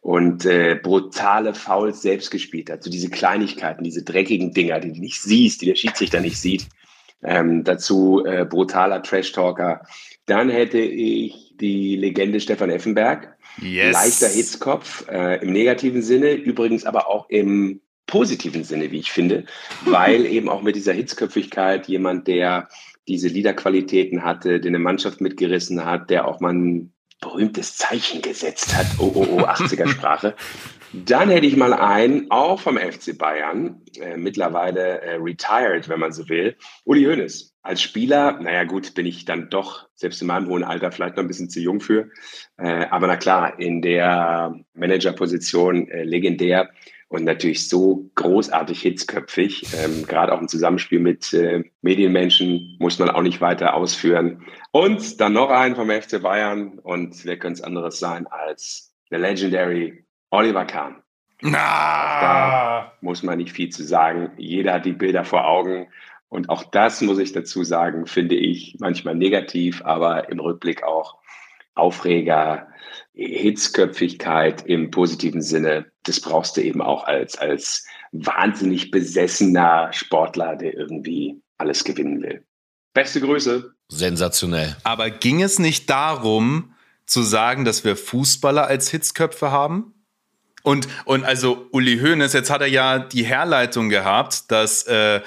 [0.00, 2.82] und äh, brutale Fouls selbst gespielt hat.
[2.82, 6.66] So diese Kleinigkeiten, diese dreckigen Dinger, die du nicht siehst, die der Schiedsrichter nicht sieht.
[7.26, 9.82] Ähm, dazu äh, brutaler Trash-Talker.
[10.26, 13.36] Dann hätte ich die Legende Stefan Effenberg.
[13.60, 13.92] Yes.
[13.92, 19.44] Leichter Hitzkopf äh, im negativen Sinne, übrigens aber auch im positiven Sinne, wie ich finde,
[19.84, 22.68] weil eben auch mit dieser Hitzköpfigkeit jemand, der
[23.08, 28.76] diese Liederqualitäten hatte, der eine Mannschaft mitgerissen hat, der auch mal ein berühmtes Zeichen gesetzt
[28.76, 30.34] hat, oh, oh, oh, 80er Sprache.
[31.04, 36.12] Dann hätte ich mal einen, auch vom FC Bayern, äh, mittlerweile äh, retired, wenn man
[36.12, 37.54] so will, Uli Hoeneß.
[37.62, 41.24] Als Spieler, naja gut, bin ich dann doch, selbst in meinem hohen Alter, vielleicht noch
[41.24, 42.08] ein bisschen zu jung für.
[42.56, 46.70] Äh, aber na klar, in der Managerposition äh, legendär
[47.08, 49.66] und natürlich so großartig hitzköpfig.
[49.76, 54.44] Ähm, Gerade auch im Zusammenspiel mit äh, Medienmenschen muss man auch nicht weiter ausführen.
[54.70, 59.18] Und dann noch einen vom FC Bayern und wer könnte es anderes sein als der
[59.18, 61.02] Legendary Oliver Kahn.
[61.40, 62.92] Na.
[63.00, 64.30] Muss man nicht viel zu sagen.
[64.36, 65.88] Jeder hat die Bilder vor Augen.
[66.28, 71.18] Und auch das muss ich dazu sagen, finde ich manchmal negativ, aber im Rückblick auch
[71.74, 72.68] Aufreger,
[73.14, 75.86] Hitzköpfigkeit im positiven Sinne.
[76.02, 82.44] Das brauchst du eben auch als, als wahnsinnig besessener Sportler, der irgendwie alles gewinnen will.
[82.94, 83.74] Beste Grüße.
[83.88, 84.76] Sensationell.
[84.84, 86.74] Aber ging es nicht darum,
[87.04, 89.92] zu sagen, dass wir Fußballer als Hitzköpfe haben?
[90.66, 95.20] Und, und also Uli Hoeneß, jetzt hat er ja die Herleitung gehabt, dass äh,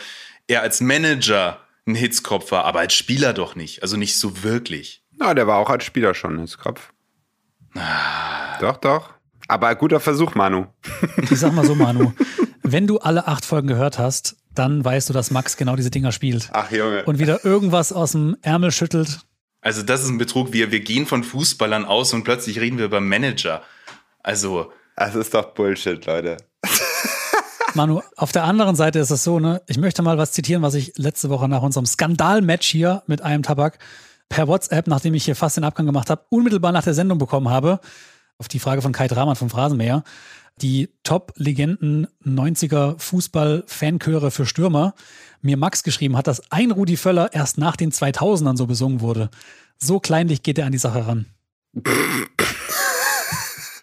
[0.48, 3.82] er als Manager ein Hitzkopf war, aber als Spieler doch nicht.
[3.82, 5.02] Also nicht so wirklich.
[5.18, 6.92] Na, der war auch als Spieler schon ein Hitzkopf.
[8.60, 9.12] Doch, doch.
[9.48, 10.66] Aber guter Versuch, Manu.
[11.22, 12.12] Ich sag mal so, Manu,
[12.62, 16.12] wenn du alle acht Folgen gehört hast, dann weißt du, dass Max genau diese Dinger
[16.12, 16.50] spielt.
[16.52, 17.06] Ach, Junge.
[17.06, 19.22] Und wieder irgendwas aus dem Ärmel schüttelt.
[19.62, 20.52] Also das ist ein Betrug.
[20.52, 23.64] Wir, wir gehen von Fußballern aus und plötzlich reden wir über Manager.
[24.22, 26.38] Also, Das ist doch Bullshit, Leute.
[27.74, 30.74] Manu, auf der anderen Seite ist es so, ne, ich möchte mal was zitieren, was
[30.74, 33.80] ich letzte Woche nach unserem Skandal-Match hier mit einem Tabak
[34.28, 37.50] per WhatsApp, nachdem ich hier fast den Abgang gemacht habe, unmittelbar nach der Sendung bekommen
[37.50, 37.80] habe.
[38.38, 40.04] Auf die Frage von Kai Dramann vom Phrasenmäher.
[40.62, 44.94] Die Top-Legenden 90er Fußball-Fanchöre für Stürmer.
[45.42, 49.30] Mir Max geschrieben hat, dass ein Rudi Völler erst nach den 2000ern so besungen wurde.
[49.78, 51.26] So kleinlich geht er an die Sache ran.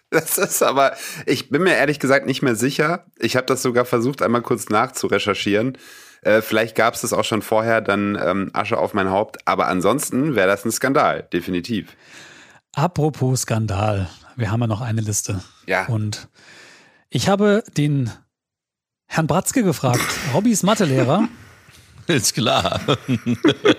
[0.09, 0.93] Das ist aber,
[1.25, 3.05] ich bin mir ehrlich gesagt nicht mehr sicher.
[3.19, 5.77] Ich habe das sogar versucht, einmal kurz nachzurecherchieren.
[6.21, 9.37] Äh, vielleicht gab es das auch schon vorher, dann ähm, Asche auf mein Haupt.
[9.45, 11.95] Aber ansonsten wäre das ein Skandal, definitiv.
[12.73, 15.43] Apropos Skandal, wir haben ja noch eine Liste.
[15.65, 15.85] Ja.
[15.87, 16.29] Und
[17.09, 18.11] ich habe den
[19.07, 20.01] Herrn Bratzke gefragt,
[20.33, 21.27] Robbys Mathelehrer.
[22.07, 22.79] Ist klar.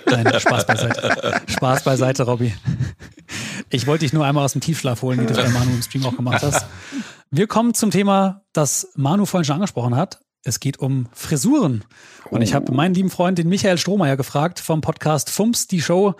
[0.07, 1.41] Nein, Spaß beiseite.
[1.47, 2.53] Spaß beiseite, Robby.
[3.71, 6.07] Ich wollte dich nur einmal aus dem Tiefschlaf holen, wie du bei Manu im Stream
[6.07, 6.67] auch gemacht hast.
[7.31, 10.21] Wir kommen zum Thema, das Manu vorhin schon angesprochen hat.
[10.43, 11.85] Es geht um Frisuren.
[12.31, 16.15] Und ich habe meinen lieben Freund, den Michael Strohmeier, gefragt vom Podcast Fumps, die Show,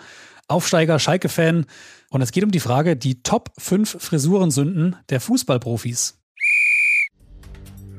[0.47, 1.65] Aufsteiger, Schalke-Fan.
[2.11, 6.19] Und es geht um die Frage, die Top 5 Frisurensünden der Fußballprofis.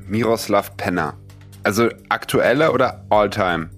[0.07, 1.17] Miroslav Penner.
[1.63, 3.69] Also aktuelle oder Alltime?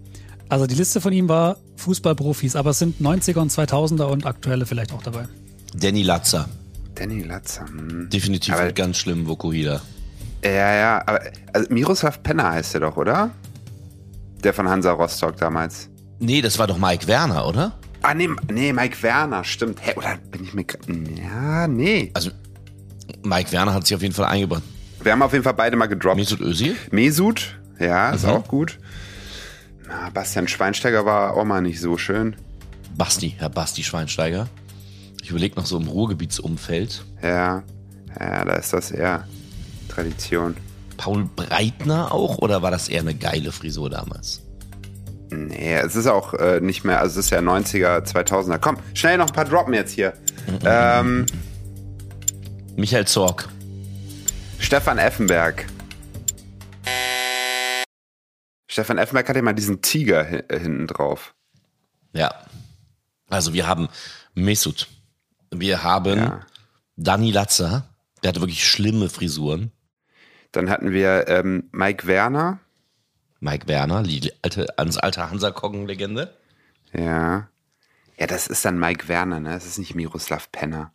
[0.50, 4.68] Also die Liste von ihm war Fußballprofis, aber es sind 90er und 2000er und aktuelle
[4.68, 5.28] vielleicht auch dabei.
[5.76, 6.48] Danny Latzer.
[6.96, 7.66] Danny Latzer.
[7.66, 8.10] Hm.
[8.10, 9.82] Definitiv Aber- ganz schlimmen Vokuhila.
[10.44, 11.22] Ja, ja, aber
[11.54, 13.32] also Miroslav Penner heißt er doch, oder?
[14.44, 15.88] Der von Hansa Rostock damals.
[16.20, 17.80] Nee, das war doch Mike Werner, oder?
[18.02, 19.80] Ah, nee, nee, Mike Werner, stimmt.
[19.82, 20.66] Hä, oder bin ich mir.
[21.24, 22.12] Ja, nee.
[22.14, 22.32] Also,
[23.24, 24.64] Mike Werner hat sich auf jeden Fall eingebracht.
[25.02, 26.18] Wir haben auf jeden Fall beide mal gedroppt.
[26.18, 26.76] Mesut Özil?
[26.92, 28.30] Mesut, ja, ist Mhm.
[28.30, 28.80] auch gut.
[29.88, 32.36] Na, Bastian Schweinsteiger war auch mal nicht so schön.
[32.98, 34.48] Basti, Herr Basti Schweinsteiger.
[35.24, 37.04] Ich überlege noch so im Ruhrgebietsumfeld.
[37.24, 37.64] Ja,
[38.20, 39.26] ja, da ist das eher
[39.88, 40.56] Tradition.
[40.98, 44.42] Paul Breitner auch oder war das eher eine geile Frisur damals?
[45.32, 48.60] Nee, es ist auch äh, nicht mehr, also es ist ja 90er, 2000er.
[48.60, 50.14] Komm, schnell noch ein paar droppen jetzt hier.
[50.64, 51.26] Ähm,
[52.76, 53.48] Michael Zorg.
[54.60, 55.66] Stefan Effenberg.
[58.70, 61.34] Stefan Effenberg hat ja mal diesen Tiger hi- hinten drauf.
[62.14, 62.34] Ja.
[63.30, 63.88] Also wir haben
[64.36, 64.88] Mesut.
[65.60, 66.40] Wir haben Ja.
[66.96, 67.88] Dani Latzer.
[68.24, 69.72] Der hatte wirklich schlimme Frisuren.
[70.52, 72.60] Dann hatten wir ähm, Mike Werner.
[73.40, 76.34] Mike Werner, die alte, ans alte Hansa-Koggen-Legende.
[76.94, 77.50] Ja.
[78.18, 79.50] Ja, das ist dann Mike Werner, ne?
[79.50, 80.94] Das ist nicht Miroslav Penner.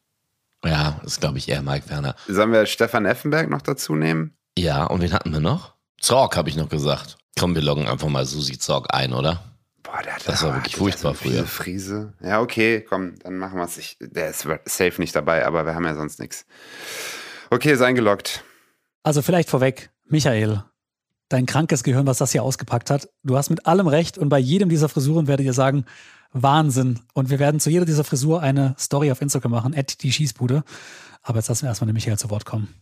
[0.65, 2.15] Ja, ist glaube ich eher Mike Werner.
[2.27, 4.37] Sollen wir Stefan Effenberg noch dazu nehmen?
[4.57, 5.75] Ja, und wen hatten wir noch?
[6.01, 7.19] Zorg habe ich noch gesagt.
[7.39, 9.43] Komm, wir loggen einfach mal Susi Zorg ein, oder?
[9.91, 11.47] Boah, der hat Das war wirklich hatte furchtbar so früher.
[11.47, 12.13] Friese.
[12.21, 13.97] Ja, okay, komm, dann machen wir es.
[14.01, 16.45] Der ist safe nicht dabei, aber wir haben ja sonst nichts.
[17.51, 18.45] Okay, ist eingeloggt.
[19.03, 20.63] Also vielleicht vorweg, Michael,
[21.31, 23.09] dein krankes Gehirn, was das hier ausgepackt hat.
[23.23, 25.87] Du hast mit allem recht und bei jedem dieser Frisuren werdet ihr sagen,
[26.33, 27.01] Wahnsinn.
[27.15, 30.65] Und wir werden zu jeder dieser Frisur eine Story auf Instagram machen, at die Schießbude.
[31.23, 32.75] Aber jetzt lassen wir erstmal den Michael zu Wort kommen.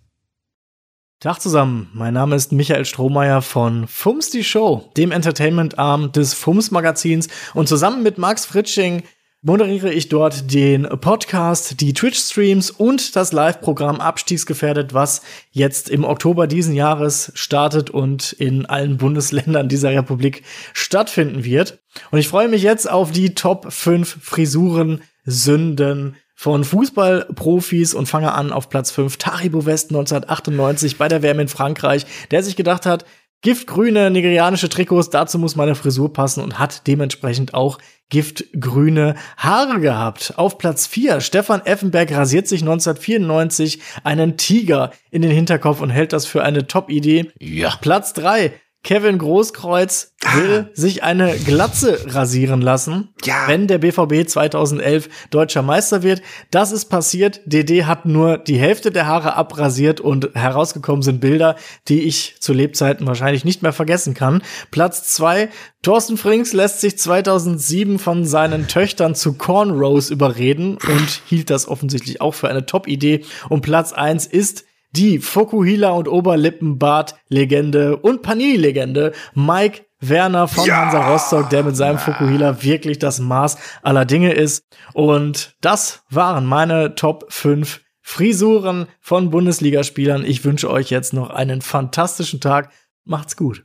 [1.18, 7.28] Tag zusammen, mein Name ist Michael Strohmeier von Fums die Show, dem Entertainment-Arm des Fums-Magazins
[7.54, 9.02] und zusammen mit Max Fritsching
[9.40, 15.22] moderiere ich dort den Podcast, die Twitch-Streams und das Live-Programm Abstiegsgefährdet, was
[15.52, 20.42] jetzt im Oktober diesen Jahres startet und in allen Bundesländern dieser Republik
[20.74, 21.78] stattfinden wird.
[22.10, 28.32] Und ich freue mich jetzt auf die Top 5 Frisuren, Sünden, von Fußballprofis und fange
[28.32, 29.16] an auf Platz 5.
[29.16, 33.06] Taribo West 1998 bei der WM in Frankreich, der sich gedacht hat,
[33.40, 37.78] giftgrüne nigerianische Trikots, dazu muss meine Frisur passen und hat dementsprechend auch
[38.10, 40.34] giftgrüne Haare gehabt.
[40.36, 46.12] Auf Platz 4, Stefan Effenberg rasiert sich 1994 einen Tiger in den Hinterkopf und hält
[46.12, 47.32] das für eine Top-Idee.
[47.38, 47.74] Ja.
[47.80, 48.52] Platz 3,
[48.82, 53.48] Kevin Großkreuz will sich eine Glatze rasieren lassen, Ja.
[53.48, 56.22] wenn der BVB 2011 deutscher Meister wird.
[56.52, 57.40] Das ist passiert.
[57.46, 61.56] DD hat nur die Hälfte der Haare abrasiert und herausgekommen sind Bilder,
[61.88, 64.42] die ich zu Lebzeiten wahrscheinlich nicht mehr vergessen kann.
[64.70, 65.48] Platz zwei:
[65.82, 72.20] Thorsten Frings lässt sich 2007 von seinen Töchtern zu Cornrows überreden und hielt das offensichtlich
[72.20, 73.24] auch für eine Top-Idee.
[73.48, 74.64] Und Platz eins ist
[74.96, 82.62] die Fokuhila und Oberlippenbart-Legende und Panini-Legende Mike Werner von Hansa Rostock, der mit seinem Fokuhila
[82.62, 84.64] wirklich das Maß aller Dinge ist.
[84.92, 90.24] Und das waren meine Top 5 Frisuren von Bundesligaspielern.
[90.24, 92.70] Ich wünsche euch jetzt noch einen fantastischen Tag.
[93.04, 93.64] Macht's gut.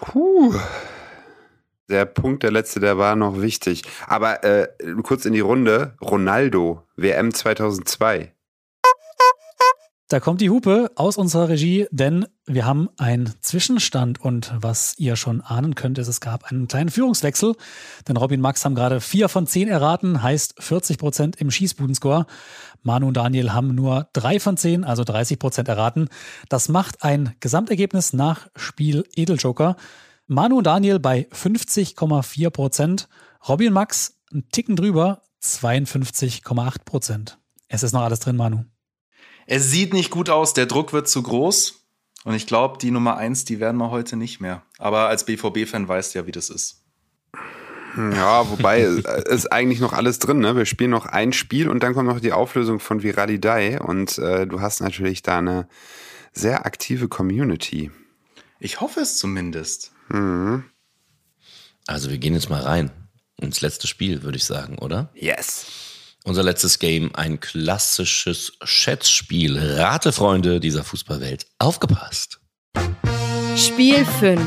[0.00, 0.54] Puh.
[1.90, 3.82] Der Punkt, der letzte, der war noch wichtig.
[4.06, 4.68] Aber äh,
[5.02, 5.96] kurz in die Runde.
[6.00, 8.32] Ronaldo, WM 2002.
[10.10, 15.14] Da kommt die Hupe aus unserer Regie, denn wir haben einen Zwischenstand und was ihr
[15.14, 17.54] schon ahnen könnt, ist, es gab einen kleinen Führungswechsel,
[18.08, 22.26] denn Robin und Max haben gerade vier von zehn erraten, heißt 40 Prozent im Schießbudenscore.
[22.82, 26.08] Manu und Daniel haben nur drei von zehn, also 30 Prozent erraten.
[26.48, 29.76] Das macht ein Gesamtergebnis nach Spiel Edeljoker.
[30.26, 33.08] Manu und Daniel bei 50,4 Prozent,
[33.48, 37.38] Robin und Max einen Ticken drüber, 52,8 Prozent.
[37.68, 38.64] Es ist noch alles drin, Manu.
[39.46, 41.80] Es sieht nicht gut aus, der Druck wird zu groß.
[42.24, 44.62] Und ich glaube, die Nummer eins, die werden wir heute nicht mehr.
[44.78, 46.82] Aber als BVB-Fan weißt du ja, wie das ist.
[47.96, 50.38] Ja, wobei äh, ist eigentlich noch alles drin.
[50.38, 50.54] Ne?
[50.56, 53.80] Wir spielen noch ein Spiel und dann kommt noch die Auflösung von Viralidei.
[53.80, 55.68] Und äh, du hast natürlich da eine
[56.32, 57.90] sehr aktive Community.
[58.58, 59.92] Ich hoffe es zumindest.
[61.86, 62.90] Also wir gehen jetzt mal rein
[63.40, 65.10] ins letzte Spiel, würde ich sagen, oder?
[65.14, 65.66] Yes.
[66.24, 69.58] Unser letztes Game, ein klassisches Schätzspiel.
[69.58, 71.46] Rate, Freunde dieser Fußballwelt.
[71.58, 72.40] Aufgepasst.
[73.56, 74.40] Spiel 5.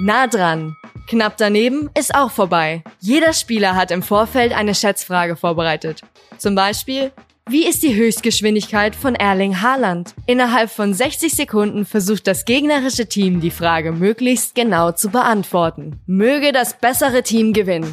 [0.00, 0.76] Nah dran.
[1.08, 2.84] Knapp daneben ist auch vorbei.
[3.00, 6.02] Jeder Spieler hat im Vorfeld eine Schätzfrage vorbereitet.
[6.36, 7.12] Zum Beispiel,
[7.48, 10.14] wie ist die Höchstgeschwindigkeit von Erling Haaland?
[10.26, 15.98] Innerhalb von 60 Sekunden versucht das gegnerische Team die Frage möglichst genau zu beantworten.
[16.04, 17.90] Möge das bessere Team gewinnen.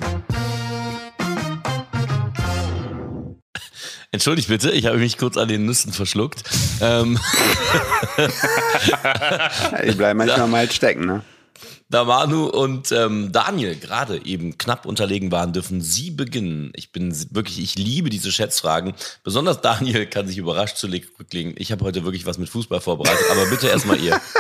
[4.16, 6.42] Entschuldigt bitte, ich habe mich kurz an den Nüssen verschluckt.
[6.80, 7.20] Ähm,
[9.84, 11.22] Ich bleibe manchmal mal stecken, ne?
[11.90, 16.72] da Manu und ähm, Daniel gerade eben knapp unterlegen waren, dürfen sie beginnen.
[16.76, 18.94] Ich bin wirklich, ich liebe diese Schätzfragen.
[19.26, 21.54] Besonders Daniel kann sich überrascht zurücklegen.
[21.58, 24.20] Ich habe heute wirklich was mit Fußball vorbereitet, aber bitte erstmal ihr.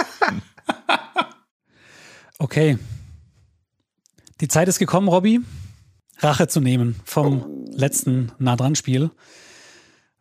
[2.37, 2.77] Okay.
[4.41, 5.39] Die Zeit ist gekommen, Robby,
[6.19, 9.09] Rache zu nehmen vom letzten Nah-Dran-Spiel.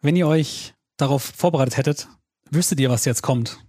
[0.04, 2.08] Wenn ihr euch darauf vorbereitet hättet,
[2.50, 3.60] wüsstet ihr, was jetzt kommt.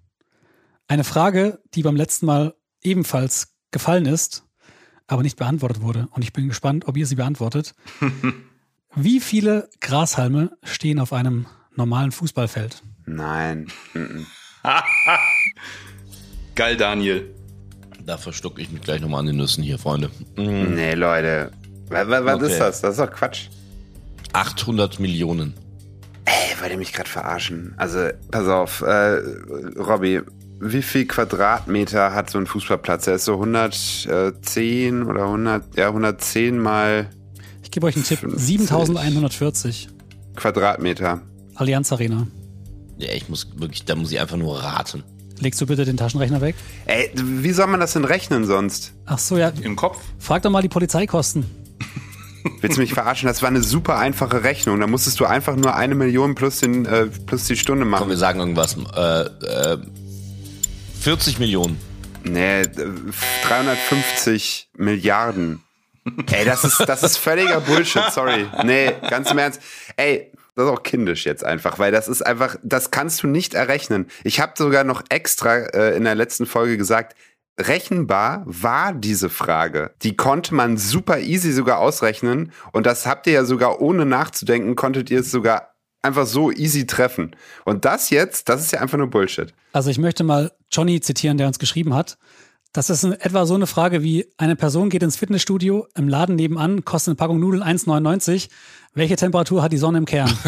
[0.86, 4.44] Eine Frage, die beim letzten Mal ebenfalls gefallen ist,
[5.08, 6.10] aber nicht beantwortet wurde.
[6.12, 7.74] Und ich bin gespannt, ob ihr sie beantwortet.
[8.96, 12.84] Wie viele Grashalme stehen auf einem normalen Fußballfeld?
[13.06, 13.68] Nein.
[16.56, 17.34] Geil, Daniel.
[18.06, 20.12] Da verstucke ich mich gleich nochmal an den Nüssen hier, Freunde.
[20.36, 20.76] Mhm.
[20.76, 21.54] Nee, Leute.
[21.88, 22.52] Was, was Okay.
[22.52, 22.82] ist das?
[22.82, 23.48] Das ist doch Quatsch.
[24.34, 25.54] 800 Millionen.
[26.26, 27.74] Ey, wollt ihr mich gerade verarschen?
[27.78, 29.22] Also, pass auf, äh,
[29.78, 30.22] Robby,
[30.60, 33.08] wie viel Quadratmeter hat so ein Fußballplatz?
[33.08, 37.10] Er ist so 110 oder 100, ja, 110 mal
[37.62, 38.20] Ich gebe euch einen Tipp.
[38.20, 38.42] 50.
[38.42, 39.90] 7140.
[40.36, 41.22] Quadratmeter.
[41.56, 42.28] Allianz Arena.
[42.98, 45.04] Ja, ich muss wirklich, da muss ich einfach nur raten.
[45.40, 46.56] Legst du bitte den Taschenrechner weg?
[46.86, 48.94] Ey, wie soll man das denn rechnen sonst?
[49.06, 49.52] Ach so, ja.
[49.62, 50.00] Im Kopf.
[50.18, 51.46] Frag doch mal die Polizeikosten.
[52.62, 53.28] Willst du mich verarschen?
[53.28, 54.80] Das war eine super einfache Rechnung.
[54.80, 58.10] Da musstest du einfach nur eine Million plus, den, äh, plus die Stunde Komm, machen.
[58.10, 58.78] wir sagen irgendwas.
[58.96, 59.78] Äh, äh,
[61.02, 61.80] 40 Millionen.
[62.24, 62.68] Nee, äh,
[63.48, 65.62] 350 Milliarden.
[66.32, 68.46] Ey, das ist, das ist völliger Bullshit, sorry.
[68.64, 69.60] Nee, ganz im Ernst.
[69.98, 73.56] Ey, das ist auch kindisch jetzt einfach, weil das ist einfach, das kannst du nicht
[73.56, 74.08] errechnen.
[74.24, 77.16] Ich habe sogar noch extra äh, in der letzten Folge gesagt,
[77.58, 79.94] rechenbar war diese Frage.
[80.04, 84.76] Die konnte man super easy sogar ausrechnen und das habt ihr ja sogar ohne nachzudenken,
[84.76, 87.36] konntet ihr es sogar einfach so easy treffen.
[87.66, 89.54] Und das jetzt, das ist ja einfach nur Bullshit.
[89.74, 92.18] Also ich möchte mal Johnny zitieren, der uns geschrieben hat.
[92.74, 96.36] Das ist in etwa so eine Frage wie, eine Person geht ins Fitnessstudio, im Laden
[96.36, 98.50] nebenan, kostet eine Packung Nudeln 1,99.
[98.94, 100.32] Welche Temperatur hat die Sonne im Kern?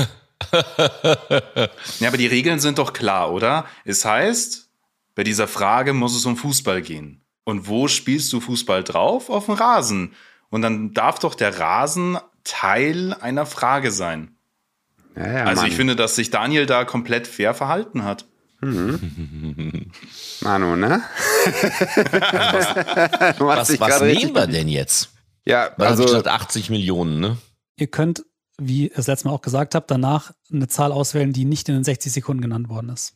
[2.00, 3.66] Ja, aber die Regeln sind doch klar, oder?
[3.86, 4.67] Es heißt,
[5.18, 7.24] bei dieser Frage muss es um Fußball gehen.
[7.44, 9.32] Und wo spielst du Fußball drauf?
[9.32, 10.14] Auf dem Rasen.
[10.50, 14.38] Und dann darf doch der Rasen Teil einer Frage sein.
[15.16, 15.72] Ja, ja, also Mann.
[15.72, 18.28] ich finde, dass sich Daniel da komplett fair verhalten hat.
[18.62, 19.00] Manu,
[20.76, 21.02] ne?
[22.22, 25.14] Hast Was, was gerade nehmen wir denn jetzt?
[25.46, 27.38] Ja, Weil also, also, gesagt 80 Millionen, ne?
[27.76, 28.24] Ihr könnt,
[28.60, 31.76] wie ihr das letzte Mal auch gesagt habt, danach eine Zahl auswählen, die nicht in
[31.76, 33.16] den 60 Sekunden genannt worden ist.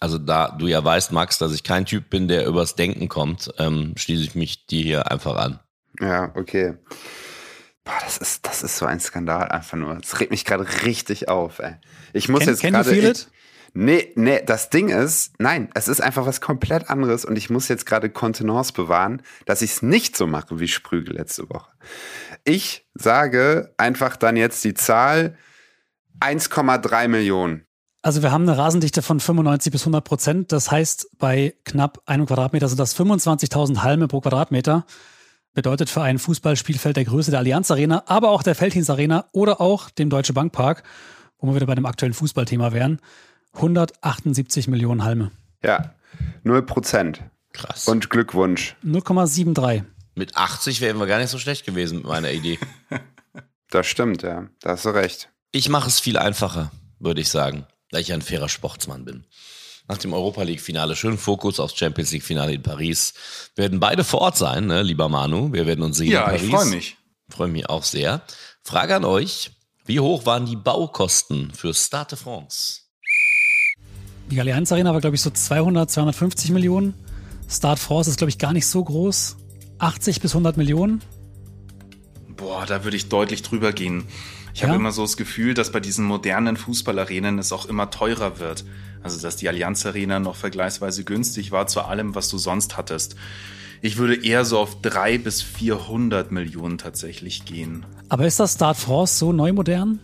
[0.00, 3.52] Also da du ja weißt, Max, dass ich kein Typ bin, der übers Denken kommt,
[3.58, 5.60] ähm, schließe ich mich dir hier einfach an.
[6.00, 6.74] ja, okay.
[7.84, 9.94] Boah, das ist, das ist so ein Skandal einfach nur.
[9.94, 11.76] Das regt mich gerade richtig auf, ey.
[12.12, 13.14] Ich muss Can, jetzt gerade.
[13.74, 17.68] Nee, nee, das Ding ist, nein, es ist einfach was komplett anderes und ich muss
[17.68, 21.70] jetzt gerade Kontenance bewahren, dass ich es nicht so mache wie Sprügel letzte Woche.
[22.44, 25.36] Ich sage einfach dann jetzt die Zahl
[26.20, 27.67] 1,3 Millionen.
[28.02, 30.52] Also wir haben eine Rasendichte von 95 bis 100 Prozent.
[30.52, 34.86] Das heißt, bei knapp einem Quadratmeter sind das 25.000 Halme pro Quadratmeter.
[35.52, 39.60] Bedeutet für ein Fußballspielfeld der Größe der Allianz Arena, aber auch der Feldhins Arena oder
[39.60, 40.84] auch dem Deutsche Bank Park,
[41.38, 43.00] wo wir wieder bei dem aktuellen Fußballthema wären,
[43.54, 45.32] 178 Millionen Halme.
[45.64, 45.94] Ja,
[46.44, 47.22] 0 Prozent.
[47.52, 47.88] Krass.
[47.88, 48.76] Und Glückwunsch.
[48.84, 49.82] 0,73.
[50.14, 52.58] mit 80 wären wir gar nicht so schlecht gewesen mit meiner Idee.
[53.70, 54.48] Das stimmt, ja.
[54.62, 55.28] Da hast du recht.
[55.52, 56.70] Ich mache es viel einfacher,
[57.00, 59.24] würde ich sagen, da ich ein fairer Sportsmann bin.
[59.88, 63.14] Nach dem Europa League-Finale schön Fokus aufs Champions League-Finale in Paris.
[63.54, 65.52] Wir werden beide vor Ort sein, ne, lieber Manu.
[65.52, 66.42] Wir werden uns sehen in Ja, Paris.
[66.42, 66.96] ich freue mich.
[67.30, 68.22] Freue mich auch sehr.
[68.62, 69.50] Frage an euch.
[69.86, 72.80] Wie hoch waren die Baukosten für Stade de France?
[74.30, 76.92] Die Allianz Arena war, glaube ich, so 200, 250 Millionen.
[77.48, 79.36] Start France ist, glaube ich, gar nicht so groß.
[79.78, 81.00] 80 bis 100 Millionen.
[82.36, 84.04] Boah, da würde ich deutlich drüber gehen.
[84.58, 84.78] Ich habe Ja?
[84.80, 88.64] immer so das Gefühl, dass bei diesen modernen Fußballarenen es auch immer teurer wird.
[89.04, 93.14] Also, dass die Allianz Arena noch vergleichsweise günstig war zu allem, was du sonst hattest.
[93.82, 97.86] Ich würde eher so auf 300 bis 400 Millionen tatsächlich gehen.
[98.08, 100.00] Aber ist das Start France so neu modern?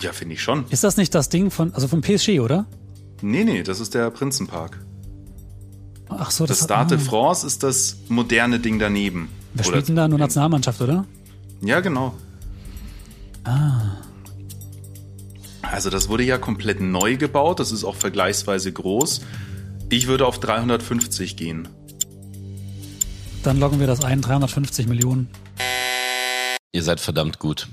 [0.00, 0.64] Ja, finde ich schon.
[0.70, 2.66] Ist das nicht das Ding von, also vom PSG, oder?
[3.22, 4.76] Nee, nee, das ist der Prinzenpark.
[6.08, 7.08] Ach so, Das das Stade de ah.
[7.08, 9.28] France ist das moderne Ding daneben.
[9.54, 10.08] Wer spielt denn da?
[10.08, 11.04] Nur Nationalmannschaft, oder?
[11.60, 12.14] Ja, genau.
[13.48, 14.02] Ah.
[15.62, 17.60] Also das wurde ja komplett neu gebaut.
[17.60, 19.22] Das ist auch vergleichsweise groß.
[19.88, 21.68] Ich würde auf 350 gehen.
[23.42, 25.30] Dann loggen wir das ein, 350 Millionen.
[26.72, 27.68] Ihr seid verdammt gut.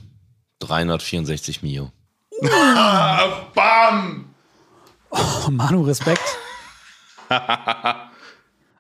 [0.60, 1.92] 364 Mio.
[3.54, 4.34] Bam!
[5.10, 6.24] Oh, Manu, Respekt.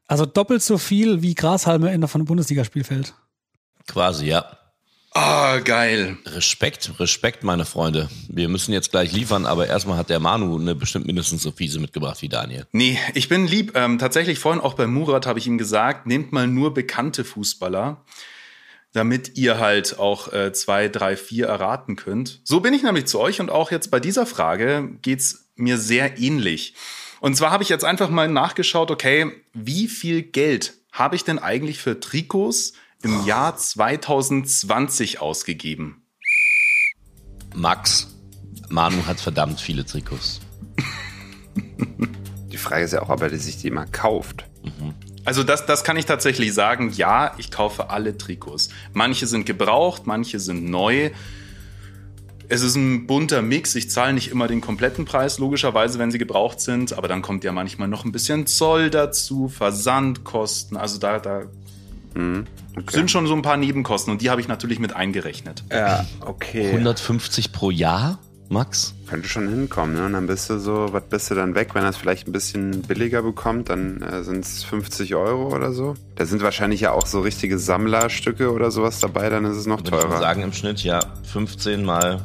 [0.07, 3.15] Also doppelt so viel wie Grashalme in von einem Bundesligaspielfeld.
[3.87, 4.45] Quasi, ja.
[5.17, 6.17] Ah, geil.
[6.25, 8.09] Respekt, Respekt, meine Freunde.
[8.27, 11.79] Wir müssen jetzt gleich liefern, aber erstmal hat der Manu eine bestimmt mindestens so fiese
[11.79, 12.67] mitgebracht wie Daniel.
[12.73, 13.77] Nee, ich bin lieb.
[13.77, 18.03] Ähm, tatsächlich vorhin auch bei Murat habe ich ihm gesagt, nehmt mal nur bekannte Fußballer,
[18.91, 22.41] damit ihr halt auch äh, zwei, drei, vier erraten könnt.
[22.43, 26.19] So bin ich nämlich zu euch und auch jetzt bei dieser Frage geht's mir sehr
[26.19, 26.75] ähnlich.
[27.21, 31.39] Und zwar habe ich jetzt einfach mal nachgeschaut, okay, wie viel Geld habe ich denn
[31.39, 32.73] eigentlich für Trikots
[33.05, 36.01] im Jahr 2020 ausgegeben?
[37.53, 38.07] Max,
[38.67, 40.41] Manu hat verdammt viele Trikots.
[42.51, 44.45] Die Frage ist ja auch, ob er sich die mal kauft.
[45.23, 46.91] Also das, das kann ich tatsächlich sagen.
[46.95, 48.69] Ja, ich kaufe alle Trikots.
[48.93, 51.11] Manche sind gebraucht, manche sind neu.
[52.47, 53.75] Es ist ein bunter Mix.
[53.75, 56.93] Ich zahle nicht immer den kompletten Preis, logischerweise, wenn sie gebraucht sind.
[56.93, 60.77] Aber dann kommt ja manchmal noch ein bisschen Zoll dazu, Versandkosten.
[60.77, 61.43] Also da, da
[62.89, 65.63] sind schon so ein paar Nebenkosten und die habe ich natürlich mit eingerechnet.
[65.71, 66.71] Ja, okay.
[66.71, 68.19] 150 pro Jahr,
[68.49, 68.93] Max?
[69.07, 70.05] Könnte schon hinkommen, ne?
[70.05, 71.75] Und dann bist du so, was bist du dann weg?
[71.75, 75.73] Wenn er es vielleicht ein bisschen billiger bekommt, dann äh, sind es 50 Euro oder
[75.73, 75.95] so.
[76.15, 79.77] Da sind wahrscheinlich ja auch so richtige Sammlerstücke oder sowas dabei, dann ist es noch
[79.79, 80.19] Würde ich mal teurer.
[80.19, 80.99] sagen im Schnitt, ja,
[81.31, 82.21] 15 mal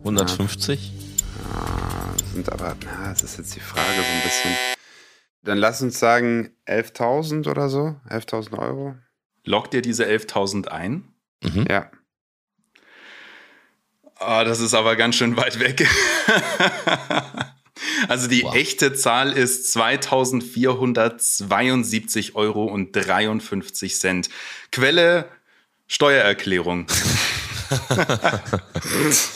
[0.00, 0.92] 150.
[1.54, 4.50] Ah, sind aber, na, das ist jetzt die Frage so ein bisschen.
[5.44, 8.94] Dann lass uns sagen 11.000 oder so, 11.000 Euro.
[9.44, 11.04] Lockt ihr diese 11.000 ein?
[11.42, 11.66] Mhm.
[11.68, 11.90] Ja.
[14.16, 15.86] Ah, das ist aber ganz schön weit weg.
[18.08, 18.54] also die Wow.
[18.54, 24.30] echte Zahl ist 2472 Euro und 53 Cent.
[24.70, 25.28] Quelle
[25.88, 26.86] Steuererklärung.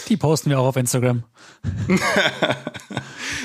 [0.08, 1.24] Die posten wir auch auf Instagram.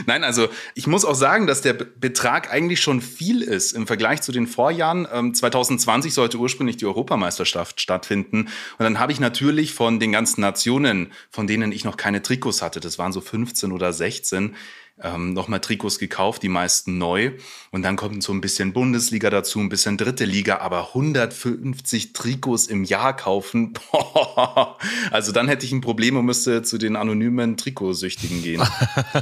[0.05, 3.87] Nein, also ich muss auch sagen, dass der Be- Betrag eigentlich schon viel ist im
[3.87, 5.07] Vergleich zu den Vorjahren.
[5.11, 8.47] Ähm, 2020 sollte ursprünglich die Europameisterschaft stattfinden.
[8.77, 12.61] Und dann habe ich natürlich von den ganzen Nationen, von denen ich noch keine Trikots
[12.61, 14.55] hatte, das waren so 15 oder 16,
[15.01, 17.31] ähm, nochmal Trikots gekauft, die meisten neu.
[17.71, 22.67] Und dann kommt so ein bisschen Bundesliga dazu, ein bisschen dritte Liga, aber 150 Trikots
[22.67, 23.73] im Jahr kaufen.
[23.91, 24.77] Boah.
[25.11, 28.61] Also dann hätte ich ein Problem und müsste zu den anonymen Trikotsüchtigen gehen.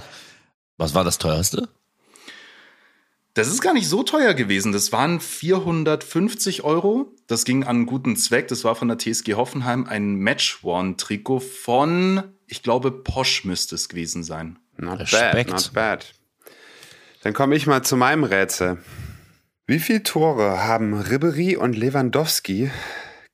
[0.77, 1.69] Was war das teuerste?
[3.33, 4.71] Das ist gar nicht so teuer gewesen.
[4.71, 7.15] Das waren 450 Euro.
[7.27, 8.47] Das ging an einen guten Zweck.
[8.47, 14.23] Das war von der TSG Hoffenheim ein Match-Worn-Trikot von, ich glaube, Posch müsste es gewesen
[14.23, 14.59] sein.
[14.79, 15.49] Not Respekt.
[15.49, 16.13] bad, not bad.
[17.23, 18.77] Dann komme ich mal zu meinem Rätsel.
[19.67, 22.71] Wie viele Tore haben Ribery und Lewandowski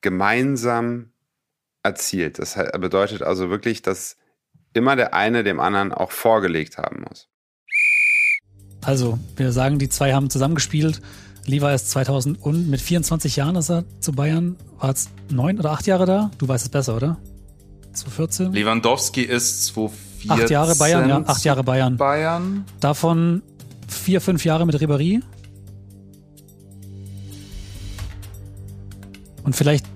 [0.00, 1.12] gemeinsam
[1.82, 2.38] erzielt?
[2.38, 4.16] Das bedeutet also wirklich, dass
[4.72, 7.28] immer der eine dem anderen auch vorgelegt haben muss.
[8.84, 11.00] Also, wir sagen, die zwei haben zusammengespielt.
[11.46, 14.56] Levi ist 2000 und mit 24 Jahren ist er zu Bayern.
[14.78, 16.30] War jetzt neun oder acht Jahre da?
[16.38, 17.18] Du weißt es besser, oder?
[17.94, 18.52] 2014?
[18.52, 20.15] Lewandowski ist 2014.
[20.28, 21.22] Acht Jahre Bayern, ja.
[21.26, 21.96] Acht Jahre Bayern.
[21.96, 22.64] Bayern.
[22.80, 23.42] Davon
[23.88, 25.22] vier, fünf Jahre mit Ribéry.
[29.44, 29.86] Und vielleicht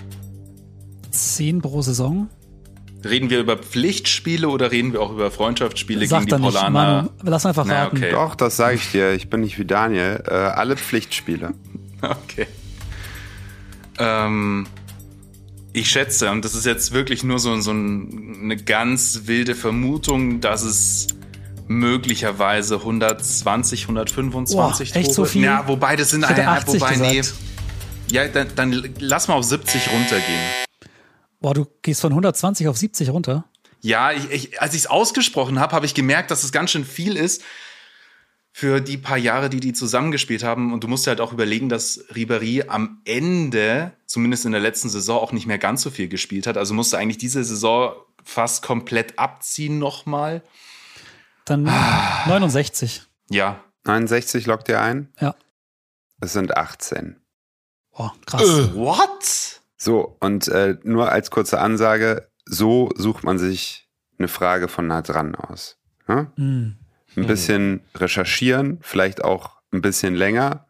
[1.11, 2.29] zehn pro Saison.
[3.05, 6.55] Reden wir über Pflichtspiele oder reden wir auch über Freundschaftsspiele Sag gegen die dann nicht,
[6.55, 7.03] Paulaner?
[7.03, 7.11] Manu.
[7.23, 7.97] Lass einfach Na, raten.
[7.97, 8.11] okay.
[8.11, 9.13] Doch, das sage ich dir.
[9.15, 10.23] Ich bin nicht wie Daniel.
[10.27, 11.55] Äh, alle Pflichtspiele.
[12.03, 12.47] Okay.
[13.99, 14.67] Ähm,
[15.73, 20.41] ich schätze, und das ist jetzt wirklich nur so, so ein, eine ganz wilde Vermutung,
[20.41, 21.09] dass es
[21.69, 25.45] möglicherweise 120, 125 Boah, echt so viel?
[25.45, 27.23] Ja, wobei das sind ja, 80 wobei, nee.
[28.11, 30.41] Ja, dann, dann lass mal auf 70 runtergehen.
[31.41, 33.45] Boah, du gehst von 120 auf 70 runter.
[33.83, 36.85] Ja, ich, ich, als ich es ausgesprochen habe, habe ich gemerkt, dass es ganz schön
[36.85, 37.43] viel ist
[38.53, 40.73] für die paar Jahre, die die zusammengespielt haben.
[40.73, 45.21] Und du musst halt auch überlegen, dass Ribéry am Ende, zumindest in der letzten Saison,
[45.21, 46.57] auch nicht mehr ganz so viel gespielt hat.
[46.57, 47.95] Also musste eigentlich diese Saison
[48.25, 50.43] fast komplett abziehen nochmal.
[51.45, 52.27] Dann Ah.
[52.29, 53.03] 69.
[53.31, 55.13] Ja, 69 lockt ihr ein?
[55.21, 55.35] Ja.
[56.21, 57.17] Es sind 18.
[57.93, 58.43] Boah, krass.
[58.43, 58.75] Äh.
[58.75, 59.61] what?
[59.77, 65.01] So, und äh, nur als kurze Ansage, so sucht man sich eine Frage von nah
[65.01, 65.79] dran aus.
[66.07, 66.77] Hm.
[67.17, 70.67] Ein bisschen recherchieren, vielleicht auch ein bisschen länger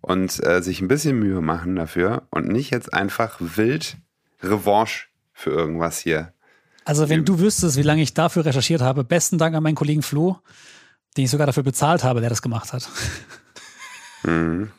[0.00, 3.96] und äh, sich ein bisschen Mühe machen dafür und nicht jetzt einfach wild
[4.42, 6.32] Revanche für irgendwas hier.
[6.84, 10.02] Also, wenn du wüsstest, wie lange ich dafür recherchiert habe, besten Dank an meinen Kollegen
[10.02, 10.38] Flo,
[11.16, 12.88] den ich sogar dafür bezahlt habe, der das gemacht hat.
[14.24, 14.70] Mhm.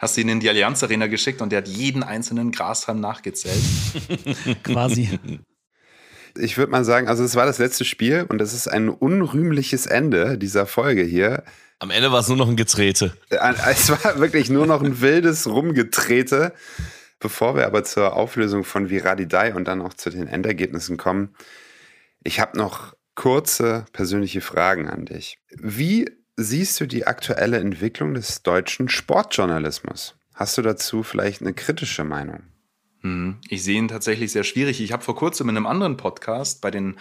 [0.00, 3.62] Hast du ihn in die Allianz Arena geschickt und der hat jeden einzelnen Grashalm nachgezählt.
[4.64, 5.20] Quasi.
[6.38, 9.86] Ich würde mal sagen, also es war das letzte Spiel und es ist ein unrühmliches
[9.86, 11.44] Ende dieser Folge hier.
[11.78, 13.12] Am Ende war es nur noch ein Getrete.
[13.30, 16.52] Äh, Es war wirklich nur noch ein wildes Rumgetrete.
[17.18, 21.34] Bevor wir aber zur Auflösung von Viradidei und dann auch zu den Endergebnissen kommen,
[22.22, 25.38] ich habe noch kurze persönliche Fragen an dich.
[25.50, 30.16] Wie siehst du die aktuelle Entwicklung des deutschen Sportjournalismus?
[30.34, 32.40] Hast du dazu vielleicht eine kritische Meinung?
[33.02, 34.80] Hm, Ich sehe ihn tatsächlich sehr schwierig.
[34.80, 36.98] Ich habe vor kurzem in einem anderen Podcast bei den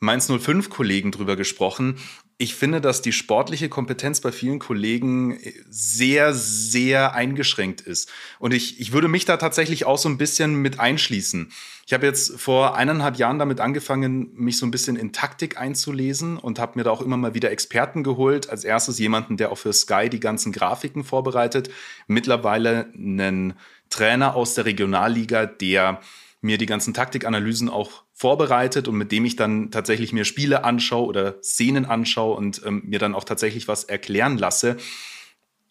[0.00, 1.96] Mainz 05 Kollegen drüber gesprochen
[2.36, 5.38] ich finde, dass die sportliche Kompetenz bei vielen Kollegen
[5.70, 8.10] sehr, sehr eingeschränkt ist.
[8.40, 11.52] Und ich, ich würde mich da tatsächlich auch so ein bisschen mit einschließen.
[11.86, 16.36] Ich habe jetzt vor eineinhalb Jahren damit angefangen, mich so ein bisschen in Taktik einzulesen
[16.36, 18.50] und habe mir da auch immer mal wieder Experten geholt.
[18.50, 21.70] Als erstes jemanden, der auch für Sky die ganzen Grafiken vorbereitet.
[22.08, 23.54] Mittlerweile einen
[23.90, 26.00] Trainer aus der Regionalliga, der
[26.40, 31.06] mir die ganzen Taktikanalysen auch vorbereitet und mit dem ich dann tatsächlich mir Spiele anschaue
[31.06, 34.76] oder Szenen anschaue und ähm, mir dann auch tatsächlich was erklären lasse.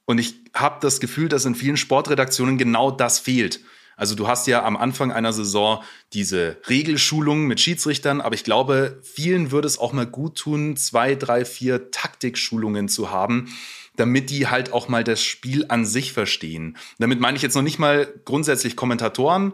[0.06, 3.62] Und ich habe das Gefühl, dass in vielen Sportredaktionen genau das fehlt.
[3.96, 5.84] Also du hast ja am Anfang einer Saison
[6.14, 11.16] diese Regelschulungen mit Schiedsrichtern, aber ich glaube, vielen würde es auch mal gut tun, zwei,
[11.16, 13.54] drei, vier Taktikschulungen zu haben,
[13.96, 16.78] damit die halt auch mal das Spiel an sich verstehen.
[17.00, 19.54] Damit meine ich jetzt noch nicht mal grundsätzlich Kommentatoren,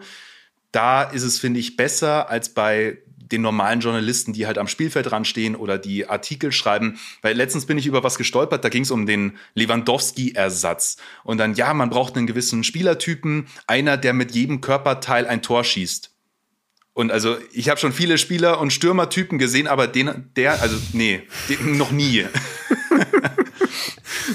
[0.71, 2.99] da ist es, finde ich, besser als bei
[3.31, 6.99] den normalen Journalisten, die halt am Spielfeld ranstehen oder die Artikel schreiben.
[7.21, 10.97] Weil letztens bin ich über was gestolpert, da ging es um den Lewandowski-Ersatz.
[11.23, 15.63] Und dann, ja, man braucht einen gewissen Spielertypen, einer, der mit jedem Körperteil ein Tor
[15.63, 16.11] schießt.
[16.93, 21.21] Und also, ich habe schon viele Spieler und Stürmertypen gesehen, aber den, der, also, nee,
[21.47, 22.25] den, noch nie.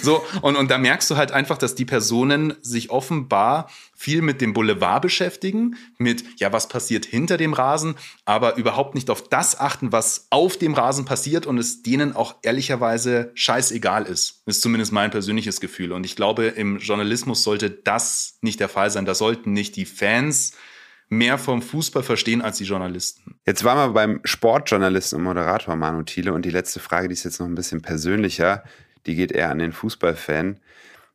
[0.04, 4.40] So, und, und da merkst du halt einfach, dass die Personen sich offenbar viel mit
[4.40, 7.94] dem Boulevard beschäftigen, mit, ja, was passiert hinter dem Rasen,
[8.24, 12.36] aber überhaupt nicht auf das achten, was auf dem Rasen passiert und es denen auch
[12.42, 14.42] ehrlicherweise scheißegal ist.
[14.46, 15.92] Ist zumindest mein persönliches Gefühl.
[15.92, 19.06] Und ich glaube, im Journalismus sollte das nicht der Fall sein.
[19.06, 20.52] Da sollten nicht die Fans
[21.08, 23.38] mehr vom Fußball verstehen als die Journalisten.
[23.46, 27.24] Jetzt waren wir beim Sportjournalisten und Moderator Manu Thiele und die letzte Frage, die ist
[27.24, 28.64] jetzt noch ein bisschen persönlicher
[29.06, 30.60] die geht eher an den Fußballfan.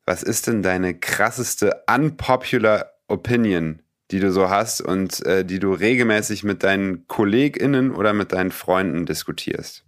[0.05, 5.73] Was ist denn deine krasseste unpopular Opinion, die du so hast und äh, die du
[5.73, 9.83] regelmäßig mit deinen KollegInnen oder mit deinen Freunden diskutierst?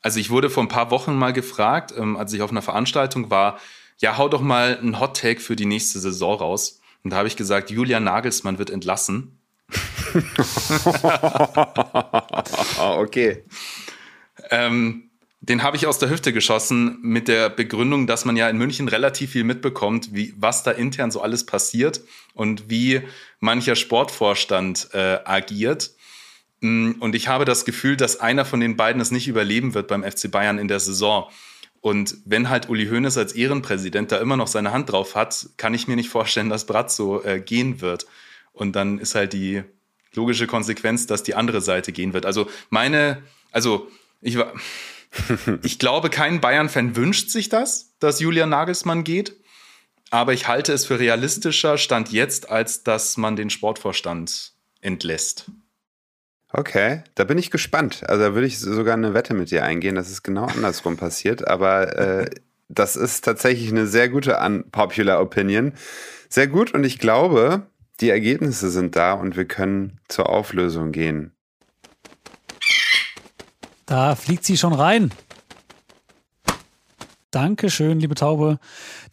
[0.00, 3.30] Also ich wurde vor ein paar Wochen mal gefragt, ähm, als ich auf einer Veranstaltung
[3.30, 3.58] war,
[3.98, 6.80] ja, hau doch mal einen Hot Take für die nächste Saison raus.
[7.02, 9.40] Und da habe ich gesagt, Julian Nagelsmann wird entlassen.
[12.78, 13.44] okay.
[14.50, 15.07] Ähm,
[15.40, 18.88] den habe ich aus der Hüfte geschossen mit der Begründung, dass man ja in München
[18.88, 22.00] relativ viel mitbekommt, wie, was da intern so alles passiert
[22.34, 23.02] und wie
[23.38, 25.92] mancher Sportvorstand äh, agiert.
[26.60, 29.86] Mm, und ich habe das Gefühl, dass einer von den beiden es nicht überleben wird
[29.86, 31.28] beim FC Bayern in der Saison.
[31.80, 35.72] Und wenn halt Uli Hoeneß als Ehrenpräsident da immer noch seine Hand drauf hat, kann
[35.72, 38.06] ich mir nicht vorstellen, dass Brazzo äh, gehen wird.
[38.52, 39.62] Und dann ist halt die
[40.14, 42.26] logische Konsequenz, dass die andere Seite gehen wird.
[42.26, 43.88] Also meine, also
[44.20, 44.52] ich war,
[45.62, 49.36] ich glaube, kein Bayern-Fan wünscht sich das, dass Julian Nagelsmann geht.
[50.10, 55.50] Aber ich halte es für realistischer Stand jetzt, als dass man den Sportvorstand entlässt.
[56.50, 58.08] Okay, da bin ich gespannt.
[58.08, 61.46] Also da würde ich sogar eine Wette mit dir eingehen, dass es genau andersrum passiert.
[61.46, 62.30] Aber äh,
[62.68, 65.72] das ist tatsächlich eine sehr gute unpopular Opinion.
[66.30, 67.66] Sehr gut und ich glaube,
[68.00, 71.32] die Ergebnisse sind da und wir können zur Auflösung gehen.
[73.88, 75.10] Da fliegt sie schon rein.
[77.30, 78.58] Dankeschön, liebe Taube.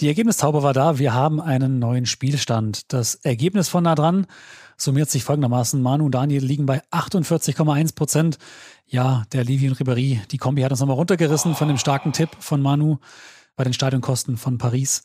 [0.02, 1.00] Die Ergebnistaube war da.
[1.00, 2.92] Wir haben einen neuen Spielstand.
[2.92, 4.28] Das Ergebnis von nah dran
[4.76, 5.82] summiert sich folgendermaßen.
[5.82, 8.38] Manu und Daniel liegen bei 48,1 Prozent.
[8.86, 12.32] Ja, der Livy und Ribéry, die Kombi hat uns nochmal runtergerissen von dem starken Tipp
[12.40, 12.98] von Manu
[13.56, 15.04] bei den Stadionkosten von Paris.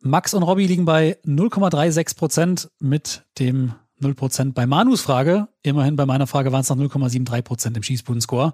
[0.00, 5.48] Max und Robby liegen bei 0,36 Prozent mit dem 0% bei Manus Frage.
[5.62, 8.52] Immerhin bei meiner Frage waren es noch 0,73% im Schießbudenscore.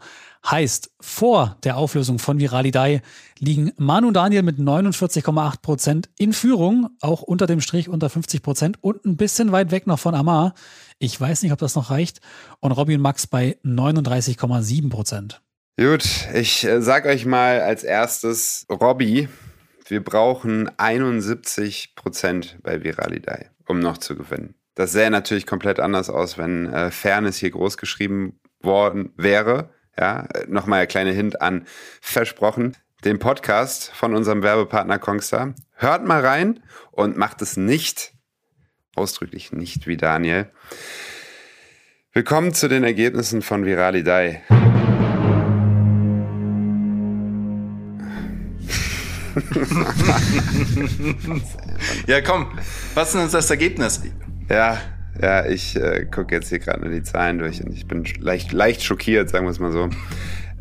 [0.49, 3.03] Heißt, vor der Auflösung von Viralidei
[3.39, 9.05] liegen Manu und Daniel mit 49,8% in Führung, auch unter dem Strich unter 50% und
[9.05, 10.55] ein bisschen weit weg noch von Amar.
[10.99, 12.21] Ich weiß nicht, ob das noch reicht.
[12.61, 15.37] Und Robby und Max bei 39,7%.
[15.77, 19.29] Gut, ich äh, sag euch mal als erstes, Robby,
[19.87, 24.55] wir brauchen 71% bei Viralidei, um noch zu gewinnen.
[24.74, 29.70] Das sähe natürlich komplett anders aus, wenn äh, Fairness hier groß geschrieben worden wäre.
[29.96, 31.64] Ja, nochmal ein kleiner Hint an
[32.01, 32.76] versprochen.
[33.05, 35.55] Den Podcast von unserem Werbepartner Kongstar.
[35.74, 36.60] Hört mal rein
[36.90, 38.14] und macht es nicht,
[38.96, 40.51] ausdrücklich nicht wie Daniel.
[42.12, 44.42] Willkommen zu den Ergebnissen von Viralidei.
[52.06, 52.56] ja, komm,
[52.94, 54.01] was ist denn das Ergebnis?
[54.49, 54.79] Ja,
[55.21, 58.53] ja, ich äh, gucke jetzt hier gerade nur die Zahlen durch und ich bin leicht,
[58.53, 59.89] leicht schockiert, sagen wir es mal so.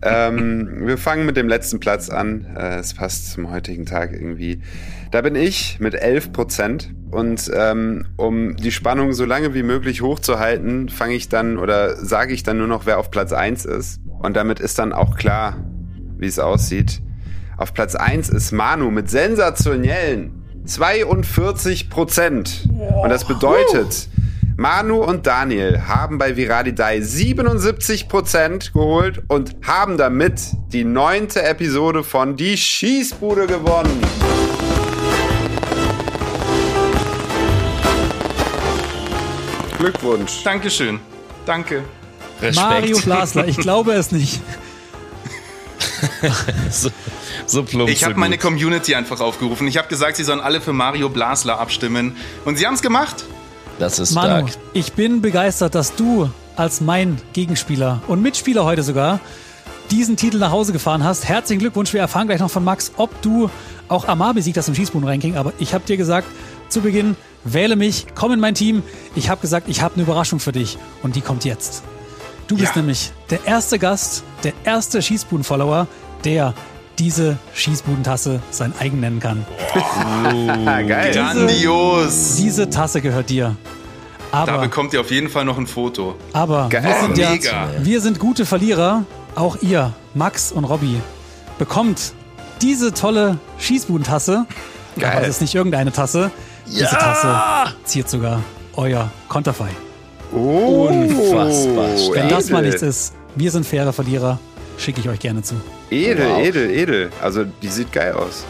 [0.02, 2.46] Ähm, wir fangen mit dem letzten Platz an.
[2.56, 4.62] Äh, es passt zum heutigen Tag irgendwie.
[5.12, 6.94] Da bin ich mit 11 Prozent.
[7.10, 12.34] Und ähm, um die Spannung so lange wie möglich hochzuhalten, fange ich dann oder sage
[12.34, 14.02] ich dann nur noch, wer auf Platz 1 ist.
[14.08, 15.58] Und damit ist dann auch klar,
[16.18, 17.02] wie es aussieht.
[17.58, 22.68] Auf Platz 1 ist Manu mit sensationellen 42 Prozent.
[23.02, 24.08] Und das bedeutet,
[24.56, 30.42] Manu und Daniel haben bei Viradidei 77 Prozent geholt und haben damit
[30.72, 34.00] die neunte Episode von Die Schießbude gewonnen.
[39.78, 40.44] Glückwunsch.
[40.44, 41.00] Dankeschön.
[41.46, 41.84] Danke.
[42.42, 42.70] Respekt.
[42.70, 44.42] Mario Blasler, ich glaube es nicht.
[46.70, 46.90] so,
[47.46, 47.90] so plump.
[47.90, 48.38] Ich so habe meine.
[48.38, 49.68] Community einfach aufgerufen.
[49.68, 52.16] Ich habe gesagt, sie sollen alle für Mario Blasler abstimmen.
[52.46, 53.24] Und sie haben es gemacht.
[53.80, 54.64] Das ist Manu, stark.
[54.74, 59.20] ich bin begeistert, dass du als mein Gegenspieler und Mitspieler heute sogar
[59.92, 61.28] diesen Titel nach Hause gefahren hast.
[61.28, 61.94] Herzlichen Glückwunsch.
[61.94, 63.50] Wir erfahren gleich noch von Max, ob du
[63.88, 65.38] auch Amar besiegt hast im Schießbuden-Ranking.
[65.38, 66.28] Aber ich habe dir gesagt,
[66.70, 68.84] zu Beginn, wähle mich, komm in mein Team.
[69.16, 70.78] Ich habe gesagt, ich habe eine Überraschung für dich.
[71.02, 71.84] Und die kommt jetzt.
[72.48, 72.82] Du bist Ja.
[72.82, 75.88] nämlich der erste Gast, der erste Schießbuden-Follower,
[76.26, 76.54] der
[77.00, 79.46] diese Schießbudentasse sein eigen nennen kann.
[80.66, 81.12] Ah, geil.
[81.14, 82.36] Grandios.
[82.38, 83.56] Diese Tasse gehört dir.
[84.32, 86.16] Da Aber bekommt ihr auf jeden Fall noch ein Foto.
[86.34, 86.84] Aber Geil.
[86.84, 87.70] wir sind, ja, Mega.
[87.82, 89.04] wir sind gute Verlierer.
[89.36, 91.00] Auch ihr, Max und Robby,
[91.58, 92.14] bekommt
[92.62, 94.46] diese tolle Schießbudentasse.
[95.00, 95.12] Geil.
[95.18, 96.32] Aber es ist nicht irgendeine Tasse.
[96.68, 98.42] Diese Tasse ziert sogar
[98.76, 99.70] euer Konterfei.
[100.36, 102.16] Oh, Unfassbar stark.
[102.16, 104.40] Wenn das mal nichts ist, wir sind faire Verlierer,
[104.78, 105.56] schicke ich euch gerne zu.
[105.90, 106.40] Edel, Wow.
[106.44, 107.10] edel, edel.
[107.22, 108.44] Also die sieht geil aus.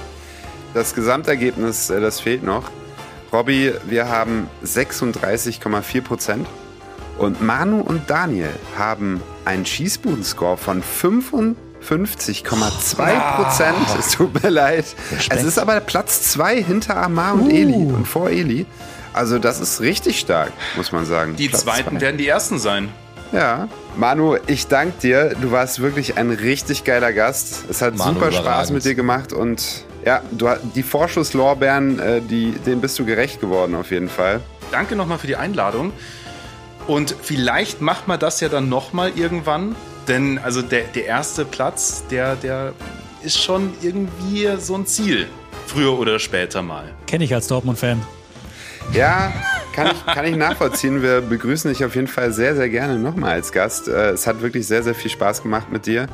[0.73, 2.63] Das Gesamtergebnis, äh, das fehlt noch.
[3.31, 6.47] Robby, wir haben 36,4 Prozent.
[7.17, 13.75] Und Manu und Daniel haben einen Schießbudenscore von 55,2 Prozent.
[13.99, 14.85] Es tut mir leid.
[15.11, 15.39] Respekt.
[15.39, 17.49] Es ist aber Platz 2 hinter Amar und Uh.
[17.49, 18.65] Eli und vor Eli.
[19.13, 21.35] Also das ist richtig stark, muss man sagen.
[21.35, 22.01] Die Platz zweiten zwei.
[22.01, 22.89] werden die ersten sein.
[23.31, 23.67] Ja.
[23.95, 25.35] Manu, ich danke dir.
[25.39, 27.65] Du warst wirklich ein richtig geiler Gast.
[27.69, 32.51] Es hat Manu, super Spaß mit dir gemacht und ja, du, die Vorschusslorbeeren, äh, die,
[32.51, 34.41] denen bist du gerecht geworden auf jeden Fall.
[34.71, 35.93] Danke nochmal für die Einladung.
[36.87, 39.75] Und vielleicht macht man das ja dann nochmal irgendwann.
[40.07, 42.73] Denn also der, der erste Platz, der, der
[43.23, 45.27] ist schon irgendwie so ein Ziel.
[45.67, 46.91] Früher oder später mal.
[47.07, 48.01] Kenne ich als Dortmund-Fan.
[48.91, 49.31] Ja,
[49.73, 51.01] kann ich, kann ich nachvollziehen.
[51.01, 53.87] Wir begrüßen dich auf jeden Fall sehr, sehr gerne nochmal als Gast.
[53.87, 56.07] Äh, Es hat wirklich sehr, sehr viel Spaß gemacht mit dir.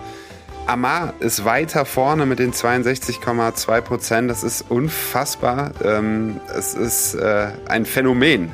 [0.66, 4.30] Amar ist weiter vorne mit den 62,2 Prozent.
[4.30, 5.72] Das ist unfassbar.
[5.84, 8.54] Ähm, Es ist äh, ein Phänomen.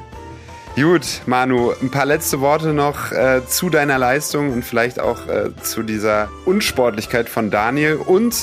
[0.76, 5.52] Gut, Manu, ein paar letzte Worte noch äh, zu deiner Leistung und vielleicht auch äh,
[5.62, 7.96] zu dieser Unsportlichkeit von Daniel.
[7.96, 8.36] Und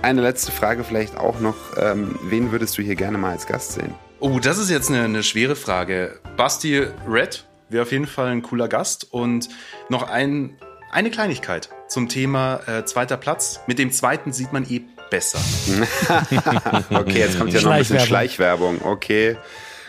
[0.00, 1.56] eine letzte Frage vielleicht auch noch.
[1.76, 3.94] Ähm, wen würdest du hier gerne mal als Gast sehen?
[4.20, 6.18] Oh, das ist jetzt eine, eine schwere Frage.
[6.36, 9.06] Basti Red wäre auf jeden Fall ein cooler Gast.
[9.12, 9.48] Und
[9.88, 10.56] noch ein,
[10.90, 13.60] eine Kleinigkeit zum Thema äh, zweiter Platz.
[13.68, 15.38] Mit dem zweiten sieht man eh besser.
[16.90, 18.82] Okay, jetzt kommt ja noch ein bisschen Schleichwerbung.
[18.82, 19.36] Okay.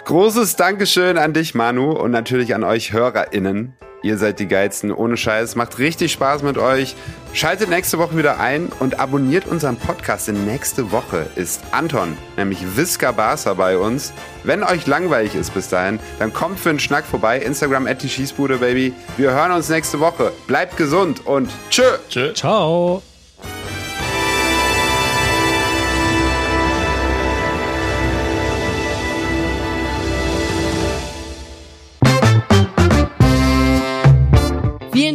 [0.09, 3.73] Großes Dankeschön an dich, Manu, und natürlich an euch HörerInnen.
[4.01, 5.55] Ihr seid die Geilsten, ohne Scheiß.
[5.55, 6.95] Macht richtig Spaß mit euch.
[7.33, 10.27] Schaltet nächste Woche wieder ein und abonniert unseren Podcast.
[10.27, 14.11] Denn nächste Woche ist Anton, nämlich Visca Barca bei uns.
[14.43, 17.37] Wenn euch langweilig ist bis dahin, dann kommt für einen Schnack vorbei.
[17.37, 18.93] Instagram at die Schießbude, Baby.
[19.15, 20.31] Wir hören uns nächste Woche.
[20.47, 21.83] Bleibt gesund und tschö.
[22.09, 22.33] Tschö.
[22.33, 23.03] Ciao.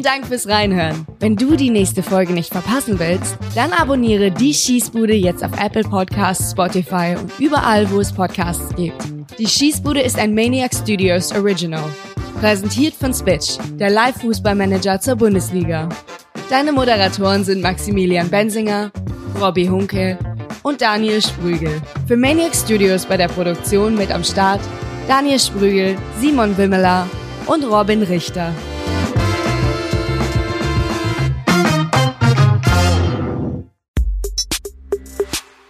[0.04, 1.06] Dank fürs Reinhören.
[1.18, 5.84] Wenn du die nächste Folge nicht verpassen willst, dann abonniere die Schießbude jetzt auf Apple
[5.84, 9.02] Podcasts, Spotify und überall, wo es Podcasts gibt.
[9.38, 11.84] Die Schießbude ist ein Maniac Studios Original.
[12.38, 15.88] Präsentiert von Spitch, der Live-Fußballmanager zur Bundesliga.
[16.50, 18.92] Deine Moderatoren sind Maximilian Bensinger,
[19.40, 20.18] Robbie Hunke
[20.62, 21.80] und Daniel Sprügel.
[22.06, 24.60] Für Maniac Studios bei der Produktion mit am Start
[25.08, 27.08] Daniel Sprügel, Simon Wimmeler
[27.46, 28.52] und Robin Richter.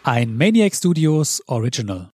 [0.06, 2.13] Ein Maniac Studios Original.